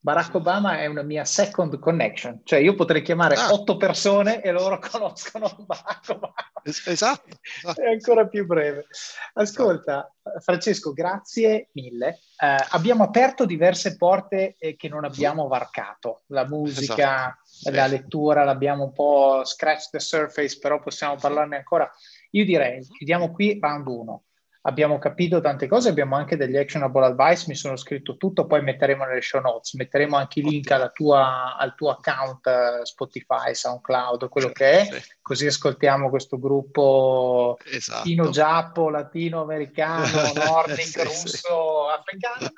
Barack 0.03 0.35
Obama 0.35 0.79
è 0.79 0.85
una 0.87 1.01
mia 1.01 1.23
second 1.23 1.79
connection, 1.79 2.41
cioè 2.43 2.59
io 2.59 2.75
potrei 2.75 3.01
chiamare 3.01 3.35
ah. 3.35 3.53
otto 3.53 3.77
persone 3.77 4.41
e 4.41 4.51
loro 4.51 4.77
conoscono 4.91 5.49
Barack 5.65 6.09
Obama. 6.09 6.33
Es- 6.61 6.85
esatto, 6.87 7.37
esatto. 7.57 7.81
È 7.81 7.89
ancora 7.89 8.27
più 8.27 8.45
breve. 8.45 8.87
Ascolta, 9.35 10.13
Francesco, 10.41 10.91
grazie 10.91 11.69
mille. 11.71 12.19
Eh, 12.37 12.65
abbiamo 12.71 13.03
aperto 13.03 13.45
diverse 13.45 13.95
porte 13.95 14.57
eh, 14.59 14.75
che 14.75 14.89
non 14.89 15.05
abbiamo 15.05 15.47
varcato. 15.47 16.23
La 16.27 16.45
musica, 16.45 17.39
esatto. 17.41 17.73
la 17.73 17.87
lettura, 17.87 18.43
l'abbiamo 18.43 18.83
un 18.83 18.91
po' 18.91 19.45
scratch 19.45 19.89
the 19.89 20.01
surface, 20.01 20.59
però 20.59 20.81
possiamo 20.81 21.15
parlarne 21.15 21.55
ancora. 21.55 21.89
Io 22.31 22.43
direi, 22.43 22.85
chiudiamo 22.85 23.31
qui 23.31 23.57
round 23.57 23.87
1 23.87 24.23
abbiamo 24.65 24.97
capito 24.99 25.41
tante 25.41 25.67
cose, 25.67 25.89
abbiamo 25.89 26.15
anche 26.15 26.37
degli 26.37 26.57
actionable 26.57 27.05
advice, 27.05 27.45
mi 27.47 27.55
sono 27.55 27.75
scritto 27.75 28.17
tutto, 28.17 28.45
poi 28.45 28.61
metteremo 28.61 29.03
nelle 29.03 29.21
show 29.21 29.41
notes, 29.41 29.73
metteremo 29.73 30.15
anche 30.15 30.39
i 30.39 30.43
link 30.43 30.91
tua, 30.93 31.57
al 31.57 31.75
tuo 31.75 31.91
account 31.91 32.45
uh, 32.45 32.83
Spotify, 32.85 33.53
SoundCloud, 33.53 34.29
quello 34.29 34.47
sì, 34.47 34.53
che 34.53 34.79
è, 34.79 34.85
sì. 34.85 35.01
così 35.21 35.47
ascoltiamo 35.47 36.09
questo 36.09 36.39
gruppo 36.39 37.57
esatto. 37.65 37.99
latino-giappo, 37.99 38.89
latino-americano, 38.89 40.31
nordic, 40.33 40.85
sì, 40.85 41.03
russo, 41.03 41.89
africano. 41.89 42.51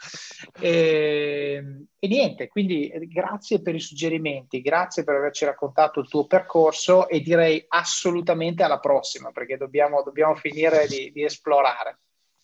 E, 0.59 1.87
e 2.05 2.07
niente, 2.07 2.47
quindi 2.47 2.91
grazie 3.07 3.61
per 3.61 3.73
i 3.73 3.79
suggerimenti, 3.79 4.61
grazie 4.61 5.03
per 5.03 5.15
averci 5.15 5.43
raccontato 5.43 5.99
il 5.99 6.07
tuo 6.07 6.27
percorso 6.27 7.09
e 7.09 7.19
direi 7.21 7.65
assolutamente 7.67 8.61
alla 8.61 8.79
prossima 8.79 9.31
perché 9.31 9.57
dobbiamo, 9.57 10.03
dobbiamo 10.03 10.35
finire 10.35 10.85
di, 10.87 11.11
di 11.11 11.23
esplorare. 11.23 11.99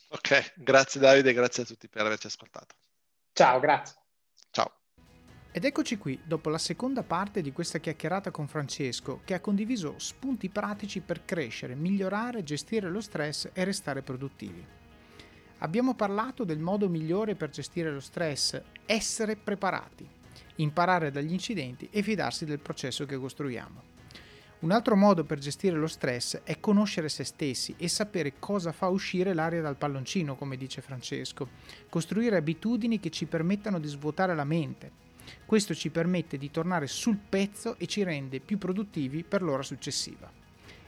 Ok, 0.10 0.54
grazie 0.58 1.00
Davide, 1.00 1.32
grazie 1.32 1.64
a 1.64 1.66
tutti 1.66 1.88
per 1.88 2.06
averci 2.06 2.28
ascoltato. 2.28 2.76
Ciao, 3.34 3.60
grazie. 3.60 3.96
Ciao. 4.50 4.72
Ed 5.52 5.64
eccoci 5.64 5.98
qui, 5.98 6.20
dopo 6.24 6.50
la 6.50 6.58
seconda 6.58 7.04
parte 7.04 7.42
di 7.42 7.52
questa 7.52 7.78
chiacchierata 7.78 8.32
con 8.32 8.48
Francesco, 8.48 9.22
che 9.24 9.36
ha 9.36 9.40
condiviso 9.40 9.94
spunti 9.98 10.50
pratici 10.50 11.02
per 11.02 11.24
crescere, 11.24 11.76
migliorare, 11.76 12.44
gestire 12.44 12.90
lo 12.90 13.00
stress 13.00 13.50
e 13.54 13.64
restare 13.64 14.02
produttivi. 14.02 14.80
Abbiamo 15.64 15.94
parlato 15.94 16.44
del 16.44 16.58
modo 16.58 16.90
migliore 16.90 17.36
per 17.36 17.52
gestire 17.52 17.92
lo 17.92 18.00
stress, 18.00 18.60
essere 18.88 19.36
preparati, 19.36 20.08
imparare 20.56 21.12
dagli 21.12 21.34
incidenti 21.34 21.88
e 21.92 22.02
fidarsi 22.02 22.46
del 22.46 22.58
processo 22.58 23.06
che 23.06 23.16
costruiamo. 23.16 23.90
Un 24.62 24.72
altro 24.72 24.96
modo 24.96 25.24
per 25.24 25.38
gestire 25.38 25.78
lo 25.78 25.86
stress 25.86 26.42
è 26.44 26.60
conoscere 26.60 27.10
se 27.10 27.24
stessi 27.24 27.76
e 27.78 27.88
sapere 27.90 28.40
cosa 28.40 28.72
fa 28.72 28.88
uscire 28.88 29.36
l'aria 29.36 29.62
dal 29.62 29.76
palloncino, 29.76 30.36
come 30.36 30.58
dice 30.58 30.82
Francesco. 30.82 31.48
Costruire 31.90 32.38
abitudini 32.38 33.00
che 33.00 33.12
ci 33.12 33.26
permettano 33.26 33.78
di 33.78 33.88
svuotare 33.88 34.34
la 34.34 34.44
mente. 34.44 34.92
Questo 35.46 35.76
ci 35.76 35.92
permette 35.92 36.40
di 36.40 36.50
tornare 36.50 36.88
sul 36.88 37.18
pezzo 37.18 37.76
e 37.78 37.86
ci 37.86 38.02
rende 38.02 38.40
più 38.40 38.58
produttivi 38.58 39.24
per 39.24 39.44
l'ora 39.44 39.62
successiva. 39.62 40.32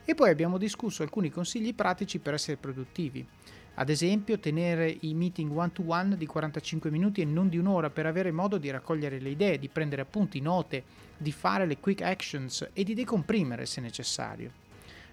E 0.04 0.16
poi 0.16 0.32
abbiamo 0.32 0.58
discusso 0.58 1.04
alcuni 1.04 1.30
consigli 1.30 1.76
pratici 1.76 2.18
per 2.18 2.34
essere 2.34 2.58
produttivi. 2.58 3.26
Ad 3.76 3.90
esempio, 3.90 4.38
tenere 4.38 4.98
i 5.02 5.16
meeting 5.16 5.52
one-to-one 5.52 6.16
di 6.16 6.28
45 6.28 6.92
minuti 6.92 7.22
e 7.22 7.26
non 7.26 7.50
di 7.50 7.58
un'ora 7.58 7.90
per 7.90 8.06
avere 8.06 8.32
modo 8.32 8.60
di 8.60 8.70
raccogliere 8.70 9.20
le 9.20 9.30
idee, 9.30 9.58
di 9.58 9.68
prendere 9.68 10.04
appunti, 10.04 10.40
note, 10.42 10.84
di 11.18 11.32
fare 11.32 11.66
le 11.66 11.80
quick 11.80 12.04
actions 12.04 12.70
e 12.72 12.84
di 12.84 12.94
decomprimere 12.94 13.66
se 13.66 13.82
necessario. 13.82 14.52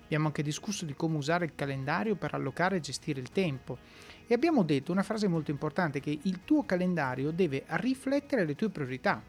Abbiamo 0.04 0.26
anche 0.26 0.42
discusso 0.42 0.84
di 0.84 0.92
come 0.92 1.16
usare 1.16 1.46
il 1.46 1.54
calendario 1.54 2.16
per 2.16 2.34
allocare 2.34 2.76
e 2.76 2.80
gestire 2.80 3.20
il 3.20 3.30
tempo 3.30 3.78
e 4.26 4.34
abbiamo 4.34 4.62
detto 4.62 4.92
una 4.92 5.02
frase 5.02 5.26
molto 5.26 5.50
importante 5.50 6.00
che 6.00 6.18
il 6.22 6.40
tuo 6.44 6.64
calendario 6.64 7.30
deve 7.30 7.64
riflettere 7.66 8.44
le 8.44 8.56
tue 8.56 8.68
priorità. 8.68 9.22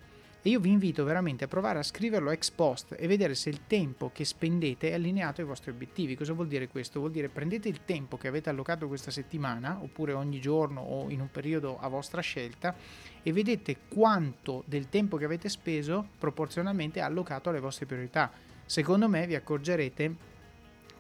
E 0.44 0.50
io 0.50 0.60
vi 0.60 0.72
invito 0.72 1.04
veramente 1.04 1.44
a 1.44 1.48
provare 1.48 1.78
a 1.78 1.84
scriverlo 1.84 2.32
ex 2.32 2.50
post 2.50 2.96
e 2.98 3.06
vedere 3.06 3.36
se 3.36 3.50
il 3.50 3.68
tempo 3.68 4.10
che 4.12 4.26
spendete 4.26 4.90
è 4.90 4.96
allineato 4.96 5.40
ai 5.40 5.46
vostri 5.46 5.70
obiettivi. 5.70 6.16
Cosa 6.16 6.34
vuol 6.34 6.48
dire 6.48 6.68
questo? 6.68 7.00
Vuol 7.00 7.12
dire 7.12 7.30
prendete 7.30 7.70
il 7.70 7.86
tempo 7.86 8.18
che 8.18 8.28
avete 8.28 8.50
allocato 8.50 8.88
questa 8.88 9.12
settimana, 9.12 9.78
oppure 9.80 10.14
ogni 10.14 10.42
giorno 10.42 10.82
o 10.82 11.12
in 11.12 11.22
un 11.22 11.30
periodo 11.30 11.78
a 11.80 11.88
vostra 11.90 12.22
scelta, 12.22 12.74
e 13.22 13.32
vedete 13.32 13.82
quanto 13.88 14.64
del 14.66 14.90
tempo 14.90 15.18
che 15.18 15.26
avete 15.26 15.48
speso 15.48 16.08
proporzionalmente 16.18 17.00
è 17.00 17.04
allocato 17.04 17.50
alle 17.50 17.60
vostre 17.60 17.86
priorità. 17.86 18.32
Secondo 18.66 19.08
me 19.08 19.28
vi 19.28 19.36
accorgerete 19.36 20.16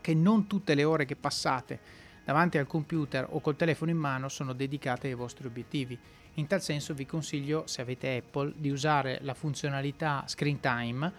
che 0.01 0.13
non 0.13 0.45
tutte 0.45 0.75
le 0.75 0.83
ore 0.83 1.05
che 1.05 1.15
passate 1.15 1.79
davanti 2.23 2.59
al 2.59 2.67
computer 2.67 3.25
o 3.27 3.41
col 3.41 3.55
telefono 3.55 3.89
in 3.89 3.97
mano 3.97 4.29
sono 4.29 4.53
dedicate 4.53 5.07
ai 5.07 5.15
vostri 5.15 5.47
obiettivi 5.47 5.97
in 6.35 6.47
tal 6.47 6.61
senso 6.61 6.93
vi 6.93 7.05
consiglio, 7.05 7.63
se 7.67 7.81
avete 7.81 8.17
Apple, 8.17 8.53
di 8.55 8.69
usare 8.69 9.19
la 9.21 9.33
funzionalità 9.33 10.23
Screen 10.27 10.59
Time 10.59 11.11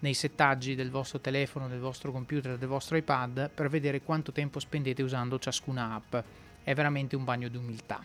nei 0.00 0.14
settaggi 0.14 0.74
del 0.74 0.90
vostro 0.90 1.20
telefono, 1.20 1.68
del 1.68 1.78
vostro 1.78 2.12
computer, 2.12 2.58
del 2.58 2.68
vostro 2.68 2.96
iPad 2.96 3.50
per 3.50 3.68
vedere 3.68 4.02
quanto 4.02 4.32
tempo 4.32 4.58
spendete 4.58 5.02
usando 5.02 5.38
ciascuna 5.38 5.94
app. 5.94 6.16
È 6.62 6.74
veramente 6.74 7.16
un 7.16 7.24
bagno 7.24 7.48
di 7.48 7.56
umiltà. 7.56 8.04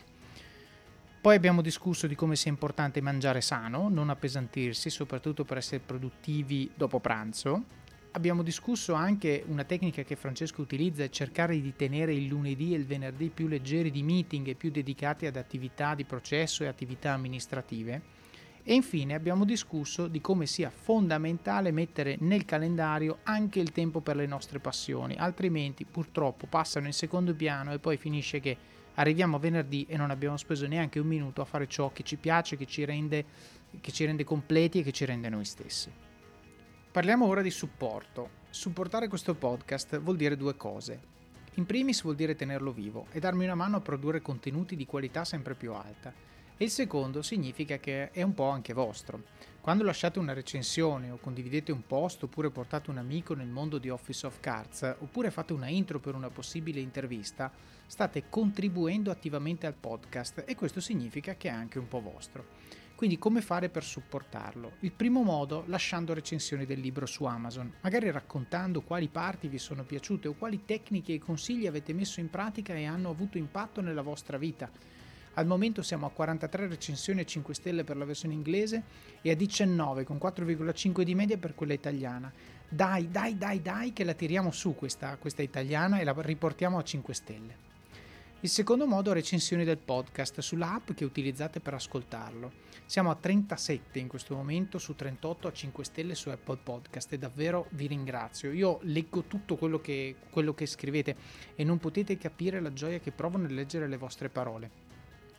Poi 1.21 1.35
abbiamo 1.35 1.61
discusso 1.61 2.07
di 2.07 2.15
come 2.15 2.35
sia 2.35 2.49
importante 2.49 3.01
mangiare 3.01 3.41
sano, 3.41 3.89
non 3.89 4.09
appesantirsi, 4.09 4.89
soprattutto 4.89 5.43
per 5.43 5.57
essere 5.57 5.79
produttivi 5.79 6.71
dopo 6.73 6.99
pranzo 6.99 7.79
abbiamo 8.11 8.43
discusso 8.43 8.93
anche 8.93 9.43
una 9.47 9.63
tecnica 9.63 10.03
che 10.03 10.15
Francesco 10.15 10.61
utilizza 10.61 11.03
è 11.03 11.09
cercare 11.09 11.59
di 11.61 11.75
tenere 11.75 12.13
il 12.13 12.25
lunedì 12.25 12.73
e 12.73 12.77
il 12.77 12.85
venerdì 12.85 13.29
più 13.29 13.47
leggeri 13.47 13.91
di 13.91 14.03
meeting 14.03 14.47
e 14.47 14.55
più 14.55 14.69
dedicati 14.69 15.25
ad 15.25 15.37
attività 15.37 15.95
di 15.95 16.03
processo 16.03 16.63
e 16.63 16.67
attività 16.67 17.13
amministrative. 17.13 18.19
E 18.63 18.75
infine 18.75 19.15
abbiamo 19.15 19.43
discusso 19.43 20.07
di 20.07 20.21
come 20.21 20.45
sia 20.45 20.69
fondamentale 20.69 21.71
mettere 21.71 22.17
nel 22.19 22.45
calendario 22.45 23.19
anche 23.23 23.59
il 23.59 23.71
tempo 23.71 24.01
per 24.01 24.15
le 24.15 24.27
nostre 24.27 24.59
passioni, 24.59 25.15
altrimenti 25.17 25.85
purtroppo 25.85 26.45
passano 26.45 26.85
in 26.85 26.93
secondo 26.93 27.33
piano 27.33 27.73
e 27.73 27.79
poi 27.79 27.97
finisce 27.97 28.39
che 28.39 28.55
arriviamo 28.95 29.37
a 29.37 29.39
venerdì 29.39 29.85
e 29.87 29.97
non 29.97 30.11
abbiamo 30.11 30.37
speso 30.37 30.67
neanche 30.67 30.99
un 30.99 31.07
minuto 31.07 31.41
a 31.41 31.45
fare 31.45 31.67
ciò 31.67 31.91
che 31.91 32.03
ci 32.03 32.17
piace, 32.17 32.57
che 32.57 32.67
ci 32.67 32.85
rende, 32.85 33.25
che 33.79 33.91
ci 33.91 34.05
rende 34.05 34.23
completi 34.23 34.79
e 34.79 34.83
che 34.83 34.91
ci 34.91 35.05
rende 35.05 35.29
noi 35.29 35.45
stessi. 35.45 36.10
Parliamo 36.91 37.25
ora 37.25 37.41
di 37.41 37.51
supporto. 37.51 38.31
Supportare 38.49 39.07
questo 39.07 39.33
podcast 39.33 39.97
vuol 40.01 40.17
dire 40.17 40.35
due 40.35 40.57
cose. 40.57 40.99
In 41.53 41.65
primis 41.65 42.01
vuol 42.01 42.15
dire 42.15 42.35
tenerlo 42.35 42.73
vivo 42.73 43.05
e 43.13 43.21
darmi 43.21 43.45
una 43.45 43.55
mano 43.55 43.77
a 43.77 43.79
produrre 43.79 44.21
contenuti 44.21 44.75
di 44.75 44.85
qualità 44.85 45.23
sempre 45.23 45.55
più 45.55 45.71
alta. 45.71 46.13
E 46.57 46.65
il 46.65 46.69
secondo 46.69 47.21
significa 47.21 47.77
che 47.77 48.11
è 48.11 48.21
un 48.23 48.33
po' 48.33 48.49
anche 48.49 48.73
vostro. 48.73 49.23
Quando 49.61 49.85
lasciate 49.85 50.19
una 50.19 50.33
recensione 50.33 51.11
o 51.11 51.17
condividete 51.17 51.71
un 51.71 51.87
post 51.87 52.23
oppure 52.23 52.49
portate 52.49 52.89
un 52.89 52.97
amico 52.97 53.35
nel 53.35 53.47
mondo 53.47 53.77
di 53.77 53.87
Office 53.87 54.25
of 54.25 54.41
Cards 54.41 54.97
oppure 54.99 55.31
fate 55.31 55.53
una 55.53 55.69
intro 55.69 56.01
per 56.01 56.13
una 56.13 56.29
possibile 56.29 56.81
intervista, 56.81 57.49
state 57.87 58.25
contribuendo 58.27 59.11
attivamente 59.11 59.65
al 59.65 59.75
podcast 59.75 60.43
e 60.45 60.55
questo 60.55 60.81
significa 60.81 61.35
che 61.35 61.47
è 61.47 61.53
anche 61.53 61.79
un 61.79 61.87
po' 61.87 62.01
vostro. 62.01 62.60
Quindi 63.01 63.17
come 63.17 63.41
fare 63.41 63.69
per 63.69 63.83
supportarlo? 63.83 64.73
Il 64.81 64.91
primo 64.91 65.23
modo 65.23 65.63
lasciando 65.65 66.13
recensioni 66.13 66.67
del 66.67 66.79
libro 66.79 67.07
su 67.07 67.23
Amazon, 67.23 67.73
magari 67.81 68.11
raccontando 68.11 68.81
quali 68.81 69.07
parti 69.07 69.47
vi 69.47 69.57
sono 69.57 69.81
piaciute 69.81 70.27
o 70.27 70.35
quali 70.35 70.65
tecniche 70.65 71.15
e 71.15 71.17
consigli 71.17 71.65
avete 71.65 71.93
messo 71.93 72.19
in 72.19 72.29
pratica 72.29 72.75
e 72.75 72.85
hanno 72.85 73.09
avuto 73.09 73.39
impatto 73.39 73.81
nella 73.81 74.03
vostra 74.03 74.37
vita. 74.37 74.69
Al 75.33 75.47
momento 75.47 75.81
siamo 75.81 76.05
a 76.05 76.11
43 76.11 76.67
recensioni 76.67 77.21
e 77.21 77.25
5 77.25 77.55
stelle 77.55 77.83
per 77.83 77.97
la 77.97 78.05
versione 78.05 78.35
inglese 78.35 78.83
e 79.23 79.31
a 79.31 79.35
19 79.35 80.03
con 80.03 80.17
4,5 80.21 81.01
di 81.01 81.15
media 81.15 81.39
per 81.39 81.55
quella 81.55 81.73
italiana. 81.73 82.31
Dai, 82.69 83.09
dai, 83.09 83.35
dai, 83.35 83.63
dai 83.63 83.93
che 83.93 84.03
la 84.03 84.13
tiriamo 84.13 84.51
su 84.51 84.75
questa, 84.75 85.17
questa 85.17 85.41
italiana 85.41 85.97
e 85.97 86.03
la 86.03 86.13
riportiamo 86.15 86.77
a 86.77 86.83
5 86.83 87.13
stelle. 87.15 87.70
Il 88.43 88.49
secondo 88.49 88.87
modo 88.87 89.11
è 89.11 89.13
recensioni 89.13 89.63
del 89.63 89.77
podcast 89.77 90.39
sulla 90.39 90.73
app 90.73 90.93
che 90.93 91.05
utilizzate 91.05 91.59
per 91.59 91.75
ascoltarlo. 91.75 92.51
Siamo 92.87 93.11
a 93.11 93.15
37 93.15 93.99
in 93.99 94.07
questo 94.07 94.35
momento 94.35 94.79
su 94.79 94.95
38 94.95 95.47
a 95.47 95.53
5 95.53 95.83
stelle 95.83 96.15
su 96.15 96.29
Apple 96.29 96.57
Podcast 96.57 97.13
e 97.13 97.19
davvero 97.19 97.67
vi 97.73 97.85
ringrazio. 97.85 98.51
Io 98.51 98.79
leggo 98.81 99.25
tutto 99.25 99.57
quello 99.57 99.79
che, 99.79 100.15
quello 100.31 100.55
che 100.55 100.65
scrivete 100.65 101.15
e 101.53 101.63
non 101.63 101.77
potete 101.77 102.17
capire 102.17 102.59
la 102.59 102.73
gioia 102.73 102.97
che 102.97 103.11
provo 103.11 103.37
nel 103.37 103.53
leggere 103.53 103.87
le 103.87 103.97
vostre 103.97 104.29
parole. 104.29 104.71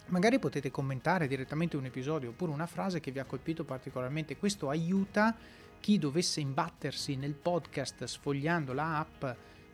Magari 0.07 0.39
potete 0.39 0.71
commentare 0.71 1.27
direttamente 1.27 1.77
un 1.77 1.87
episodio 1.87 2.29
oppure 2.29 2.53
una 2.53 2.69
frase 2.69 3.01
che 3.01 3.11
vi 3.11 3.19
ha 3.19 3.25
colpito 3.25 3.65
particolarmente. 3.65 4.37
Questo 4.37 4.69
aiuta 4.69 5.37
chi 5.81 5.99
dovesse 5.99 6.39
imbattersi 6.39 7.17
nel 7.17 7.35
podcast 7.35 8.05
sfogliando 8.05 8.73
la 8.73 9.01
app 9.01 9.25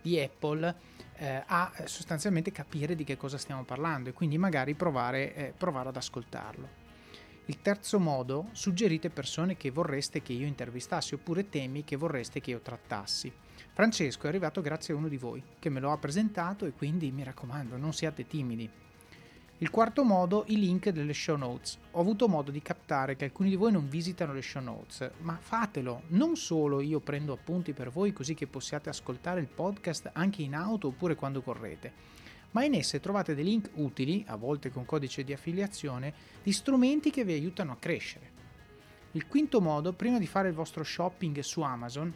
di 0.01 0.19
Apple 0.19 0.75
eh, 1.19 1.43
a 1.47 1.73
sostanzialmente 1.85 2.53
capire 2.53 2.95
di 2.95 3.05
che 3.05 3.17
cosa 3.17 3.39
stiamo 3.39 3.65
parlando 3.65 4.09
e 4.09 4.13
quindi 4.13 4.39
magari 4.39 4.75
provare, 4.75 5.35
eh, 5.35 5.53
provare 5.57 5.89
ad 5.89 5.97
ascoltarlo. 5.97 6.87
Il 7.47 7.63
terzo 7.63 7.99
modo, 7.99 8.49
suggerite 8.53 9.11
persone 9.11 9.57
che 9.57 9.71
vorreste 9.71 10.23
che 10.23 10.33
io 10.33 10.47
intervistassi 10.47 11.15
oppure 11.15 11.49
temi 11.49 11.83
che 11.83 11.97
vorreste 11.97 12.41
che 12.41 12.51
io 12.51 12.61
trattassi. 12.61 13.33
Francesco 13.73 14.27
è 14.27 14.29
arrivato 14.29 14.61
grazie 14.61 14.93
a 14.93 14.97
uno 14.97 15.09
di 15.09 15.17
voi 15.17 15.43
che 15.59 15.71
me 15.71 15.81
lo 15.81 15.91
ha 15.91 15.99
presentato 15.99 16.67
e 16.67 16.73
quindi 16.73 17.11
mi 17.11 17.25
raccomando 17.25 17.77
non 17.77 17.93
siate 17.93 18.27
timidi. 18.27 18.69
Il 19.61 19.71
quarto 19.71 20.05
modo, 20.05 20.45
i 20.47 20.57
link 20.57 20.91
delle 20.91 21.13
show 21.13 21.37
notes. 21.37 21.79
Ho 21.91 22.01
avuto 22.01 22.29
modo 22.29 22.53
di 22.53 22.63
captare 22.63 23.17
che 23.17 23.25
alcuni 23.25 23.49
di 23.49 23.57
voi 23.57 23.73
non 23.73 23.89
visitano 23.89 24.33
le 24.33 24.41
show 24.41 24.63
notes, 24.63 25.11
ma 25.23 25.37
fatelo. 25.37 26.03
Non 26.11 26.37
solo 26.37 26.81
io 26.81 27.01
prendo 27.01 27.33
appunti 27.33 27.73
per 27.73 27.91
voi 27.91 28.13
così 28.13 28.35
che 28.35 28.47
possiate 28.47 28.89
ascoltare 28.89 29.41
il 29.41 29.49
podcast 29.49 30.11
anche 30.13 30.43
in 30.43 30.55
auto 30.55 30.87
oppure 30.87 31.17
quando 31.17 31.43
correte, 31.43 31.93
ma 32.53 32.63
in 32.63 32.75
esse 32.75 33.01
trovate 33.01 33.35
dei 33.35 33.43
link 33.43 33.71
utili, 33.75 34.23
a 34.29 34.37
volte 34.37 34.71
con 34.71 34.85
codice 34.85 35.25
di 35.25 35.33
affiliazione, 35.33 36.15
di 36.41 36.53
strumenti 36.53 37.11
che 37.11 37.25
vi 37.25 37.33
aiutano 37.33 37.73
a 37.73 37.79
crescere. 37.81 38.31
Il 39.11 39.27
quinto 39.27 39.61
modo, 39.61 39.93
prima 39.93 40.21
di 40.21 40.29
fare 40.29 40.47
il 40.47 40.55
vostro 40.55 40.85
shopping 40.85 41.41
su 41.41 41.63
Amazon, 41.63 42.15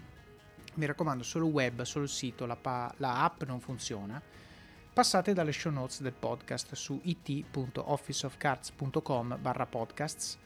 mi 0.75 0.87
raccomando 0.87 1.25
solo 1.25 1.47
web, 1.47 1.83
solo 1.83 2.05
il 2.05 2.11
sito, 2.11 2.47
la, 2.47 2.55
pa- 2.55 2.95
la 2.99 3.25
app 3.25 3.43
non 3.43 3.59
funziona, 3.59 4.23
passate 4.93 5.33
dalle 5.33 5.53
show 5.53 5.73
notes 5.73 6.03
del 6.03 6.13
podcast 6.13 6.75
su 6.75 7.01
it.officeofcards.com 7.03 9.39
barra 9.41 9.65
podcasts 9.65 10.37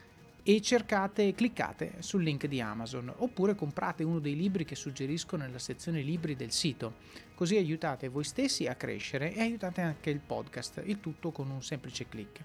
e 0.45 0.61
cercate, 0.61 1.35
cliccate 1.35 1.95
sul 1.99 2.23
link 2.23 2.47
di 2.47 2.61
Amazon 2.61 3.13
oppure 3.17 3.57
comprate 3.57 4.05
uno 4.05 4.21
dei 4.21 4.37
libri 4.37 4.65
che 4.65 4.77
suggerisco 4.77 5.37
nella 5.37 5.59
sezione 5.59 6.03
libri 6.03 6.37
del 6.37 6.53
sito, 6.53 6.99
così 7.35 7.57
aiutate 7.57 8.07
voi 8.07 8.23
stessi 8.23 8.69
a 8.69 8.77
crescere 8.77 9.35
e 9.35 9.41
aiutate 9.41 9.81
anche 9.81 10.11
il 10.11 10.21
podcast, 10.21 10.81
il 10.85 11.01
tutto 11.01 11.33
con 11.33 11.51
un 11.51 11.65
semplice 11.65 12.07
clic. 12.07 12.39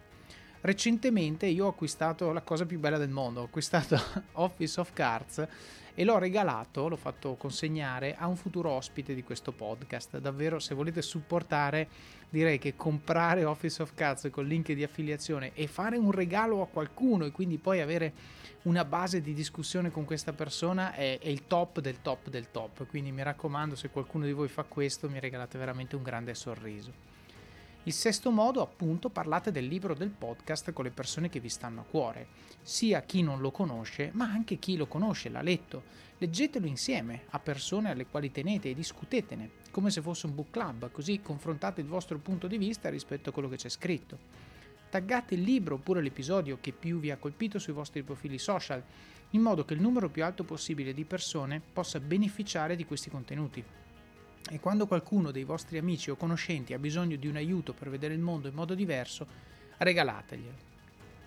Recentemente 0.62 1.46
io 1.46 1.66
ho 1.66 1.70
acquistato 1.70 2.32
la 2.32 2.42
cosa 2.42 2.66
più 2.66 2.80
bella 2.80 2.98
del 2.98 3.10
mondo, 3.10 3.42
ho 3.42 3.46
acquistato 3.46 4.02
Office 4.34 4.80
of 4.80 4.92
Cards 4.94 5.48
e 5.94 6.04
l'ho 6.04 6.18
regalato, 6.18 6.88
l'ho 6.88 6.96
fatto 6.96 7.36
consegnare 7.36 8.16
a 8.16 8.28
un 8.28 8.36
futuro 8.36 8.70
ospite 8.72 9.14
di 9.14 9.24
questo 9.24 9.52
podcast. 9.52 10.20
Davvero, 10.20 10.60
se 10.60 10.76
volete 10.76 11.02
supportare, 11.02 11.88
direi 12.30 12.60
che 12.60 12.76
comprare 12.76 13.44
Office 13.44 13.82
of 13.82 13.94
Cards 13.94 14.30
con 14.32 14.46
link 14.46 14.72
di 14.72 14.84
affiliazione 14.84 15.54
e 15.54 15.68
fare 15.68 15.98
un 15.98 16.12
regalo 16.12 16.62
a 16.62 16.68
qualcuno 16.68 17.26
e 17.26 17.32
quindi 17.32 17.58
poi 17.58 17.82
avere 17.82 18.14
una 18.64 18.86
base 18.86 19.22
di 19.22 19.34
discussione 19.34 19.92
con 19.92 20.06
questa 20.06 20.34
persona 20.34 20.94
è, 20.94 21.20
è 21.20 21.28
il 21.28 21.48
top 21.48 21.80
del 21.80 22.02
top 22.02 22.30
del 22.30 22.52
top. 22.52 22.88
Quindi 22.88 23.12
mi 23.12 23.24
raccomando, 23.24 23.76
se 23.76 23.90
qualcuno 23.90 24.26
di 24.26 24.34
voi 24.34 24.48
fa 24.48 24.64
questo, 24.64 25.10
mi 25.10 25.20
regalate 25.20 25.58
veramente 25.58 25.96
un 25.96 26.04
grande 26.04 26.34
sorriso. 26.36 27.11
Il 27.86 27.94
sesto 27.94 28.30
modo, 28.30 28.62
appunto, 28.62 29.10
parlate 29.10 29.52
del 29.52 29.66
libro 29.66 29.96
del 29.96 30.12
podcast 30.12 30.72
con 30.72 30.84
le 30.86 30.92
persone 30.92 31.30
che 31.30 31.40
vi 31.40 31.50
stanno 31.50 31.82
a 31.82 31.84
cuore, 31.84 32.28
sia 32.62 33.02
chi 33.02 33.24
non 33.24 33.42
lo 33.42 33.50
conosce, 33.50 34.12
ma 34.14 34.26
anche 34.26 34.60
chi 34.60 34.78
lo 34.78 34.86
conosce, 34.86 35.30
l'ha 35.30 35.42
letto. 35.42 35.82
Leggetelo 36.20 36.68
insieme 36.68 37.24
a 37.30 37.40
persone 37.40 37.90
alle 37.90 38.06
quali 38.06 38.32
tenete 38.32 38.70
e 38.70 38.76
discutetene, 38.76 39.50
come 39.72 39.90
se 39.90 40.00
fosse 40.00 40.28
un 40.28 40.36
book 40.36 40.52
club, 40.52 40.92
così 40.92 41.22
confrontate 41.24 41.82
il 41.82 41.88
vostro 41.88 42.20
punto 42.20 42.46
di 42.46 42.60
vista 42.60 42.88
rispetto 42.88 43.32
a 43.32 43.34
quello 43.34 43.50
che 43.50 43.56
c'è 43.56 43.70
scritto. 43.70 44.16
Taggate 44.92 45.34
il 45.34 45.42
libro 45.42 45.76
oppure 45.76 46.04
l'episodio 46.04 46.60
che 46.62 46.74
più 46.74 47.00
vi 47.00 47.10
ha 47.10 47.18
colpito 47.18 47.58
sui 47.58 47.74
vostri 47.74 48.04
profili 48.04 48.38
social, 48.38 48.84
in 49.32 49.42
modo 49.42 49.66
che 49.66 49.74
il 49.74 49.82
numero 49.82 50.08
più 50.08 50.24
alto 50.24 50.44
possibile 50.44 50.94
di 50.94 51.06
persone 51.06 51.60
possa 51.74 52.00
beneficiare 52.00 52.76
di 52.76 52.86
questi 52.86 53.10
contenuti. 53.10 53.64
E 54.50 54.60
quando 54.60 54.88
qualcuno 54.88 55.32
dei 55.32 55.44
vostri 55.44 55.78
amici 55.78 56.10
o 56.10 56.16
conoscenti 56.16 56.74
ha 56.74 56.80
bisogno 56.80 57.16
di 57.16 57.28
un 57.28 57.36
aiuto 57.36 57.74
per 57.74 57.90
vedere 57.90 58.14
il 58.14 58.20
mondo 58.20 58.48
in 58.48 58.54
modo 58.54 58.74
diverso, 58.74 59.28
regalateglielo. 59.78 60.70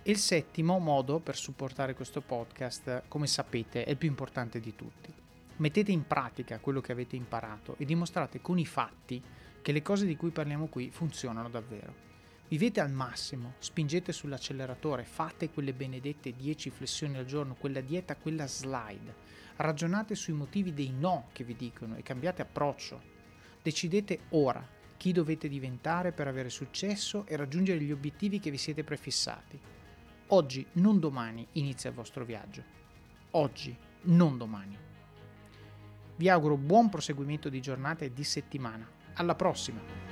E 0.02 0.10
il 0.10 0.18
settimo 0.18 0.78
modo 0.78 1.18
per 1.18 1.36
supportare 1.36 1.94
questo 1.94 2.20
podcast, 2.20 3.04
come 3.08 3.26
sapete, 3.26 3.84
è 3.84 3.90
il 3.90 3.96
più 3.96 4.08
importante 4.08 4.60
di 4.60 4.74
tutti. 4.74 5.12
Mettete 5.56 5.92
in 5.92 6.06
pratica 6.06 6.58
quello 6.58 6.80
che 6.80 6.92
avete 6.92 7.16
imparato 7.16 7.76
e 7.78 7.84
dimostrate 7.84 8.40
con 8.40 8.58
i 8.58 8.66
fatti 8.66 9.22
che 9.62 9.72
le 9.72 9.82
cose 9.82 10.04
di 10.04 10.16
cui 10.16 10.30
parliamo 10.30 10.66
qui 10.66 10.90
funzionano 10.90 11.48
davvero. 11.48 11.94
Vivete 12.48 12.80
al 12.80 12.90
massimo, 12.90 13.54
spingete 13.58 14.12
sull'acceleratore, 14.12 15.04
fate 15.04 15.48
quelle 15.48 15.72
benedette 15.72 16.34
10 16.36 16.70
flessioni 16.70 17.16
al 17.16 17.24
giorno, 17.24 17.54
quella 17.54 17.80
dieta, 17.80 18.16
quella 18.16 18.46
slide. 18.46 19.14
Ragionate 19.56 20.14
sui 20.14 20.32
motivi 20.32 20.74
dei 20.74 20.92
no 20.92 21.28
che 21.32 21.44
vi 21.44 21.54
dicono 21.54 21.96
e 21.96 22.02
cambiate 22.02 22.42
approccio. 22.42 23.00
Decidete 23.62 24.20
ora 24.30 24.66
chi 24.96 25.12
dovete 25.12 25.48
diventare 25.48 26.12
per 26.12 26.28
avere 26.28 26.48
successo 26.48 27.24
e 27.26 27.36
raggiungere 27.36 27.80
gli 27.80 27.92
obiettivi 27.92 28.40
che 28.40 28.50
vi 28.50 28.58
siete 28.58 28.84
prefissati. 28.84 29.60
Oggi, 30.28 30.66
non 30.72 30.98
domani, 30.98 31.46
inizia 31.52 31.90
il 31.90 31.96
vostro 31.96 32.24
viaggio. 32.24 32.62
Oggi, 33.32 33.76
non 34.02 34.38
domani. 34.38 34.76
Vi 36.16 36.28
auguro 36.28 36.56
buon 36.56 36.88
proseguimento 36.88 37.48
di 37.48 37.60
giornata 37.60 38.04
e 38.04 38.12
di 38.12 38.24
settimana. 38.24 38.88
Alla 39.14 39.34
prossima! 39.34 40.03